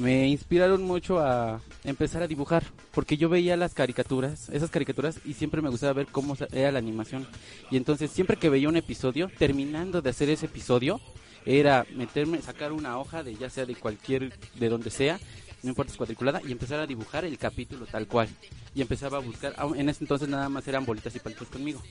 Me 0.00 0.28
inspiraron 0.28 0.82
mucho 0.82 1.20
a 1.20 1.60
empezar 1.84 2.22
a 2.22 2.26
dibujar, 2.26 2.64
porque 2.92 3.16
yo 3.16 3.30
veía 3.30 3.56
las 3.56 3.72
caricaturas, 3.72 4.50
esas 4.50 4.68
caricaturas, 4.68 5.20
y 5.24 5.32
siempre 5.32 5.62
me 5.62 5.70
gustaba 5.70 5.94
ver 5.94 6.06
cómo 6.08 6.36
era 6.52 6.70
la 6.70 6.78
animación. 6.78 7.26
Y 7.70 7.78
entonces 7.78 8.10
siempre 8.10 8.36
que 8.36 8.50
veía 8.50 8.68
un 8.68 8.76
episodio, 8.76 9.30
terminando 9.38 10.02
de 10.02 10.10
hacer 10.10 10.28
ese 10.28 10.46
episodio, 10.46 11.00
era 11.46 11.86
meterme, 11.94 12.42
sacar 12.42 12.72
una 12.72 12.98
hoja 12.98 13.22
de 13.22 13.36
ya 13.36 13.48
sea 13.48 13.64
de 13.64 13.74
cualquier, 13.76 14.34
de 14.58 14.68
donde 14.68 14.90
sea, 14.90 15.18
no 15.66 15.70
importa 15.70 15.90
es 15.90 15.98
cuadriculada, 15.98 16.40
y 16.46 16.52
empezar 16.52 16.78
a 16.78 16.86
dibujar 16.86 17.24
el 17.24 17.36
capítulo 17.38 17.86
tal 17.86 18.06
cual. 18.06 18.28
Y 18.72 18.82
empezaba 18.82 19.16
a 19.18 19.20
buscar, 19.20 19.52
ah, 19.58 19.68
en 19.74 19.88
ese 19.88 20.04
entonces 20.04 20.28
nada 20.28 20.48
más 20.48 20.66
eran 20.68 20.86
bolitas 20.86 21.14
y 21.16 21.18
palitos 21.18 21.48
conmigo. 21.48 21.82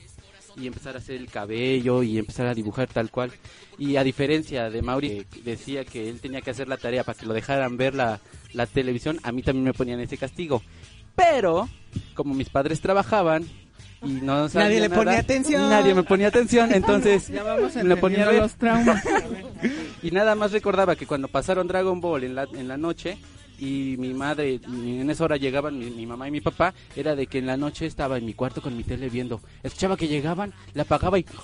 Y 0.56 0.66
empezar 0.66 0.94
a 0.94 0.98
hacer 0.98 1.16
el 1.16 1.28
cabello 1.28 2.02
y 2.02 2.16
empezar 2.18 2.46
a 2.46 2.54
dibujar 2.54 2.88
tal 2.88 3.10
cual. 3.10 3.30
Y 3.76 3.96
a 3.96 4.02
diferencia 4.02 4.70
de 4.70 4.80
Mauri, 4.80 5.26
que 5.30 5.42
decía 5.42 5.84
que 5.84 6.08
él 6.08 6.20
tenía 6.20 6.40
que 6.40 6.50
hacer 6.50 6.68
la 6.68 6.78
tarea 6.78 7.04
para 7.04 7.18
que 7.18 7.26
lo 7.26 7.34
dejaran 7.34 7.76
ver 7.76 7.94
la, 7.94 8.20
la 8.54 8.66
televisión, 8.66 9.20
a 9.22 9.30
mí 9.30 9.42
también 9.42 9.64
me 9.64 9.74
ponían 9.74 10.00
ese 10.00 10.16
castigo. 10.16 10.62
Pero, 11.14 11.68
como 12.14 12.32
mis 12.34 12.48
padres 12.48 12.80
trabajaban 12.80 13.44
y 14.02 14.08
no 14.22 14.48
sabía 14.48 14.68
Nadie 14.68 14.80
le 14.80 14.88
nada, 14.88 15.02
ponía 15.02 15.18
atención. 15.18 15.68
Nadie 15.68 15.94
me 15.94 16.02
ponía 16.02 16.28
atención, 16.28 16.72
entonces 16.72 17.28
Ya 17.32 17.42
vamos 17.42 17.74
me 17.76 17.96
ponía 17.98 18.26
a 18.26 18.30
entendiendo 18.30 18.30
ver. 18.32 18.40
los 18.40 18.54
traumas. 18.54 19.04
Y 20.02 20.10
nada 20.12 20.34
más 20.34 20.52
recordaba 20.52 20.94
que 20.94 21.06
cuando 21.06 21.26
pasaron 21.28 21.66
Dragon 21.66 22.00
Ball 22.00 22.24
en 22.24 22.34
la, 22.34 22.44
en 22.44 22.68
la 22.68 22.76
noche 22.76 23.18
y 23.58 23.96
mi 23.98 24.14
madre, 24.14 24.60
en 24.64 25.08
esa 25.10 25.24
hora 25.24 25.36
llegaban 25.36 25.78
mi, 25.78 25.90
mi 25.90 26.06
mamá 26.06 26.28
y 26.28 26.30
mi 26.30 26.40
papá, 26.40 26.74
era 26.94 27.14
de 27.16 27.26
que 27.26 27.38
en 27.38 27.46
la 27.46 27.56
noche 27.56 27.86
estaba 27.86 28.18
en 28.18 28.26
mi 28.26 28.34
cuarto 28.34 28.60
con 28.60 28.76
mi 28.76 28.84
tele 28.84 29.08
viendo. 29.08 29.40
Escuchaba 29.62 29.96
que 29.96 30.08
llegaban, 30.08 30.52
la 30.74 30.82
apagaba 30.82 31.18
y... 31.18 31.26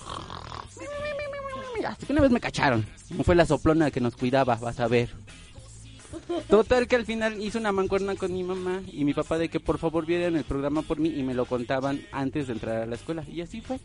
Hasta 1.86 2.06
que 2.06 2.12
una 2.12 2.22
vez 2.22 2.30
me 2.30 2.40
cacharon. 2.40 2.86
Fue 3.24 3.34
la 3.34 3.44
soplona 3.44 3.90
que 3.90 4.00
nos 4.00 4.14
cuidaba, 4.14 4.54
vas 4.56 4.78
a 4.78 4.86
ver. 4.86 5.10
Total 6.48 6.86
que 6.86 6.96
al 6.96 7.06
final 7.06 7.42
hice 7.42 7.58
una 7.58 7.72
mancuerna 7.72 8.14
con 8.14 8.32
mi 8.32 8.44
mamá 8.44 8.82
y 8.86 9.04
mi 9.04 9.14
papá 9.14 9.38
de 9.38 9.48
que 9.48 9.60
por 9.60 9.78
favor 9.78 10.06
vieran 10.06 10.36
el 10.36 10.44
programa 10.44 10.82
por 10.82 10.98
mí 10.98 11.08
y 11.08 11.22
me 11.22 11.34
lo 11.34 11.46
contaban 11.46 12.02
antes 12.12 12.46
de 12.46 12.52
entrar 12.52 12.82
a 12.82 12.86
la 12.86 12.94
escuela. 12.94 13.24
Y 13.28 13.40
así 13.40 13.60
fue. 13.60 13.80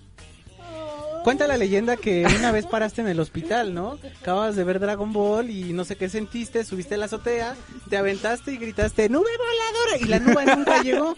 Cuenta 1.28 1.46
la 1.46 1.58
leyenda 1.58 1.98
que 1.98 2.26
una 2.40 2.54
vez 2.54 2.66
paraste 2.66 3.02
en 3.02 3.10
el 3.10 3.20
hospital, 3.20 3.74
¿no? 3.74 4.00
Acabas 4.22 4.56
de 4.56 4.64
ver 4.64 4.80
Dragon 4.80 5.12
Ball 5.12 5.50
y 5.50 5.74
no 5.74 5.84
sé 5.84 5.98
qué 5.98 6.08
sentiste, 6.08 6.64
subiste 6.64 6.96
a 6.96 6.98
la 7.00 7.06
azotea, 7.08 7.54
te 7.90 7.98
aventaste 7.98 8.54
y 8.54 8.58
gritaste 8.58 9.10
¡Nube 9.10 9.28
voladora! 9.38 9.98
Y 10.00 10.06
la 10.06 10.20
nube 10.20 10.56
nunca 10.56 10.82
llegó. 10.84 11.16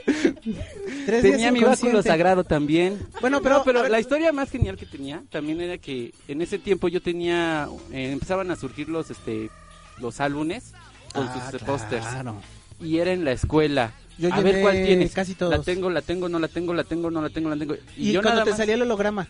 Tres 1.06 1.22
días 1.22 1.22
Tenía 1.22 1.52
mi 1.52 1.60
inconsciente. 1.60 2.02
sagrado 2.02 2.44
también. 2.44 2.98
Bueno, 3.22 3.40
pero, 3.44 3.60
No, 3.60 3.64
pero 3.64 3.82
ver, 3.84 3.92
la 3.92 4.00
historia 4.00 4.32
más 4.32 4.50
genial 4.50 4.78
que 4.78 4.88
tenía 4.88 5.22
también 5.30 5.62
era 5.62 5.78
que 5.78 6.12
en 6.28 6.42
ese 6.42 6.58
tiempo 6.58 6.88
yo 6.88 7.04
tenía, 7.04 7.68
eh, 7.92 8.12
empezaban 8.12 8.50
a 8.50 8.56
surgir 8.56 8.90
los, 8.90 9.12
este, 9.12 9.52
los 10.00 10.20
álbumes 10.22 10.74
con 11.14 11.28
Ah, 11.28 11.50
sus 11.52 11.62
pósters 11.62 12.04
claro. 12.08 12.42
y 12.82 12.98
era 12.98 13.12
en 13.14 13.26
la 13.26 13.34
escuela. 13.34 13.92
Yo 14.18 14.34
a 14.34 14.42
ver 14.42 14.62
cuál 14.64 14.84
tienes. 14.84 15.14
casi 15.14 15.36
todos. 15.36 15.56
La 15.56 15.62
tengo, 15.64 15.92
la 15.92 16.02
tengo, 16.02 16.28
no 16.30 16.40
la 16.40 16.48
tengo, 16.48 16.74
la 16.74 16.84
tengo, 16.84 17.12
no 17.12 17.22
la 17.22 17.30
tengo, 17.30 17.50
la 17.52 17.58
tengo. 17.58 17.76
Y, 17.96 18.12
yo 18.12 18.22
cuando 18.24 18.40
nada 18.40 18.44
te 18.46 18.50
más- 18.50 18.58
salía 18.58 18.74
el 18.74 18.82
holograma. 18.82 19.28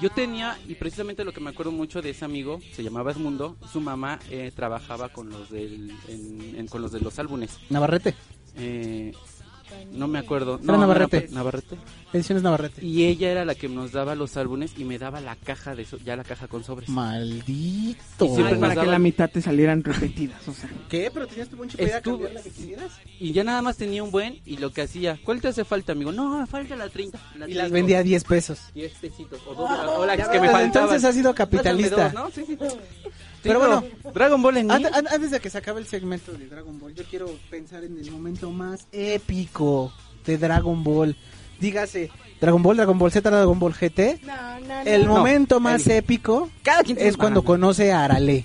Yo 0.00 0.10
tenía, 0.10 0.58
y 0.68 0.74
precisamente 0.74 1.24
lo 1.24 1.32
que 1.32 1.40
me 1.40 1.50
acuerdo 1.50 1.72
mucho 1.72 2.02
de 2.02 2.10
ese 2.10 2.24
amigo, 2.24 2.60
se 2.72 2.82
llamaba 2.82 3.10
Esmundo, 3.12 3.56
su 3.72 3.80
mamá 3.80 4.18
eh, 4.30 4.52
trabajaba 4.54 5.08
con 5.10 5.30
los, 5.30 5.50
del, 5.50 5.90
en- 6.08 6.54
en- 6.58 6.66
con 6.66 6.82
los 6.82 6.92
de 6.92 7.00
los 7.00 7.18
álbumes. 7.18 7.58
Navarrete. 7.70 8.14
Eh, 8.56 9.12
no 9.92 10.08
me 10.08 10.18
acuerdo. 10.18 10.60
Era 10.62 10.72
No, 10.72 10.78
Navarrete. 10.78 11.26
no, 11.30 11.36
Navarrete. 11.36 11.76
Ediciones 12.12 12.42
Navarrete. 12.42 12.84
Y 12.84 13.04
ella 13.04 13.30
era 13.30 13.44
la 13.44 13.54
que 13.54 13.68
nos 13.68 13.92
daba 13.92 14.14
los 14.14 14.36
álbumes 14.36 14.72
y 14.78 14.84
me 14.84 14.98
daba 14.98 15.20
la 15.20 15.36
caja 15.36 15.74
de 15.74 15.84
so- 15.84 15.98
ya 15.98 16.16
la 16.16 16.24
caja 16.24 16.48
con 16.48 16.64
sobres. 16.64 16.88
Maldito. 16.88 18.24
Y 18.24 18.28
Ay, 18.42 18.54
para 18.58 18.74
nos 18.74 18.84
que 18.84 18.90
la 18.90 18.98
mitad 18.98 19.28
te 19.30 19.42
salieran 19.42 19.82
repetidas, 19.84 20.46
o 20.48 20.52
sea. 20.52 20.70
¿Qué? 20.88 21.10
¿Pero 21.12 21.26
tenías 21.26 21.48
tu 21.48 21.56
buen 21.56 21.68
chip 21.68 21.80
para 21.80 21.96
Estuvo- 21.98 22.14
cambiar 22.18 22.32
la 22.34 22.42
que 22.42 22.50
quisieras? 22.50 22.92
Y 23.20 23.32
ya 23.32 23.44
nada 23.44 23.60
más 23.62 23.76
tenía 23.76 24.02
un 24.02 24.10
buen 24.10 24.40
y 24.46 24.56
lo 24.58 24.72
que 24.72 24.82
hacía, 24.82 25.18
¿cuál 25.24 25.40
te 25.40 25.48
hace 25.48 25.64
falta, 25.64 25.92
amigo? 25.92 26.12
No, 26.12 26.38
me 26.40 26.46
falta 26.46 26.76
la 26.76 26.88
30. 26.88 27.18
la 27.36 27.48
Y 27.48 27.54
las 27.54 27.70
vendía 27.70 27.98
a 27.98 28.02
10 28.02 28.24
pesos. 28.24 28.60
10 28.74 28.92
pesitos 28.94 29.40
o, 29.46 29.54
dos, 29.54 29.70
o 29.70 30.06
las 30.06 30.16
Ya 30.16 30.30
que 30.30 30.40
me 30.40 30.48
faltaban. 30.48 30.64
entonces 30.66 31.04
ha 31.04 31.12
sido 31.12 31.34
capitalista. 31.34 32.04
Dos, 32.10 32.14
¿no? 32.14 32.30
Sí, 32.30 32.44
sí. 32.46 32.56
Pero 33.42 33.58
bueno, 33.60 33.84
Dragon 34.12 34.42
Ball 34.42 34.56
en. 34.58 34.70
Antes, 34.70 34.92
an- 34.92 35.06
antes 35.08 35.30
de 35.30 35.40
que 35.40 35.50
se 35.50 35.58
acabe 35.58 35.80
el 35.80 35.86
segmento 35.86 36.32
de 36.32 36.46
Dragon 36.46 36.78
Ball, 36.80 36.94
yo 36.94 37.04
quiero 37.04 37.30
pensar 37.50 37.84
en 37.84 37.96
el 37.98 38.10
momento 38.10 38.50
más 38.50 38.86
épico 38.92 39.92
de 40.24 40.38
Dragon 40.38 40.82
Ball. 40.82 41.16
Dígase, 41.60 42.10
Dragon 42.40 42.62
Ball, 42.62 42.76
Dragon 42.76 42.98
Ball 42.98 43.10
Z, 43.12 43.30
Dragon 43.30 43.58
Ball 43.58 43.72
GT. 43.72 44.20
No, 44.26 44.60
no, 44.60 44.80
El 44.84 45.06
no. 45.06 45.16
momento 45.16 45.58
más 45.60 45.86
el- 45.86 45.92
épico 45.98 46.50
Cada 46.62 46.82
quien 46.82 46.96
tiene- 46.96 47.08
es 47.10 47.16
cuando 47.16 47.42
conoce 47.44 47.92
a 47.92 48.04
Arale. 48.04 48.44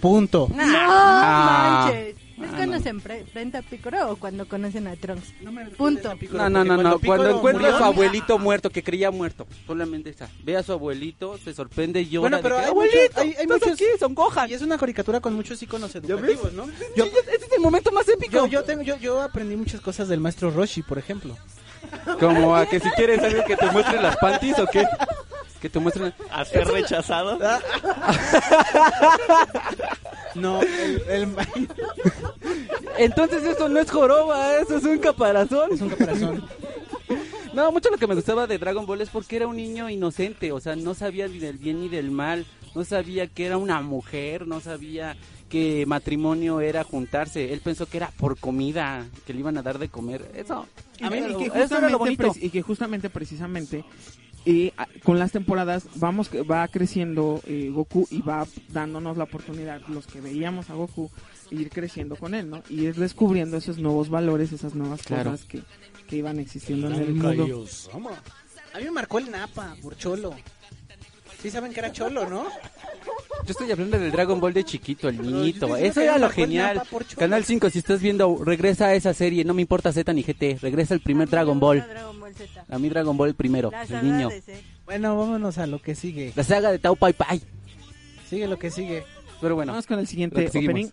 Punto. 0.00 0.48
No 0.54 0.62
Ah. 0.62 1.84
manches. 1.90 2.16
¿Es 2.40 2.50
Ah, 2.52 2.56
cuando 2.56 2.76
no. 2.76 2.82
se 2.82 2.92
enfre- 2.94 3.20
enfrenta 3.20 3.58
a 3.58 3.62
Piccolo 3.62 4.12
o 4.12 4.16
cuando 4.16 4.46
conocen 4.46 4.86
a 4.86 4.96
Trunks? 4.96 5.32
Punto. 5.76 6.14
No, 6.32 6.48
no, 6.48 6.64
no, 6.64 6.76
no. 6.76 6.98
Cuando 7.00 7.30
encuentra 7.36 7.74
a 7.74 7.78
su 7.78 7.84
abuelito 7.84 8.38
muerto, 8.38 8.70
que 8.70 8.82
creía 8.82 9.10
muerto, 9.10 9.46
solamente 9.66 10.10
esa. 10.10 10.28
Ve 10.44 10.56
a 10.56 10.62
su 10.62 10.72
abuelito, 10.72 11.36
se 11.38 11.52
sorprende 11.52 12.00
y 12.02 12.08
llora. 12.10 12.20
Bueno, 12.22 12.36
de 12.38 12.42
pero 12.42 12.56
que, 12.56 12.64
abuelito, 12.64 12.98
muchos- 13.00 13.16
hay- 13.18 13.34
hay 13.38 13.46
muchos- 13.46 13.72
aquí, 13.72 13.84
son 13.98 14.14
Gohan. 14.14 14.50
Y 14.50 14.54
es 14.54 14.62
una 14.62 14.78
caricatura 14.78 15.20
con 15.20 15.34
muchos 15.34 15.62
iconos 15.62 15.94
educativos, 15.94 16.52
¿no? 16.52 16.66
Yo, 16.96 17.04
Sí, 17.04 17.10
ese 17.34 17.46
es 17.46 17.52
el 17.52 17.60
momento 17.60 17.90
más 17.92 18.08
épico. 18.08 18.32
yo, 18.32 18.46
yo, 18.46 18.62
tengo, 18.64 18.82
yo, 18.82 18.96
yo 18.98 19.20
aprendí 19.20 19.56
muchas 19.56 19.80
cosas 19.80 20.08
del 20.08 20.20
maestro 20.20 20.50
Roshi, 20.50 20.82
por 20.82 20.98
ejemplo. 20.98 21.36
Como 22.20 22.54
a 22.56 22.66
que 22.66 22.80
si 22.80 22.88
quieres 22.90 23.20
algo 23.22 23.44
que 23.44 23.56
te 23.56 23.70
muestre 23.70 24.00
las 24.00 24.16
panties 24.16 24.58
o 24.58 24.66
qué. 24.66 24.84
Que 25.60 25.68
te 25.68 25.78
muestren. 25.80 26.12
A 26.30 26.44
ser 26.44 26.66
rechazado. 26.68 27.38
No, 30.34 30.60
el, 30.62 31.02
el- 31.08 31.34
Entonces 32.98 33.42
eso 33.44 33.68
no 33.68 33.80
es 33.80 33.90
joroba, 33.90 34.56
eso 34.56 34.76
es 34.76 34.84
un 34.84 34.98
caparazón. 34.98 35.72
es 35.72 35.80
un 35.80 35.88
caparazón. 35.90 36.44
No, 37.54 37.72
mucho 37.72 37.88
lo 37.90 37.96
que 37.96 38.06
me 38.06 38.14
gustaba 38.14 38.46
de 38.46 38.58
Dragon 38.58 38.86
Ball 38.86 39.00
es 39.00 39.08
porque 39.08 39.34
era 39.34 39.48
un 39.48 39.56
niño 39.56 39.88
inocente, 39.90 40.52
o 40.52 40.60
sea, 40.60 40.76
no 40.76 40.94
sabía 40.94 41.26
ni 41.26 41.38
del 41.38 41.56
bien 41.58 41.80
ni 41.80 41.88
del 41.88 42.10
mal, 42.12 42.46
no 42.74 42.84
sabía 42.84 43.26
que 43.26 43.46
era 43.46 43.56
una 43.56 43.80
mujer, 43.80 44.46
no 44.46 44.60
sabía 44.60 45.16
que 45.48 45.84
matrimonio 45.86 46.60
era 46.60 46.84
juntarse, 46.84 47.52
él 47.52 47.60
pensó 47.64 47.86
que 47.86 47.96
era 47.96 48.12
por 48.16 48.38
comida, 48.38 49.06
que 49.26 49.32
le 49.32 49.40
iban 49.40 49.56
a 49.56 49.62
dar 49.62 49.78
de 49.78 49.88
comer, 49.88 50.30
eso, 50.36 50.66
A 51.00 51.10
mí, 51.10 51.16
y, 51.16 51.34
que 51.50 51.58
eso 51.58 51.78
era 51.78 51.88
lo 51.88 51.98
justamente, 51.98 52.26
bonito. 52.26 52.46
y 52.46 52.50
que 52.50 52.62
justamente 52.62 53.10
precisamente 53.10 53.82
Y 54.48 54.72
ah, 54.78 54.88
con 55.04 55.18
las 55.18 55.30
temporadas 55.32 55.86
vamos 55.96 56.30
que 56.30 56.40
va 56.40 56.66
creciendo 56.68 57.42
eh, 57.46 57.68
Goku 57.70 58.08
y 58.10 58.22
va 58.22 58.46
dándonos 58.70 59.18
la 59.18 59.24
oportunidad 59.24 59.82
los 59.88 60.06
que 60.06 60.22
veíamos 60.22 60.70
a 60.70 60.74
Goku 60.74 61.10
ir 61.50 61.68
creciendo 61.68 62.16
con 62.16 62.34
él, 62.34 62.48
¿no? 62.48 62.62
Y 62.70 62.86
ir 62.86 62.94
descubriendo 62.94 63.58
esos 63.58 63.76
nuevos 63.76 64.08
valores, 64.08 64.50
esas 64.52 64.74
nuevas 64.74 65.02
Claro. 65.02 65.32
cosas 65.32 65.44
que, 65.44 65.62
que 66.08 66.16
iban 66.16 66.38
existiendo 66.38 66.86
en 66.88 66.94
el 66.94 67.12
mundo. 67.12 67.66
A 68.72 68.78
mí 68.78 68.84
me 68.84 68.90
marcó 68.90 69.18
el 69.18 69.30
Napa 69.30 69.76
por 69.82 69.98
Cholo. 69.98 70.34
Sí 71.42 71.50
saben 71.50 71.74
que 71.74 71.80
era 71.80 71.92
Cholo, 71.92 72.26
¿no? 72.30 72.46
Yo 73.44 73.52
estoy 73.52 73.70
hablando 73.70 73.98
del 73.98 74.12
Dragon 74.12 74.40
Ball 74.40 74.52
de 74.52 74.64
chiquito, 74.64 75.08
el 75.08 75.22
niñito. 75.22 75.76
Eso 75.76 76.00
era 76.00 76.18
lo 76.18 76.28
genial. 76.28 76.82
Canal 77.16 77.44
5, 77.44 77.70
si 77.70 77.78
estás 77.78 78.00
viendo, 78.00 78.44
regresa 78.44 78.86
a 78.86 78.94
esa 78.94 79.14
serie. 79.14 79.44
No 79.44 79.54
me 79.54 79.62
importa 79.62 79.92
Z 79.92 80.12
ni 80.12 80.22
GT. 80.22 80.58
Regresa 80.60 80.94
el 80.94 81.00
primer 81.00 81.28
Dragon 81.28 81.58
Ball. 81.58 81.86
Dragon 81.88 82.20
Ball 82.20 82.34
Z. 82.34 82.66
A 82.68 82.78
mí 82.78 82.88
Dragon 82.88 83.16
Ball 83.16 83.34
primero, 83.34 83.70
el 83.88 84.04
niño. 84.04 84.30
Z. 84.30 84.52
Bueno, 84.84 85.16
vámonos 85.16 85.58
a 85.58 85.66
lo 85.66 85.80
que 85.80 85.94
sigue. 85.94 86.32
La 86.36 86.44
saga 86.44 86.70
de 86.70 86.78
Tao 86.78 86.96
Pai 86.96 87.12
Pai. 87.12 87.40
Sigue 88.28 88.46
lo 88.48 88.58
que 88.58 88.70
sigue. 88.70 89.04
Pero 89.40 89.54
bueno, 89.54 89.72
Vamos 89.72 89.86
con 89.86 89.98
el 89.98 90.06
siguiente 90.06 90.48
opening. 90.48 90.88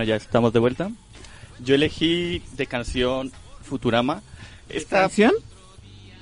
Bueno, 0.00 0.08
ya 0.08 0.16
estamos 0.16 0.50
de 0.54 0.58
vuelta. 0.60 0.90
Yo 1.62 1.74
elegí 1.74 2.42
de 2.56 2.64
canción 2.64 3.30
Futurama. 3.62 4.22
Esta 4.70 5.02
¿Canción? 5.02 5.32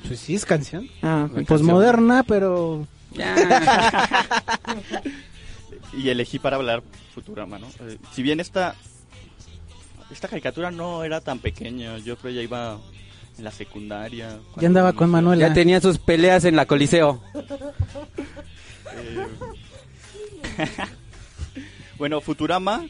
Pues 0.04 0.18
sí, 0.18 0.34
es 0.34 0.44
canción. 0.44 0.88
Ah, 1.00 1.28
Pues 1.46 1.62
moderna, 1.62 2.24
pero... 2.26 2.88
y 5.96 6.08
elegí 6.08 6.40
para 6.40 6.56
hablar 6.56 6.82
Futurama, 7.14 7.60
¿no? 7.60 7.68
Eh, 7.86 7.98
si 8.12 8.24
bien 8.24 8.40
esta 8.40 8.74
esta 10.10 10.26
caricatura 10.26 10.72
no 10.72 11.04
era 11.04 11.20
tan 11.20 11.38
pequeña, 11.38 11.98
yo 11.98 12.16
creo 12.16 12.34
ya 12.34 12.42
iba 12.42 12.78
en 13.38 13.44
la 13.44 13.52
secundaria. 13.52 14.40
Ya 14.56 14.66
andaba 14.66 14.92
con. 14.92 15.08
Manuela. 15.08 15.46
Ya 15.46 15.54
tenía 15.54 15.80
sus 15.80 15.98
peleas 15.98 16.44
en 16.44 16.56
la 16.56 16.66
Coliseo. 16.66 17.22
Eh, 18.90 19.26
bueno, 21.98 22.22
Futurama 22.22 22.86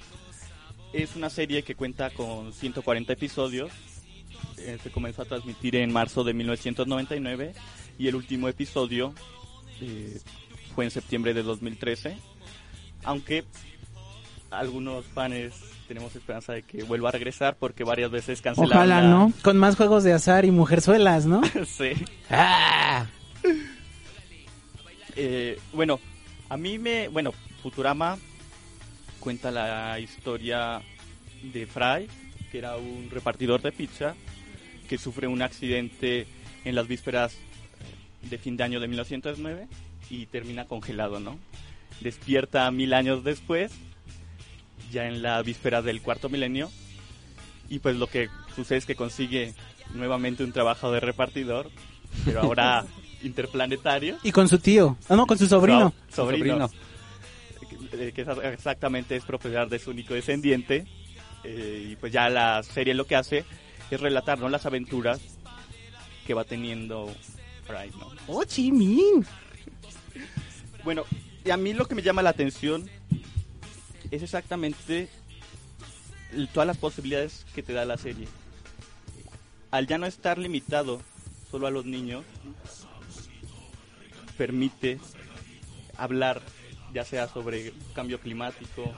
es 0.92 1.16
una 1.16 1.30
serie 1.30 1.62
que 1.62 1.74
cuenta 1.74 2.10
con 2.10 2.52
140 2.52 3.12
episodios. 3.12 3.70
Eh, 4.58 4.78
se 4.82 4.90
comenzó 4.90 5.22
a 5.22 5.24
transmitir 5.24 5.76
en 5.76 5.92
marzo 5.92 6.24
de 6.24 6.34
1999 6.34 7.54
y 7.98 8.08
el 8.08 8.14
último 8.14 8.48
episodio 8.48 9.14
eh, 9.80 10.20
fue 10.74 10.84
en 10.84 10.90
septiembre 10.90 11.34
de 11.34 11.42
2013. 11.42 12.16
Aunque 13.04 13.44
algunos 14.50 15.04
fans 15.06 15.54
tenemos 15.86 16.14
esperanza 16.16 16.52
de 16.52 16.62
que 16.62 16.82
vuelva 16.82 17.08
a 17.08 17.12
regresar 17.12 17.56
porque 17.56 17.84
varias 17.84 18.10
veces 18.10 18.40
cancelaron. 18.42 18.76
Ojalá 18.76 19.02
la- 19.02 19.08
no. 19.08 19.32
Con 19.42 19.56
más 19.58 19.76
juegos 19.76 20.04
de 20.04 20.12
azar 20.12 20.44
y 20.44 20.50
mujerzuelas, 20.50 21.26
¿no? 21.26 21.40
sí. 21.66 21.92
¡Ah! 22.30 23.06
Eh, 25.16 25.58
bueno, 25.72 25.98
a 26.48 26.56
mí 26.56 26.78
me. 26.78 27.08
Bueno, 27.08 27.32
Futurama 27.62 28.18
cuenta 29.20 29.50
la 29.50 29.98
historia 30.00 30.80
de 31.42 31.66
Fry, 31.66 32.08
que 32.50 32.58
era 32.58 32.76
un 32.76 33.08
repartidor 33.10 33.62
de 33.62 33.72
pizza 33.72 34.14
que 34.88 34.98
sufre 34.98 35.26
un 35.26 35.42
accidente 35.42 36.26
en 36.64 36.74
las 36.74 36.88
vísperas 36.88 37.36
de 38.22 38.38
fin 38.38 38.56
de 38.56 38.64
año 38.64 38.80
de 38.80 38.88
1909 38.88 39.68
y 40.10 40.26
termina 40.26 40.64
congelado, 40.64 41.20
¿no? 41.20 41.38
Despierta 42.00 42.70
mil 42.70 42.94
años 42.94 43.22
después, 43.24 43.72
ya 44.90 45.06
en 45.06 45.22
la 45.22 45.42
víspera 45.42 45.82
del 45.82 46.00
cuarto 46.00 46.28
milenio, 46.28 46.70
y 47.68 47.80
pues 47.80 47.96
lo 47.96 48.06
que 48.06 48.28
sucede 48.56 48.78
es 48.78 48.86
que 48.86 48.94
consigue 48.94 49.54
nuevamente 49.94 50.42
un 50.44 50.52
trabajo 50.52 50.90
de 50.90 51.00
repartidor, 51.00 51.70
pero 52.24 52.40
ahora 52.40 52.86
interplanetario. 53.22 54.16
Y 54.22 54.32
con 54.32 54.48
su 54.48 54.58
tío. 54.58 54.96
Ah, 55.08 55.16
no, 55.16 55.26
con 55.26 55.36
su 55.38 55.46
sobrino. 55.46 55.92
So- 56.08 56.24
sobrino. 56.24 56.70
Que, 57.90 58.12
que 58.12 58.22
exactamente 58.52 59.16
es 59.16 59.24
propiedad 59.24 59.66
de 59.66 59.78
su 59.78 59.90
único 59.90 60.14
descendiente. 60.14 60.86
Eh, 61.44 61.90
y 61.90 61.96
pues 61.96 62.12
ya 62.12 62.28
la 62.28 62.62
serie 62.62 62.94
lo 62.94 63.06
que 63.06 63.16
hace 63.16 63.44
es 63.90 64.00
relatar 64.00 64.38
¿no? 64.38 64.48
las 64.48 64.66
aventuras 64.66 65.20
que 66.26 66.34
va 66.34 66.44
teniendo 66.44 67.10
¿no? 67.68 68.10
¡Oh, 68.26 68.44
Chimín! 68.44 69.26
Bueno, 70.84 71.04
y 71.44 71.50
a 71.50 71.56
mí 71.56 71.74
lo 71.74 71.86
que 71.86 71.94
me 71.94 72.02
llama 72.02 72.22
la 72.22 72.30
atención 72.30 72.88
es 74.10 74.22
exactamente 74.22 75.08
todas 76.52 76.66
las 76.66 76.78
posibilidades 76.78 77.44
que 77.54 77.62
te 77.62 77.72
da 77.72 77.84
la 77.84 77.98
serie. 77.98 78.26
Al 79.70 79.86
ya 79.86 79.98
no 79.98 80.06
estar 80.06 80.38
limitado 80.38 81.02
solo 81.50 81.66
a 81.66 81.70
los 81.70 81.84
niños, 81.84 82.24
permite 84.38 84.98
hablar 85.96 86.40
ya 86.92 87.04
sea 87.04 87.28
sobre 87.28 87.72
cambio 87.94 88.20
climático, 88.20 88.92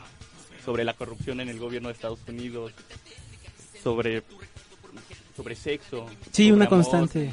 sobre 0.65 0.85
la 0.85 0.95
corrupción 0.95 1.41
en 1.41 1.49
el 1.49 1.59
gobierno 1.59 1.89
de 1.89 1.95
Estados 1.95 2.21
Unidos, 2.27 2.73
sobre 3.83 4.23
sobre 5.37 5.55
sexo. 5.55 6.07
Sí, 6.33 6.45
sobre 6.45 6.53
una 6.53 6.67
amor. 6.67 6.79
constante. 6.79 7.33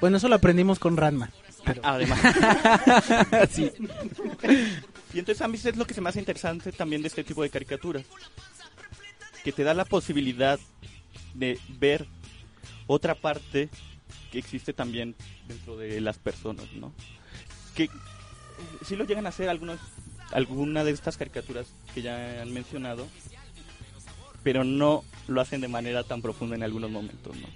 Bueno, 0.00 0.16
eso 0.16 0.28
lo 0.28 0.36
aprendimos 0.36 0.78
con 0.78 0.96
Ranma. 0.96 1.30
Además. 1.82 2.20
sí. 3.50 3.70
Y 5.12 5.18
entonces 5.18 5.42
a 5.42 5.48
mí 5.48 5.58
es 5.62 5.76
lo 5.76 5.86
que 5.86 5.94
se 5.94 6.00
me 6.00 6.08
hace 6.08 6.18
interesante 6.18 6.72
también 6.72 7.02
de 7.02 7.08
este 7.08 7.24
tipo 7.24 7.42
de 7.42 7.50
caricaturas. 7.50 8.04
Que 9.42 9.52
te 9.52 9.62
da 9.62 9.74
la 9.74 9.84
posibilidad 9.84 10.58
de 11.34 11.58
ver 11.78 12.06
otra 12.86 13.14
parte 13.14 13.68
que 14.32 14.38
existe 14.38 14.72
también 14.72 15.14
dentro 15.46 15.76
de 15.76 16.00
las 16.00 16.18
personas, 16.18 16.66
¿no? 16.72 16.92
Que 17.74 17.88
si 18.84 18.96
lo 18.96 19.04
llegan 19.04 19.26
a 19.26 19.30
hacer 19.30 19.48
algunos, 19.48 19.78
alguna 20.32 20.84
de 20.84 20.90
estas 20.90 21.16
caricaturas 21.16 21.66
que 21.94 22.02
ya 22.02 22.42
han 22.42 22.52
mencionado, 22.52 23.06
pero 24.42 24.64
no 24.64 25.04
lo 25.26 25.40
hacen 25.40 25.60
de 25.60 25.68
manera 25.68 26.04
tan 26.04 26.22
profunda 26.22 26.56
en 26.56 26.62
algunos 26.62 26.90
momentos, 26.90 27.36
¿no? 27.36 27.48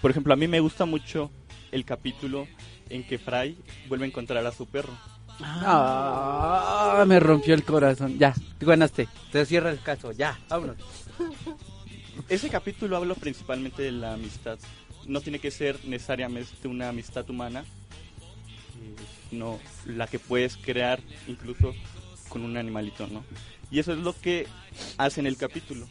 Por 0.00 0.10
ejemplo, 0.10 0.34
a 0.34 0.36
mí 0.36 0.48
me 0.48 0.60
gusta 0.60 0.84
mucho 0.84 1.30
el 1.70 1.84
capítulo 1.84 2.48
en 2.90 3.04
que 3.04 3.18
Fry 3.18 3.56
vuelve 3.88 4.04
a 4.04 4.08
encontrar 4.08 4.44
a 4.44 4.52
su 4.52 4.66
perro. 4.66 4.92
Ah, 5.40 7.04
me 7.06 7.18
rompió 7.20 7.54
el 7.54 7.64
corazón. 7.64 8.18
Ya, 8.18 8.34
te 8.58 8.66
ganaste. 8.66 9.08
Te 9.30 9.46
cierra 9.46 9.70
el 9.70 9.80
caso. 9.80 10.12
Ya, 10.12 10.38
vámonos. 10.48 10.76
Ese 12.28 12.48
capítulo 12.48 12.96
habla 12.96 13.14
principalmente 13.14 13.82
de 13.82 13.92
la 13.92 14.14
amistad. 14.14 14.58
No 15.06 15.20
tiene 15.20 15.38
que 15.38 15.50
ser 15.50 15.78
necesariamente 15.84 16.68
una 16.68 16.90
amistad 16.90 17.28
humana, 17.28 17.64
sino 19.32 19.58
la 19.86 20.06
que 20.06 20.18
puedes 20.18 20.58
crear 20.58 21.00
incluso 21.26 21.74
con 22.28 22.42
un 22.44 22.58
animalito, 22.58 23.06
¿no? 23.06 23.24
Y 23.70 23.78
eso 23.78 23.94
es 23.94 23.98
lo 23.98 24.14
que 24.14 24.46
hace 24.98 25.20
en 25.20 25.26
el 25.26 25.38
capítulo. 25.38 25.88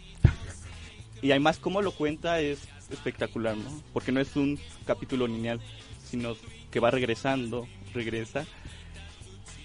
Y 1.23 1.31
además 1.31 1.57
cómo 1.57 1.81
lo 1.81 1.91
cuenta 1.91 2.39
es 2.39 2.59
espectacular, 2.91 3.57
¿no? 3.57 3.81
Porque 3.93 4.11
no 4.11 4.19
es 4.19 4.35
un 4.35 4.59
capítulo 4.85 5.25
lineal, 5.25 5.59
sino 6.07 6.35
que 6.69 6.79
va 6.79 6.91
regresando, 6.91 7.67
regresa. 7.95 8.45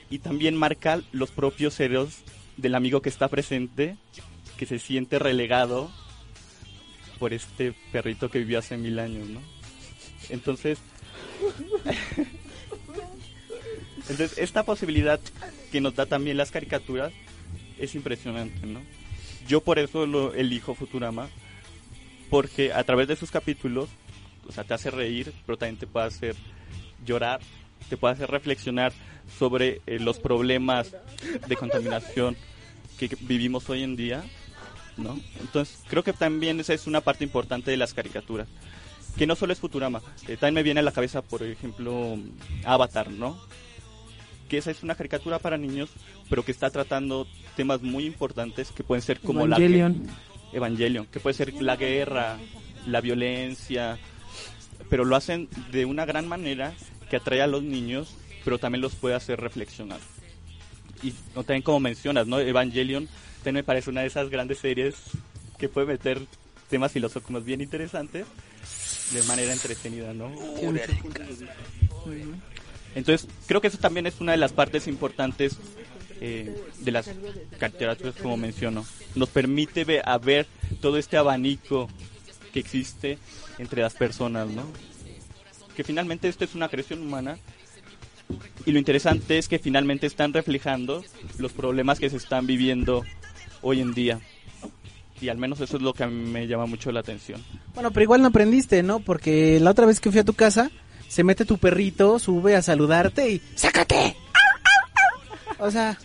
Y 0.09 0.21
también 0.21 0.57
marca 0.57 1.03
los 1.13 1.31
propios 1.31 1.75
ceros 1.75 2.21
del 2.57 2.77
amigo 2.77 3.03
que 3.03 3.11
está 3.11 3.29
presente, 3.29 3.99
que 4.57 4.65
se 4.65 4.79
siente 4.79 5.19
relegado 5.19 5.91
por 7.19 7.35
este 7.35 7.75
perrito 7.93 8.31
que 8.31 8.39
vivió 8.39 8.59
hace 8.59 8.79
mil 8.79 8.99
años, 8.99 9.29
¿no? 9.29 9.41
Entonces, 10.31 10.79
entonces 14.09 14.39
esta 14.39 14.65
posibilidad 14.65 15.21
que 15.73 15.81
nos 15.81 15.95
da 15.95 16.07
también 16.07 16.37
las 16.37 16.51
caricaturas 16.51 17.13
es 17.79 17.95
impresionante, 17.95 18.67
¿no? 18.67 18.81
Yo 19.49 19.61
por 19.61 19.79
eso 19.79 20.07
lo 20.07 20.35
elijo 20.35 20.75
Futurama, 20.75 21.29
porque 22.31 22.73
a 22.73 22.83
través 22.85 23.09
de 23.09 23.17
sus 23.17 23.31
capítulos, 23.31 23.89
o 24.49 24.53
sea, 24.53 24.65
te 24.65 24.75
hace 24.75 24.91
reír, 24.91 25.33
pero 25.45 25.59
también 25.59 25.79
te 25.79 25.87
puede 25.87 26.07
hacer 26.07 26.37
llorar, 27.05 27.41
te 27.89 27.97
puede 27.97 28.15
hacer 28.15 28.31
reflexionar 28.31 28.93
sobre 29.39 29.81
eh, 29.87 29.99
los 29.99 30.19
problemas 30.19 30.95
de 31.47 31.57
contaminación 31.57 32.37
que 32.99 33.17
vivimos 33.21 33.69
hoy 33.71 33.83
en 33.83 33.97
día, 33.97 34.25
¿no? 34.97 35.21
Entonces, 35.41 35.83
creo 35.89 36.03
que 36.03 36.13
también 36.13 36.59
esa 36.59 36.75
es 36.75 36.87
una 36.87 37.01
parte 37.01 37.25
importante 37.25 37.71
de 37.71 37.77
las 37.77 37.95
caricaturas. 37.95 38.49
que 39.17 39.27
no 39.27 39.35
solo 39.35 39.55
es 39.55 39.61
Futurama. 39.61 40.03
Eh, 40.29 40.37
también 40.37 40.55
me 40.55 40.63
viene 40.63 40.81
a 40.81 40.83
la 40.83 40.93
cabeza, 40.93 41.23
por 41.23 41.43
ejemplo, 41.43 42.19
Avatar, 42.65 43.11
¿no? 43.11 43.41
Que 44.49 44.59
esa 44.59 44.71
es 44.71 44.83
una 44.83 44.95
caricatura 44.95 45.39
para 45.39 45.59
niños, 45.59 45.91
pero 46.31 46.45
que 46.45 46.53
está 46.53 46.71
tratando 46.71 47.27
temas 47.57 47.83
muy 47.83 48.05
importantes 48.05 48.71
que 48.71 48.85
pueden 48.85 49.03
ser 49.03 49.21
como 49.21 49.45
Evangelion. 49.45 50.07
la... 50.07 50.57
Evangelion, 50.57 51.07
que 51.07 51.21
puede 51.21 51.35
ser 51.35 51.53
la 51.61 51.77
guerra, 51.77 52.39
la 52.87 53.01
violencia, 53.01 53.99
pero 54.89 55.05
lo 55.05 55.17
hacen 55.17 55.49
de 55.73 55.85
una 55.85 56.05
gran 56.05 56.29
manera 56.29 56.73
que 57.11 57.17
atrae 57.17 57.43
a 57.43 57.47
los 57.47 57.63
niños, 57.63 58.15
pero 58.45 58.59
también 58.59 58.83
los 58.83 58.95
puede 58.95 59.15
hacer 59.15 59.41
reflexionar. 59.41 59.99
Y 61.03 61.13
no, 61.35 61.43
también 61.43 61.63
como 61.63 61.81
mencionas, 61.81 62.27
¿no? 62.27 62.41
Evangelion 62.41 63.09
también 63.39 63.57
me 63.57 63.65
parece 63.65 63.91
una 63.91 64.01
de 64.01 64.09
esas 64.09 64.29
grandes 64.29 64.59
series 64.59 64.97
que 65.59 65.69
puede 65.69 65.87
meter 65.87 66.21
temas 66.69 66.93
filosóficos 66.93 67.45
bien 67.45 67.61
interesantes 67.61 68.27
de 69.13 69.23
manera 69.23 69.53
entretenida, 69.53 70.13
¿no? 70.13 70.33
Entonces, 72.97 73.29
creo 73.47 73.61
que 73.61 73.69
eso 73.69 73.79
también 73.79 74.07
es 74.07 74.21
una 74.21 74.33
de 74.33 74.39
las 74.39 74.53
partes 74.53 74.89
importantes 74.89 75.57
eh, 76.21 76.61
de 76.81 76.91
las 76.91 77.09
caricaturas, 77.59 78.17
como 78.21 78.37
menciono. 78.37 78.85
Nos 79.15 79.29
permite 79.29 79.85
ve- 79.85 80.03
a 80.05 80.19
ver 80.19 80.47
todo 80.81 80.97
este 80.99 81.17
abanico 81.17 81.89
que 82.53 82.59
existe 82.61 83.19
entre 83.59 83.83
las 83.83 83.95
personas, 83.95 84.49
¿no? 84.49 84.65
Que 85.77 85.85
finalmente 85.85 86.27
esto 86.29 86.45
es 86.45 86.55
una 86.55 86.69
creación 86.71 87.03
humana 87.03 87.39
y 88.65 88.73
lo 88.73 88.79
interesante 88.79 89.37
es 89.39 89.47
que 89.47 89.59
finalmente 89.59 90.07
están 90.07 90.33
reflejando 90.33 91.05
los 91.39 91.53
problemas 91.53 92.01
que 92.01 92.09
se 92.11 92.17
están 92.17 92.47
viviendo 92.47 93.05
hoy 93.63 93.81
en 93.83 93.93
día. 93.93 94.21
Y 95.21 95.29
al 95.29 95.37
menos 95.39 95.61
eso 95.61 95.77
es 95.77 95.83
lo 95.83 95.93
que 95.95 96.05
a 96.05 96.09
mí 96.09 96.31
me 96.31 96.47
llama 96.47 96.67
mucho 96.67 96.91
la 96.93 97.01
atención. 97.01 97.43
Bueno, 97.75 97.91
pero 97.91 98.05
igual 98.05 98.23
no 98.23 98.29
aprendiste, 98.29 98.83
¿no? 98.83 99.01
Porque 99.01 99.61
la 99.61 99.71
otra 99.71 99.87
vez 99.87 100.01
que 100.01 100.11
fui 100.11 100.21
a 100.21 100.25
tu 100.25 100.35
casa, 100.35 100.71
se 101.09 101.25
mete 101.25 101.45
tu 101.45 101.59
perrito, 101.59 102.19
sube 102.19 102.57
a 102.57 102.63
saludarte 102.63 103.31
y 103.31 103.43
¡sácate! 103.55 104.17
O 105.59 105.71
sea, 105.71 105.99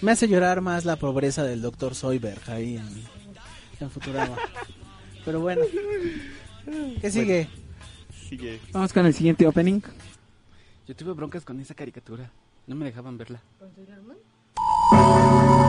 me 0.00 0.12
hace 0.12 0.28
llorar 0.28 0.60
más 0.60 0.84
la 0.84 0.96
pobreza 0.96 1.42
del 1.42 1.60
doctor 1.60 1.94
Soyberg 1.94 2.50
ahí 2.50 2.76
en, 2.76 2.88
en 3.80 3.90
Futurama. 3.90 4.36
Pero 5.24 5.40
bueno, 5.40 5.62
¿qué 7.00 7.10
sigue? 7.10 7.48
Sigue. 8.28 8.60
Vamos 8.72 8.92
con 8.92 9.06
el 9.06 9.14
siguiente 9.14 9.46
opening. 9.46 9.80
Yo 10.86 10.94
tuve 10.94 11.12
broncas 11.12 11.44
con 11.44 11.58
esa 11.60 11.74
caricatura. 11.74 12.30
No 12.66 12.76
me 12.76 12.86
dejaban 12.86 13.18
verla. 13.18 13.40
No 13.60 15.65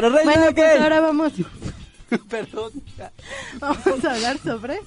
pero 0.00 0.14
Rey 0.14 0.24
Bueno, 0.24 0.46
pues 0.54 0.80
ahora 0.80 1.00
vamos, 1.00 1.32
Perdón. 2.28 2.72
vamos 3.60 4.04
a 4.04 4.14
hablar 4.14 4.38
sobre 4.38 4.78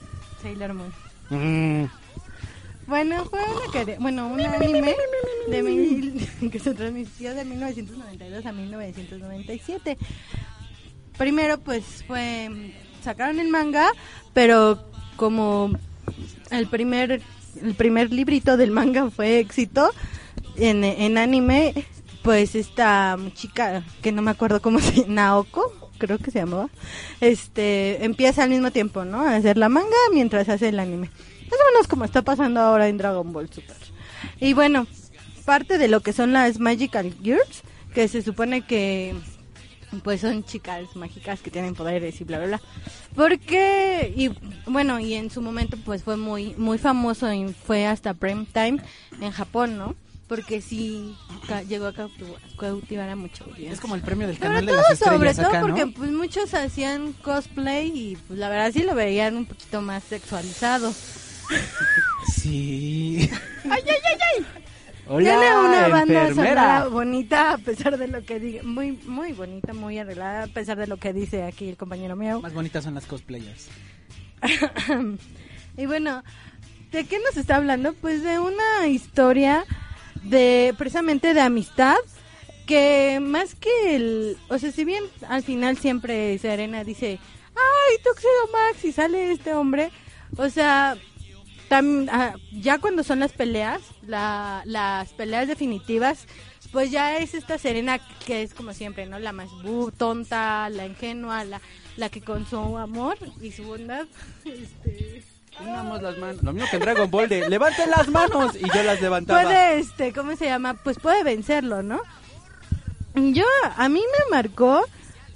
Sailor 0.41 0.74
Moon. 0.74 0.93
Mm, 1.30 1.86
Bueno, 2.88 3.26
fue 3.26 3.39
una 3.41 3.99
bueno, 3.99 4.28
un 4.28 4.41
anime 4.41 4.95
de 5.47 5.64
mil- 5.64 6.28
que 6.51 6.59
se 6.59 6.74
transmitió 6.74 7.34
de 7.36 7.45
1992 7.45 8.45
a 8.45 8.51
1997. 8.51 9.97
Primero, 11.18 11.59
pues 11.59 11.84
fue 12.07 12.74
sacaron 13.03 13.39
el 13.39 13.49
manga, 13.49 13.89
pero 14.34 14.89
como 15.16 15.72
el 16.49 16.68
primer 16.68 17.22
el 17.61 17.76
primer 17.76 18.11
librito 18.11 18.57
del 18.57 18.72
manga 18.72 19.09
fue 19.11 19.38
éxito 19.39 19.91
en, 20.57 20.84
en 20.84 21.18
anime, 21.20 21.86
pues 22.24 22.55
esta 22.55 23.17
chica 23.34 23.84
que 24.01 24.11
no 24.11 24.21
me 24.21 24.32
acuerdo 24.32 24.61
cómo 24.61 24.80
se 24.80 25.05
Naoko, 25.07 25.91
creo 25.97 26.17
que 26.17 26.32
se 26.32 26.39
llamaba, 26.39 26.69
este 27.21 28.03
empieza 28.03 28.43
al 28.43 28.49
mismo 28.49 28.71
tiempo, 28.71 29.05
¿no? 29.05 29.21
A 29.21 29.36
hacer 29.36 29.57
la 29.57 29.69
manga 29.69 29.95
mientras 30.11 30.49
hace 30.49 30.69
el 30.69 30.80
anime. 30.80 31.09
Más 31.51 31.59
o 31.59 31.71
menos 31.71 31.88
como 31.88 32.05
está 32.05 32.21
pasando 32.24 32.61
ahora 32.61 32.88
en 32.88 32.97
Dragon 32.97 33.32
Ball 33.32 33.49
Super. 33.49 33.76
Y 34.39 34.53
bueno, 34.53 34.88
parte 35.45 35.78
de 35.78 35.88
lo 35.88 35.99
que 35.99 36.13
son 36.13 36.34
las 36.34 36.59
Magical 36.59 37.13
Girls, 37.21 37.63
que 37.93 38.07
se 38.07 38.21
supone 38.21 38.61
que 38.61 39.13
pues 40.03 40.21
son 40.21 40.43
chicas 40.43 40.95
mágicas 40.95 41.41
que 41.41 41.51
tienen 41.51 41.76
poderes 41.76 42.19
y 42.19 42.24
bla 42.24 42.39
bla 42.39 42.47
bla. 42.47 42.61
Porque 43.15 44.11
y 44.15 44.32
bueno, 44.65 44.99
y 44.99 45.13
en 45.13 45.30
su 45.30 45.41
momento 45.41 45.78
pues 45.86 46.03
fue 46.03 46.17
muy 46.17 46.55
muy 46.57 46.78
famoso 46.78 47.32
y 47.32 47.53
fue 47.53 47.86
hasta 47.86 48.13
prime 48.13 48.47
time 48.51 48.82
en 49.21 49.32
Japón, 49.32 49.78
¿no? 49.78 49.95
Porque 50.28 50.61
sí 50.61 51.15
llegó 51.67 51.88
a 51.88 51.93
cautivar, 52.57 53.09
a 53.09 53.15
mucha 53.15 53.43
audiencia. 53.43 53.74
Es 53.74 53.80
como 53.80 53.95
el 53.95 54.01
premio 54.01 54.28
del 54.28 54.38
Sobre 54.38 54.47
canal 54.47 54.65
de 54.65 54.71
todo, 54.71 54.82
las 54.82 54.91
estrellas 54.91 55.15
sobre 55.15 55.34
todo 55.34 55.47
acá, 55.47 55.59
¿no? 55.59 55.67
porque 55.67 55.88
pues 55.88 56.11
muchos 56.11 56.53
hacían 56.53 57.13
cosplay 57.13 57.88
y 57.88 58.15
pues 58.15 58.39
la 58.39 58.49
verdad 58.49 58.71
sí 58.71 58.84
lo 58.84 58.95
veían 58.95 59.36
un 59.36 59.45
poquito 59.45 59.82
más 59.82 60.03
sexualizado. 60.03 60.93
Sí. 62.36 63.30
¡Ay, 63.65 63.84
ay, 63.86 63.99
ay, 64.05 64.17
ay! 64.38 64.45
Hola, 65.05 65.30
Tiene 65.30 65.57
una 65.57 65.88
banda 65.89 66.28
sonora 66.30 66.88
bonita 66.88 67.53
a 67.53 67.57
pesar 67.57 67.97
de 67.97 68.07
lo 68.07 68.24
que 68.24 68.39
diga, 68.39 68.63
muy 68.63 68.93
muy 69.05 69.34
bonita, 69.34 69.74
muy 69.74 69.99
arreglada 69.99 70.43
a 70.45 70.47
pesar 70.47 70.78
de 70.78 70.88
lo 70.88 70.95
que 70.95 71.11
dice 71.11 71.43
aquí 71.43 71.67
el 71.67 71.78
compañero 71.78 72.15
mío. 72.15 72.41
Más 72.41 72.53
bonitas 72.53 72.86
son 72.86 72.93
las 72.93 73.05
cosplayers. 73.05 73.67
y 75.78 75.86
bueno, 75.86 76.24
¿de 76.91 77.03
qué 77.05 77.19
nos 77.19 77.36
está 77.36 77.57
hablando? 77.57 77.93
Pues 77.93 78.24
de 78.24 78.39
una 78.39 78.88
historia 78.88 79.65
de 80.24 80.74
precisamente 80.78 81.34
de 81.34 81.41
amistad 81.41 81.95
que 82.65 83.19
más 83.21 83.55
que 83.55 83.95
el, 83.95 84.38
o 84.49 84.57
sea, 84.57 84.71
si 84.71 84.86
bien 84.86 85.03
al 85.28 85.43
final 85.43 85.78
siempre 85.78 86.38
Serena 86.39 86.84
dice, 86.84 87.19
"Ay, 87.55 87.97
Tuxedo 88.03 88.47
Max" 88.53 88.86
y 88.86 88.91
sale 88.93 89.32
este 89.32 89.53
hombre, 89.53 89.91
o 90.38 90.49
sea, 90.49 90.95
tam- 91.69 92.07
ah, 92.11 92.36
ya 92.53 92.80
cuando 92.80 93.03
son 93.03 93.19
las 93.19 93.34
peleas, 93.34 93.82
la- 94.07 94.61
las 94.65 95.09
peleas 95.13 95.47
definitivas, 95.49 96.26
pues 96.71 96.89
ya 96.89 97.17
es 97.17 97.34
esta 97.36 97.57
Serena 97.57 97.99
que 98.26 98.41
es 98.43 98.53
como 98.53 98.74
siempre, 98.74 99.05
¿no? 99.05 99.19
La 99.19 99.34
más 99.34 99.49
tonta, 99.97 100.69
la 100.69 100.86
ingenua, 100.88 101.43
la, 101.43 101.61
la 101.97 102.09
que 102.09 102.21
con 102.21 102.47
su 102.47 102.78
amor 102.78 103.17
y 103.41 103.51
su 103.51 103.63
bondad, 103.63 104.07
este, 104.45 105.21
Unamos 105.60 106.01
las 106.01 106.18
manos. 106.18 106.43
Lo 106.43 106.54
mismo 106.54 106.70
que 106.70 106.78
en 106.78 106.82
Dragon 106.82 107.12
Ball 107.12 107.30
de 107.30 107.49
levanten 107.49 107.89
las 107.89 108.08
manos 108.08 108.56
y 108.56 108.68
yo 108.74 108.84
las 108.84 109.01
levantaba. 109.01 109.41
puede, 109.41 109.80
este, 109.80 110.14
¿cómo 110.14 110.36
se 110.36 110.45
llama? 110.45 110.74
Pues 110.74 110.97
puede 110.99 111.24
vencerlo, 111.24 111.84
¿no? 111.84 112.01
Yo, 113.16 113.45
a 113.76 113.89
mí 113.89 114.01
me 114.01 114.36
marcó, 114.36 114.86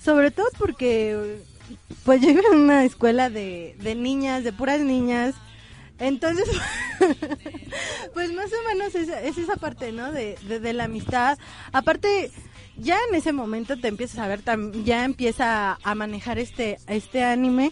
sobre 0.04 0.32
todo 0.32 0.48
porque 0.58 1.40
pues 2.04 2.22
yo 2.22 2.30
iba 2.30 2.42
en 2.52 2.60
una 2.60 2.84
escuela 2.86 3.30
de, 3.30 3.76
de 3.80 3.96
niñas, 3.96 4.44
de 4.44 4.54
puras 4.54 4.82
niñas. 4.82 5.36
Entonces, 6.00 6.48
pues 8.14 8.32
más 8.34 8.48
o 8.48 8.68
menos 8.68 8.96
es, 8.96 9.10
es 9.10 9.38
esa 9.38 9.56
parte, 9.56 9.92
¿no? 9.92 10.12
De, 10.12 10.38
de, 10.48 10.60
de 10.60 10.74
la 10.74 10.86
amistad. 10.86 11.38
Aparte, 11.72 12.32
ya 12.78 12.98
en 13.10 13.16
ese 13.16 13.34
momento 13.34 13.78
te 13.78 13.88
empiezas 13.88 14.20
a 14.20 14.28
ver, 14.28 14.42
ya 14.84 15.04
empieza 15.04 15.78
a 15.84 15.96
manejar 15.96 16.40
este, 16.40 16.78
este 16.88 17.24
anime, 17.24 17.72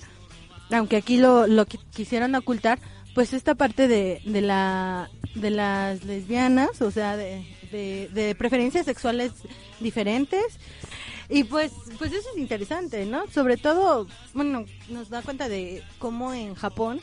aunque 0.71 0.97
aquí 0.97 1.17
lo, 1.17 1.47
lo 1.47 1.65
qui- 1.65 1.79
quisieron 1.91 2.35
ocultar, 2.35 2.79
pues 3.13 3.33
esta 3.33 3.55
parte 3.55 3.87
de, 3.87 4.21
de 4.25 4.41
la 4.41 5.09
de 5.35 5.49
las 5.49 6.03
lesbianas, 6.05 6.81
o 6.81 6.91
sea, 6.91 7.17
de, 7.17 7.45
de, 7.71 8.09
de 8.13 8.35
preferencias 8.35 8.85
sexuales 8.85 9.31
diferentes. 9.81 10.45
Y 11.27 11.43
pues, 11.43 11.71
pues 11.97 12.13
eso 12.13 12.29
es 12.33 12.37
interesante, 12.39 13.05
¿no? 13.05 13.25
Sobre 13.31 13.57
todo, 13.57 14.07
bueno, 14.33 14.63
nos 14.89 15.09
da 15.09 15.21
cuenta 15.23 15.49
de 15.49 15.83
cómo 15.99 16.33
en 16.33 16.55
Japón 16.55 17.01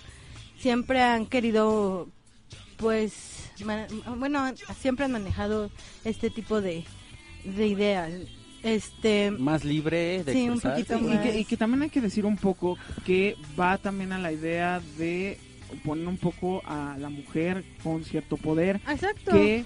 siempre 0.58 1.02
han 1.02 1.26
querido, 1.26 2.08
pues, 2.78 3.50
bueno, 4.16 4.52
siempre 4.80 5.04
han 5.04 5.12
manejado 5.12 5.70
este 6.04 6.30
tipo 6.30 6.60
de, 6.60 6.84
de 7.44 7.66
ideas. 7.66 8.12
Este, 8.62 9.30
Más 9.32 9.64
libre 9.64 10.22
de 10.24 10.32
Sí, 10.32 10.48
un 10.48 10.60
poquito 10.60 10.96
Y 10.98 11.18
que, 11.18 11.40
y 11.40 11.44
que 11.44 11.56
también 11.56 11.82
hay 11.82 11.90
que 11.90 12.00
decir 12.00 12.24
un 12.26 12.36
poco 12.36 12.78
que 13.04 13.36
va 13.58 13.76
también 13.78 14.12
a 14.12 14.18
la 14.18 14.32
idea 14.32 14.80
de 14.98 15.38
poner 15.84 16.06
un 16.06 16.18
poco 16.18 16.62
a 16.66 16.96
la 16.98 17.08
mujer 17.08 17.64
con 17.82 18.04
cierto 18.04 18.36
poder 18.36 18.80
Exacto. 18.88 19.32
que 19.32 19.64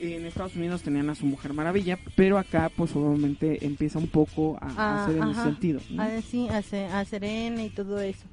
en 0.00 0.26
Estados 0.26 0.56
Unidos 0.56 0.82
tenían 0.82 1.08
a 1.10 1.14
su 1.14 1.24
mujer 1.24 1.52
maravilla 1.52 1.98
pero 2.16 2.36
acá 2.38 2.70
pues 2.74 2.94
obviamente 2.96 3.64
empieza 3.64 3.98
un 3.98 4.08
poco 4.08 4.58
a, 4.60 4.66
a 4.66 4.74
Ah, 4.76 5.04
hacer 5.04 5.16
en 5.18 5.28
ese 5.28 5.42
sentido 5.42 5.80
¿no? 5.90 6.02
A, 6.02 6.20
sí, 6.22 6.48
a, 6.48 6.98
a 7.00 7.04
Serena 7.04 7.62
y 7.62 7.70
todo 7.70 8.00
eso. 8.00 8.24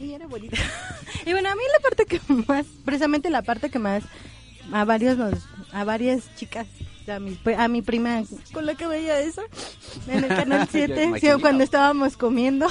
Y 0.00 0.12
era 0.14 0.26
bonita. 0.26 0.56
y 1.26 1.32
bueno, 1.32 1.48
a 1.50 1.54
mí 1.54 1.62
la 1.72 1.88
parte 1.88 2.06
que 2.06 2.20
más, 2.48 2.66
precisamente 2.84 3.30
la 3.30 3.42
parte 3.42 3.70
que 3.70 3.78
más 3.78 4.02
a 4.72 4.84
varios 4.84 5.16
nos, 5.16 5.46
a 5.72 5.84
varias 5.84 6.34
chicas, 6.36 6.66
a 7.08 7.18
mi, 7.18 7.38
a 7.56 7.68
mi 7.68 7.82
prima 7.82 8.22
con 8.52 8.66
la 8.66 8.74
que 8.74 8.86
veía 8.86 9.18
eso 9.20 9.42
en 10.06 10.24
el 10.24 10.28
canal 10.28 10.60
Ya 10.72 10.86
7, 10.86 11.12
sí, 11.20 11.26
cuando 11.40 11.64
estábamos 11.64 12.16
comiendo, 12.16 12.66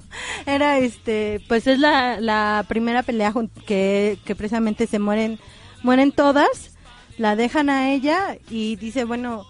era 0.46 0.78
este, 0.78 1.40
pues 1.48 1.66
es 1.66 1.78
la, 1.78 2.20
la 2.20 2.64
primera 2.68 3.02
pelea 3.02 3.32
que, 3.66 4.18
que 4.24 4.34
precisamente 4.34 4.86
se 4.86 4.98
mueren, 4.98 5.38
mueren 5.82 6.12
todas, 6.12 6.76
la 7.18 7.36
dejan 7.36 7.70
a 7.70 7.92
ella 7.92 8.38
y 8.50 8.76
dice, 8.76 9.04
bueno, 9.04 9.46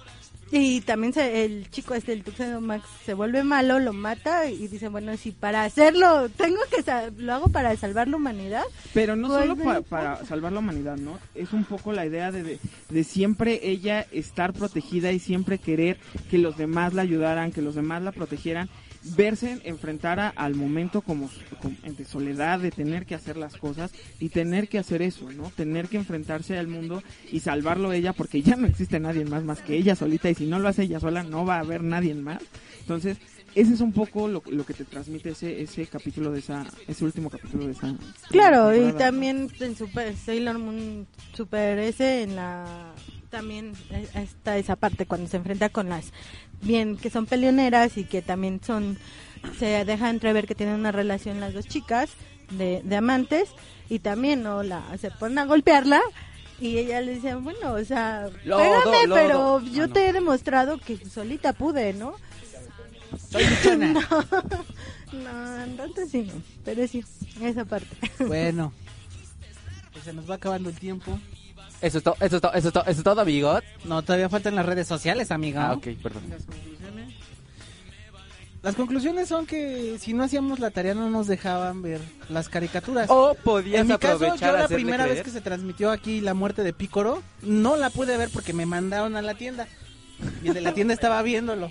y 0.52 0.80
también 0.82 1.12
se- 1.12 1.44
el 1.44 1.68
chico 1.70 1.94
este, 1.94 2.12
el 2.12 2.22
Tuxedo 2.22 2.60
Max, 2.60 2.84
se 3.04 3.14
vuelve 3.14 3.42
malo, 3.42 3.78
lo 3.80 3.92
mata 3.92 4.48
y 4.50 4.68
dice, 4.68 4.88
bueno, 4.88 5.16
si 5.16 5.32
para 5.32 5.64
hacerlo, 5.64 6.28
tengo 6.36 6.58
que, 6.70 6.84
lo 7.20 7.34
hago 7.34 7.48
para 7.48 7.76
salvar 7.76 8.06
la 8.08 8.16
humanidad. 8.16 8.62
Pero 8.94 9.16
no 9.16 9.28
Pues, 9.28 9.40
solo 9.40 9.56
pa- 9.56 9.74
ven, 9.74 9.84
para 9.84 10.24
salvar 10.24 10.52
la 10.52 10.60
humanidad, 10.60 10.96
¿no? 10.98 11.18
Es 11.34 11.52
un 11.52 11.64
poco 11.64 11.92
la 11.92 12.06
idea 12.06 12.30
de, 12.30 12.42
de, 12.42 12.58
de 12.90 13.04
siempre 13.04 13.60
ella 13.68 14.06
estar 14.12 14.52
protegida 14.52 15.10
y 15.12 15.18
siempre 15.18 15.58
querer 15.58 15.98
que 16.30 16.38
los 16.38 16.56
demás 16.56 16.94
la 16.94 17.02
ayudaran, 17.02 17.50
que 17.50 17.62
los 17.62 17.74
demás 17.74 18.02
la 18.02 18.12
protegieran, 18.12 18.68
verse 19.14 19.60
enfrentar 19.64 20.32
al 20.34 20.54
momento 20.54 21.02
como, 21.02 21.30
como 21.60 21.76
de 21.84 22.04
soledad, 22.04 22.58
de 22.58 22.70
tener 22.70 23.06
que 23.06 23.14
hacer 23.14 23.36
las 23.36 23.56
cosas 23.56 23.92
y 24.20 24.28
tener 24.30 24.68
que 24.68 24.78
hacer 24.78 25.02
eso, 25.02 25.30
¿no? 25.32 25.50
Tener 25.50 25.88
que 25.88 25.96
enfrentarse 25.96 26.58
al 26.58 26.68
mundo 26.68 27.02
y 27.30 27.40
salvarlo 27.40 27.92
ella 27.92 28.12
porque 28.12 28.42
ya 28.42 28.56
no 28.56 28.66
existe 28.66 29.00
nadie 29.00 29.24
más 29.24 29.44
más 29.44 29.60
que 29.60 29.76
ella 29.76 29.94
solita 29.94 30.30
y 30.30 30.34
si 30.34 30.46
no 30.46 30.58
lo 30.58 30.68
hace 30.68 30.84
ella 30.84 31.00
sola 31.00 31.22
no 31.22 31.44
va 31.44 31.56
a 31.56 31.60
haber 31.60 31.82
nadie 31.82 32.14
más. 32.14 32.42
Entonces, 32.80 33.18
ese 33.54 33.72
es 33.72 33.80
un 33.80 33.92
poco 33.92 34.28
lo, 34.28 34.42
lo 34.46 34.66
que 34.66 34.74
te 34.74 34.84
transmite 34.84 35.30
ese 35.30 35.62
ese 35.62 35.86
capítulo 35.86 36.30
de 36.30 36.40
esa 36.40 36.66
ese 36.86 37.04
último 37.04 37.30
capítulo 37.30 37.66
de 37.66 37.72
esa 37.72 37.94
Claro, 38.30 38.74
y 38.76 38.92
también 38.92 39.50
en 39.60 39.76
Super 39.76 40.14
Sailor 40.16 40.58
Moon 40.58 41.06
Super 41.34 41.78
S 41.78 42.22
en 42.22 42.36
la 42.36 42.92
también 43.30 43.72
eh, 43.90 44.08
está 44.14 44.56
esa 44.56 44.76
parte 44.76 45.06
cuando 45.06 45.28
se 45.28 45.36
enfrenta 45.36 45.68
con 45.68 45.88
las 45.88 46.12
bien 46.62 46.96
que 46.96 47.10
son 47.10 47.26
peleoneras 47.26 47.96
y 47.98 48.04
que 48.04 48.22
también 48.22 48.60
son 48.64 48.98
se 49.58 49.84
deja 49.84 50.10
entrever 50.10 50.46
que 50.46 50.54
tienen 50.54 50.74
una 50.76 50.92
relación 50.92 51.40
las 51.40 51.54
dos 51.54 51.66
chicas 51.66 52.10
de, 52.50 52.80
de 52.84 52.96
amantes 52.96 53.50
y 53.88 53.98
también 54.00 54.42
no 54.42 54.62
la 54.62 54.82
se 54.98 55.10
ponen 55.10 55.38
a 55.38 55.44
golpearla 55.46 56.00
y 56.58 56.78
ella 56.78 57.00
le 57.00 57.14
dice 57.14 57.34
bueno 57.34 57.74
o 57.74 57.84
sea 57.84 58.28
Lodo, 58.44 58.62
pégame 58.90 59.06
lodo. 59.06 59.14
pero 59.14 59.56
Ah, 59.58 59.70
yo 59.72 59.86
no. 59.86 59.92
te 59.92 60.08
he 60.08 60.12
demostrado 60.12 60.78
que 60.78 60.96
solita 61.08 61.52
pude 61.52 61.92
no 61.92 62.14
Soy 63.30 63.44
no 63.78 63.92
no 63.92 65.76
tanto 65.76 66.06
sí 66.10 66.22
no 66.22 66.42
pero 66.64 66.86
sí 66.88 67.04
esa 67.42 67.64
parte 67.64 67.88
Bueno, 68.26 68.72
pues 69.92 70.04
se 70.04 70.12
nos 70.12 70.28
va 70.28 70.34
acabando 70.36 70.68
el 70.70 70.78
tiempo. 70.78 71.18
Eso 71.80 71.98
es 71.98 72.04
todo, 72.04 72.16
eso 72.20 72.36
es 72.36 72.42
todo, 72.42 72.52
eso 72.54 72.68
es 72.68 72.72
todo, 72.72 72.84
eso 72.84 72.98
es 72.98 73.04
todo, 73.04 73.20
amigos. 73.20 73.62
No, 73.84 74.02
todavía 74.02 74.28
faltan 74.28 74.54
las 74.54 74.66
redes 74.66 74.86
sociales, 74.86 75.30
amiga. 75.30 75.68
Ah, 75.68 75.72
ok, 75.74 75.88
perdón. 76.02 76.22
Las 78.62 78.74
conclusiones 78.74 79.28
son 79.28 79.46
que 79.46 79.96
si 80.00 80.12
no 80.12 80.24
hacíamos 80.24 80.58
la 80.58 80.72
tarea 80.72 80.92
no 80.92 81.08
nos 81.08 81.28
dejaban 81.28 81.82
ver 81.82 82.00
las 82.28 82.48
caricaturas. 82.48 83.08
O 83.10 83.34
podías 83.34 83.82
en 83.82 83.86
mi 83.86 83.96
caso, 83.96 84.34
yo 84.34 84.52
la 84.52 84.66
primera 84.66 85.04
creer. 85.04 85.18
vez 85.18 85.24
que 85.24 85.30
se 85.30 85.40
transmitió 85.40 85.92
aquí 85.92 86.20
la 86.20 86.34
muerte 86.34 86.64
de 86.64 86.72
Pícoro, 86.72 87.22
no 87.42 87.76
la 87.76 87.90
pude 87.90 88.16
ver 88.16 88.28
porque 88.32 88.52
me 88.52 88.66
mandaron 88.66 89.14
a 89.14 89.22
la 89.22 89.34
tienda. 89.34 89.68
Y 90.42 90.48
el 90.48 90.54
de 90.54 90.62
la 90.62 90.74
tienda 90.74 90.94
estaba 90.94 91.22
viéndolo. 91.22 91.70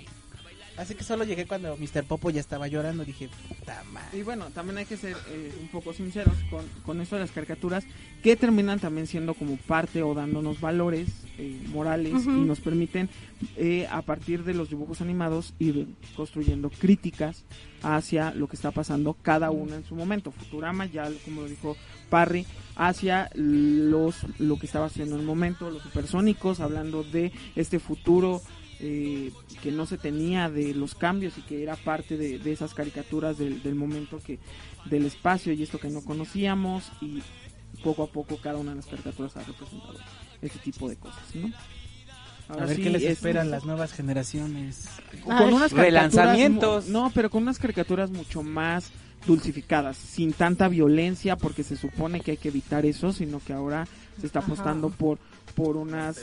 Así 0.76 0.94
que 0.94 1.04
solo 1.04 1.24
llegué 1.24 1.46
cuando 1.46 1.76
Mr. 1.76 2.04
Popo 2.04 2.30
ya 2.30 2.40
estaba 2.40 2.68
llorando. 2.68 3.04
Dije, 3.04 3.28
puta 3.48 3.82
madre. 3.92 4.18
Y 4.18 4.22
bueno, 4.22 4.46
también 4.50 4.78
hay 4.78 4.84
que 4.84 4.96
ser 4.96 5.16
eh, 5.28 5.52
un 5.60 5.68
poco 5.68 5.92
sinceros 5.92 6.36
con, 6.50 6.64
con 6.84 7.00
esto 7.00 7.16
de 7.16 7.22
las 7.22 7.30
caricaturas, 7.30 7.84
que 8.22 8.36
terminan 8.36 8.78
también 8.78 9.06
siendo 9.06 9.34
como 9.34 9.56
parte 9.56 10.02
o 10.02 10.14
dándonos 10.14 10.60
valores 10.60 11.08
eh, 11.38 11.60
morales 11.68 12.24
y 12.24 12.28
nos 12.28 12.60
permiten, 12.60 13.10
eh, 13.56 13.86
a 13.90 14.00
partir 14.02 14.42
de 14.44 14.54
los 14.54 14.70
dibujos 14.70 15.00
animados, 15.00 15.54
ir 15.58 15.86
construyendo 16.14 16.70
críticas 16.70 17.44
hacia 17.82 18.32
lo 18.32 18.48
que 18.48 18.56
está 18.56 18.70
pasando 18.70 19.14
cada 19.14 19.50
una 19.50 19.76
en 19.76 19.84
su 19.84 19.94
momento. 19.94 20.30
Futurama, 20.30 20.86
ya 20.86 21.10
como 21.24 21.42
lo 21.42 21.48
dijo 21.48 21.76
Parry, 22.08 22.46
hacia 22.74 23.30
los 23.34 24.16
lo 24.38 24.58
que 24.58 24.66
estaba 24.66 24.86
haciendo 24.86 25.16
en 25.16 25.20
el 25.20 25.26
momento, 25.26 25.70
los 25.70 25.82
supersónicos, 25.82 26.60
hablando 26.60 27.02
de 27.04 27.32
este 27.54 27.78
futuro 27.78 28.40
eh, 28.80 29.32
que 29.62 29.70
no 29.72 29.86
se 29.86 29.98
tenía 29.98 30.50
de 30.50 30.74
los 30.74 30.94
cambios 30.94 31.38
y 31.38 31.42
que 31.42 31.62
era 31.62 31.76
parte 31.76 32.16
de, 32.16 32.38
de 32.38 32.52
esas 32.52 32.74
caricaturas 32.74 33.38
del, 33.38 33.62
del 33.62 33.74
momento 33.74 34.20
que 34.24 34.38
del 34.84 35.04
espacio 35.06 35.52
y 35.52 35.62
esto 35.62 35.78
que 35.78 35.88
no 35.88 36.02
conocíamos 36.02 36.84
y 37.00 37.22
poco 37.82 38.02
a 38.04 38.06
poco 38.06 38.36
cada 38.38 38.58
una 38.58 38.70
de 38.70 38.76
las 38.76 38.86
caricaturas 38.86 39.36
ha 39.36 39.42
representado 39.44 39.98
este 40.42 40.58
tipo 40.60 40.88
de 40.88 40.96
cosas, 40.96 41.22
¿no? 41.34 41.50
A 42.48 42.64
ver 42.64 42.76
sí, 42.76 42.82
qué 42.82 42.90
les 42.90 43.02
es- 43.02 43.10
esperan 43.12 43.50
las 43.50 43.64
nuevas 43.64 43.92
generaciones. 43.92 44.84
con 45.24 45.34
unas 45.52 45.72
caricaturas 45.72 45.74
Relanzamientos. 46.12 46.86
No, 46.88 47.10
pero 47.14 47.28
con 47.30 47.42
unas 47.42 47.58
caricaturas 47.58 48.10
mucho 48.10 48.42
más 48.44 48.90
dulcificadas, 49.26 49.96
sin 49.96 50.32
tanta 50.32 50.68
violencia, 50.68 51.34
porque 51.36 51.64
se 51.64 51.76
supone 51.76 52.20
que 52.20 52.32
hay 52.32 52.36
que 52.36 52.48
evitar 52.48 52.86
eso, 52.86 53.12
sino 53.12 53.40
que 53.40 53.52
ahora 53.52 53.88
se 54.20 54.26
está 54.26 54.40
apostando 54.40 54.90
por 54.90 55.18
por 55.54 55.76
unas 55.78 56.18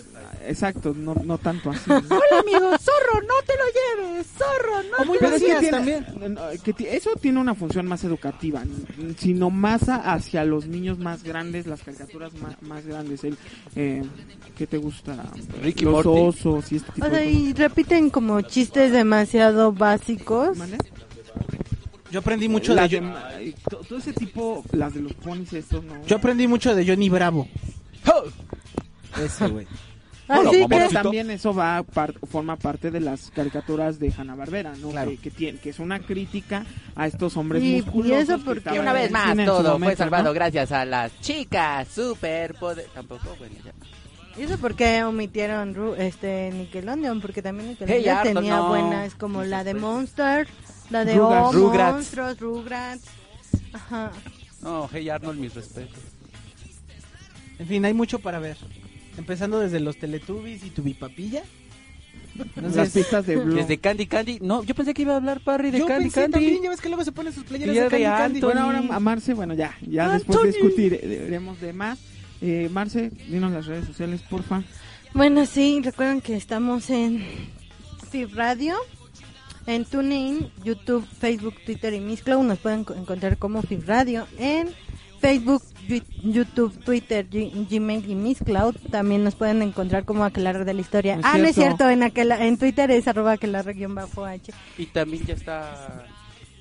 exacto, 0.48 0.94
no 0.96 1.16
no 1.24 1.39
tanto 1.39 1.72
así. 1.72 1.89
¿no? 1.89 1.96
Hola 2.06 2.39
amigo, 2.41 2.78
zorro, 2.78 3.22
no 3.22 3.34
te 3.48 3.54
lo 3.58 4.04
lleves, 4.06 4.28
zorro, 4.28 4.84
no 4.91 5.12
te 5.14 5.18
Pero 5.20 5.32
lo 5.32 5.38
lleves. 5.38 5.60
tiene- 6.16 6.30
no, 6.30 6.41
que 6.64 6.74
ti- 6.74 6.86
eso 6.88 7.12
tiene 7.20 7.39
una 7.39 7.56
función 7.56 7.88
más 7.88 8.04
educativa, 8.04 8.62
sino 9.18 9.50
más 9.50 9.89
hacia 9.89 10.46
los 10.46 10.68
niños 10.68 11.00
más 11.00 11.24
grandes, 11.24 11.66
las 11.66 11.82
caricaturas 11.82 12.32
ma- 12.36 12.56
más, 12.62 12.86
grandes, 12.86 13.24
el 13.24 13.36
eh, 13.76 14.04
¿qué 14.56 14.68
te 14.68 14.78
gusta? 14.78 15.16
Ricky 15.64 15.86
los 15.86 16.06
Morty. 16.06 16.10
osos 16.22 16.72
y 16.72 16.76
este 16.76 16.91
tipo 16.91 17.08
O 17.08 17.10
sea, 17.10 17.20
de 17.20 17.32
y 17.32 17.54
repiten 17.54 18.12
como 18.12 18.39
chistes 18.41 18.91
demasiado 18.91 19.72
básicos. 19.72 20.56
Yo 22.12 22.20
aprendí 22.20 22.48
mucho 22.48 22.76
Las 22.76 22.91
de, 22.91 23.00
de- 23.02 23.08
eh, 23.50 23.56
to- 23.68 23.78
todo 23.78 23.98
ese 23.98 24.14
tipo, 24.14 24.64
las 24.74 24.94
de 24.94 25.02
los 25.02 25.14
ponis 25.14 25.52
estos, 25.54 25.84
¿no? 25.84 26.06
Yo 26.06 26.18
aprendí 26.18 26.48
mucho 26.48 26.76
de 26.76 26.86
Johnny 26.86 27.10
Bravo. 27.10 27.48
Ese, 29.24 29.47
güey. 29.47 29.68
Así 30.28 30.66
Pero 30.70 30.88
que 30.88 30.93
también 30.93 31.30
eso 31.32 31.54
va 31.54 31.84
par- 31.84 32.14
forma 32.32 32.56
parte 32.56 32.89
de 32.89 33.01
las 33.01 33.30
caricaturas 33.32 33.99
de 33.99 34.12
Hanna 34.18 34.36
Barbera, 34.36 34.74
¿no? 34.80 34.89
Claro. 34.91 35.12
Que, 35.12 35.18
que, 35.18 35.32
tiene, 35.32 35.60
que 35.60 35.70
es 35.72 35.80
una 35.80 35.99
crítica 35.99 36.66
a 36.95 37.08
estos 37.08 37.36
hombres 37.36 37.62
Y- 37.62 37.78
y 37.78 37.82
musculosos. 37.82 38.18
eso 38.24 38.38
que 38.38 38.43
porque- 38.45 38.74
Y 38.76 38.80
una 38.80 38.93
vez 38.93 39.12
más, 39.12 39.36
todo 39.45 39.62
fue 39.62 39.72
momento, 39.74 39.97
salvado 39.97 40.24
¿no? 40.26 40.34
gracias 40.34 40.72
a 40.72 40.86
las 40.86 41.12
chicas 41.20 41.89
superpoder... 41.89 42.88
Tampoco, 42.93 43.36
bueno, 43.38 43.56
ya. 43.66 43.74
¿Y 44.39 44.43
eso 44.43 44.58
por 44.58 44.76
qué 44.76 45.04
omitieron 45.04 45.76
Ru- 45.76 45.95
este 45.97 46.49
Nickelodeon? 46.54 47.20
Porque 47.22 47.41
también 47.41 47.70
Nickelodeon 47.72 48.01
Hey, 48.01 48.10
Arnold, 48.10 48.36
tenía 48.38 48.56
no. 48.56 48.70
buenas 48.70 49.16
como 49.16 49.43
la 49.43 49.64
de 49.66 49.74
Monster, 49.76 50.47
la 50.89 51.04
de 51.06 51.16
Rugrats. 51.16 51.47
Oh, 51.49 51.51
Rugrats. 51.51 51.93
Monstruos, 51.95 52.39
Rugrats. 52.39 53.04
Ajá. 53.74 54.12
No, 54.62 54.89
hey 54.91 55.10
Arnold, 55.10 55.38
mis 55.39 55.54
respetos. 55.54 55.99
En 57.60 57.68
fin, 57.68 57.86
hay 57.86 57.93
mucho 57.93 58.20
para 58.20 58.39
ver. 58.39 58.58
Empezando 59.18 59.60
desde 59.60 59.80
los 59.80 59.97
Teletubbies 59.97 60.64
y 60.66 60.70
Tubipapilla 60.72 61.43
Las 62.74 62.89
pistas 62.89 63.28
de 63.28 63.36
Blue. 63.38 63.54
Desde 63.56 63.78
Candy 63.78 64.08
Candy. 64.08 64.39
No, 64.41 64.64
yo 64.64 64.74
pensé 64.74 64.93
que 64.95 65.04
iba 65.04 65.14
a 65.14 65.18
hablar 65.18 65.39
Parry 65.41 65.70
de 65.70 65.80
Yo 65.80 65.86
Candy 65.86 66.06
pensé 66.06 66.22
Candy. 66.22 66.32
también, 66.34 66.64
ya 66.64 66.70
ves 66.70 66.82
que 66.82 66.89
luego 66.89 67.04
se 67.04 67.12
ponen 67.12 67.32
sus 67.32 67.43
playeras 67.43 67.76
de 67.76 67.82
Candy 67.82 67.95
de 67.97 68.04
Candy. 68.04 68.24
Anthony. 68.38 68.47
Bueno, 68.47 68.62
ahora 68.62 68.84
a 68.95 68.99
Marce, 68.99 69.34
bueno, 69.36 69.54
ya, 69.54 69.78
ya 69.82 70.10
después 70.14 70.43
discutiremos 70.54 71.62
de 71.62 71.74
más. 71.74 71.99
Eh, 72.41 72.70
Marce, 72.72 73.12
dinos 73.30 73.51
las 73.51 73.68
redes 73.68 73.86
sociales, 73.86 74.22
porfa. 74.30 74.64
Bueno, 75.14 75.45
sí, 75.45 75.80
recuerden 75.84 76.22
que 76.22 76.36
estamos 76.36 76.89
en 76.89 77.24
FIB 78.10 78.34
Radio, 78.34 78.76
en 79.68 79.86
TuneIn, 79.86 80.47
YouTube, 80.66 81.06
Facebook, 81.20 81.54
Twitter 81.66 81.93
y 81.93 81.99
Mixcloud. 81.99 82.43
Nos 82.43 82.58
pueden 82.58 82.84
co- 82.84 82.95
encontrar 82.95 83.38
como 83.38 83.62
FIB 83.62 83.84
Radio 83.86 84.26
en 84.39 84.70
Facebook, 85.24 85.63
YouTube, 86.24 86.78
Twitter, 86.84 87.28
G- 87.30 87.67
Gmail 87.69 88.09
y 88.09 88.15
Mixcloud. 88.15 88.76
También 88.91 89.24
nos 89.24 89.36
pueden 89.36 89.61
encontrar 89.61 90.05
como 90.05 90.24
Aquelarre 90.24 90.65
de 90.65 90.74
la 90.74 90.82
Historia. 90.82 91.15
No 91.17 91.21
ah, 91.26 91.38
no 91.38 91.45
es 91.45 91.55
cierto. 91.55 91.89
en, 91.89 92.03
aquela, 92.03 92.45
en 92.45 92.57
Twitter 92.57 92.91
es 92.91 93.07
arroba 93.07 93.34
aquelarre-h. 93.34 94.53
Y 94.78 94.86
también 94.88 95.26
ya 95.26 95.34
está 95.34 96.05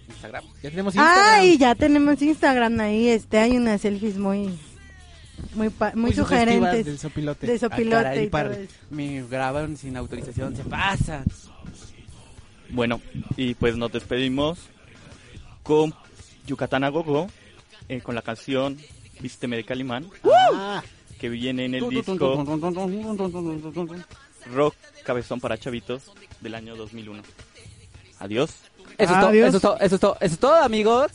Instagram. 0.09 0.45
Ya 0.63 0.71
tenemos 0.71 0.95
Instagram. 0.95 1.25
Ah, 1.35 1.45
y 1.45 1.59
ya 1.59 1.75
tenemos 1.75 2.23
Instagram 2.23 2.81
ahí. 2.81 3.09
Este, 3.09 3.39
hay 3.39 3.57
unas 3.57 3.81
selfies 3.81 4.17
muy, 4.19 4.51
muy, 5.55 5.71
pa- 5.71 5.93
muy, 5.95 6.13
sugerentes. 6.13 6.87
del 6.87 6.99
sopilote. 6.99 7.47
De 7.47 7.55
Ah, 7.55 7.59
sopilote 7.59 8.29
caray, 8.31 8.31
y 8.61 8.65
eso. 8.65 8.73
Me 8.91 9.23
graban 9.29 9.77
sin 9.77 9.97
autorización, 9.97 10.57
se 10.57 10.65
pasa. 10.65 11.25
Bueno, 12.71 13.01
y 13.37 13.55
pues 13.55 13.77
nos 13.77 13.93
despedimos 13.93 14.59
con 15.63 15.95
Yucatán 16.47 16.85
a 16.85 16.89
Gogo, 16.89 17.27
eh, 17.89 18.01
con 18.01 18.15
la 18.15 18.23
canción 18.23 18.79
Vísteme 19.21 19.57
de 19.57 19.65
Calimán, 19.65 20.09
Ah, 20.55 20.83
que 21.21 21.29
viene 21.29 21.67
en 21.67 21.75
el 21.75 21.89
disco 21.89 22.45
Rock 24.53 24.75
Cabezón 25.05 25.41
para 25.41 25.57
Chavitos 25.59 26.11
del 26.41 26.55
año 26.55 26.75
2001. 26.77 27.23
Adiós. 28.19 28.51
Eso 28.99 29.13
es, 29.15 29.21
todo, 29.21 29.29
Adiós. 29.29 29.49
eso 29.49 29.57
es 29.57 29.63
todo, 29.63 29.77
eso 29.81 29.95
es 29.95 30.01
todo, 30.01 30.17
eso 30.21 30.35
es 30.35 30.39
todo, 30.41 30.55
amigos. 30.57 31.13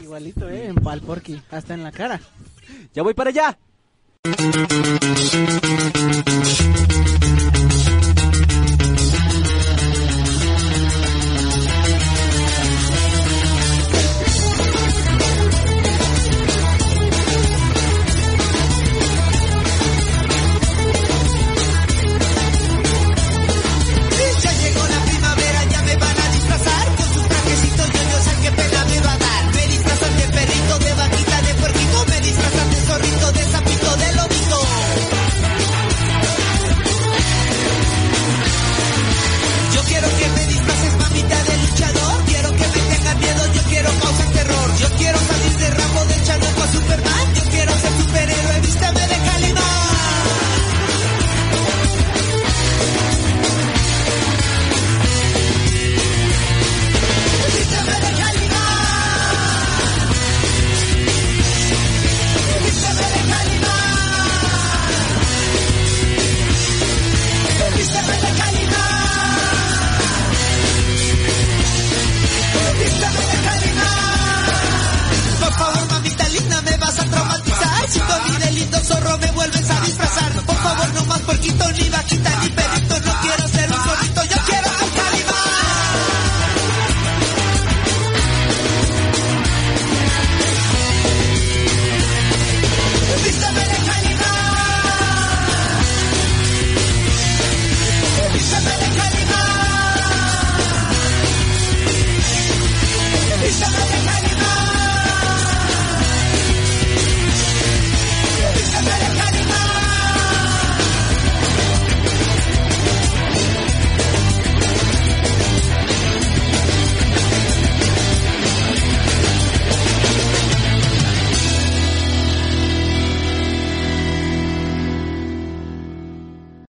igualito, 0.00 0.48
eh, 0.48 0.66
en 0.66 0.74
pal 0.76 1.00
porky, 1.00 1.40
hasta 1.50 1.74
en 1.74 1.82
la 1.84 1.92
cara. 1.92 2.20
Ya 2.94 3.02
voy 3.02 3.14
para 3.14 3.30
allá. 3.30 3.58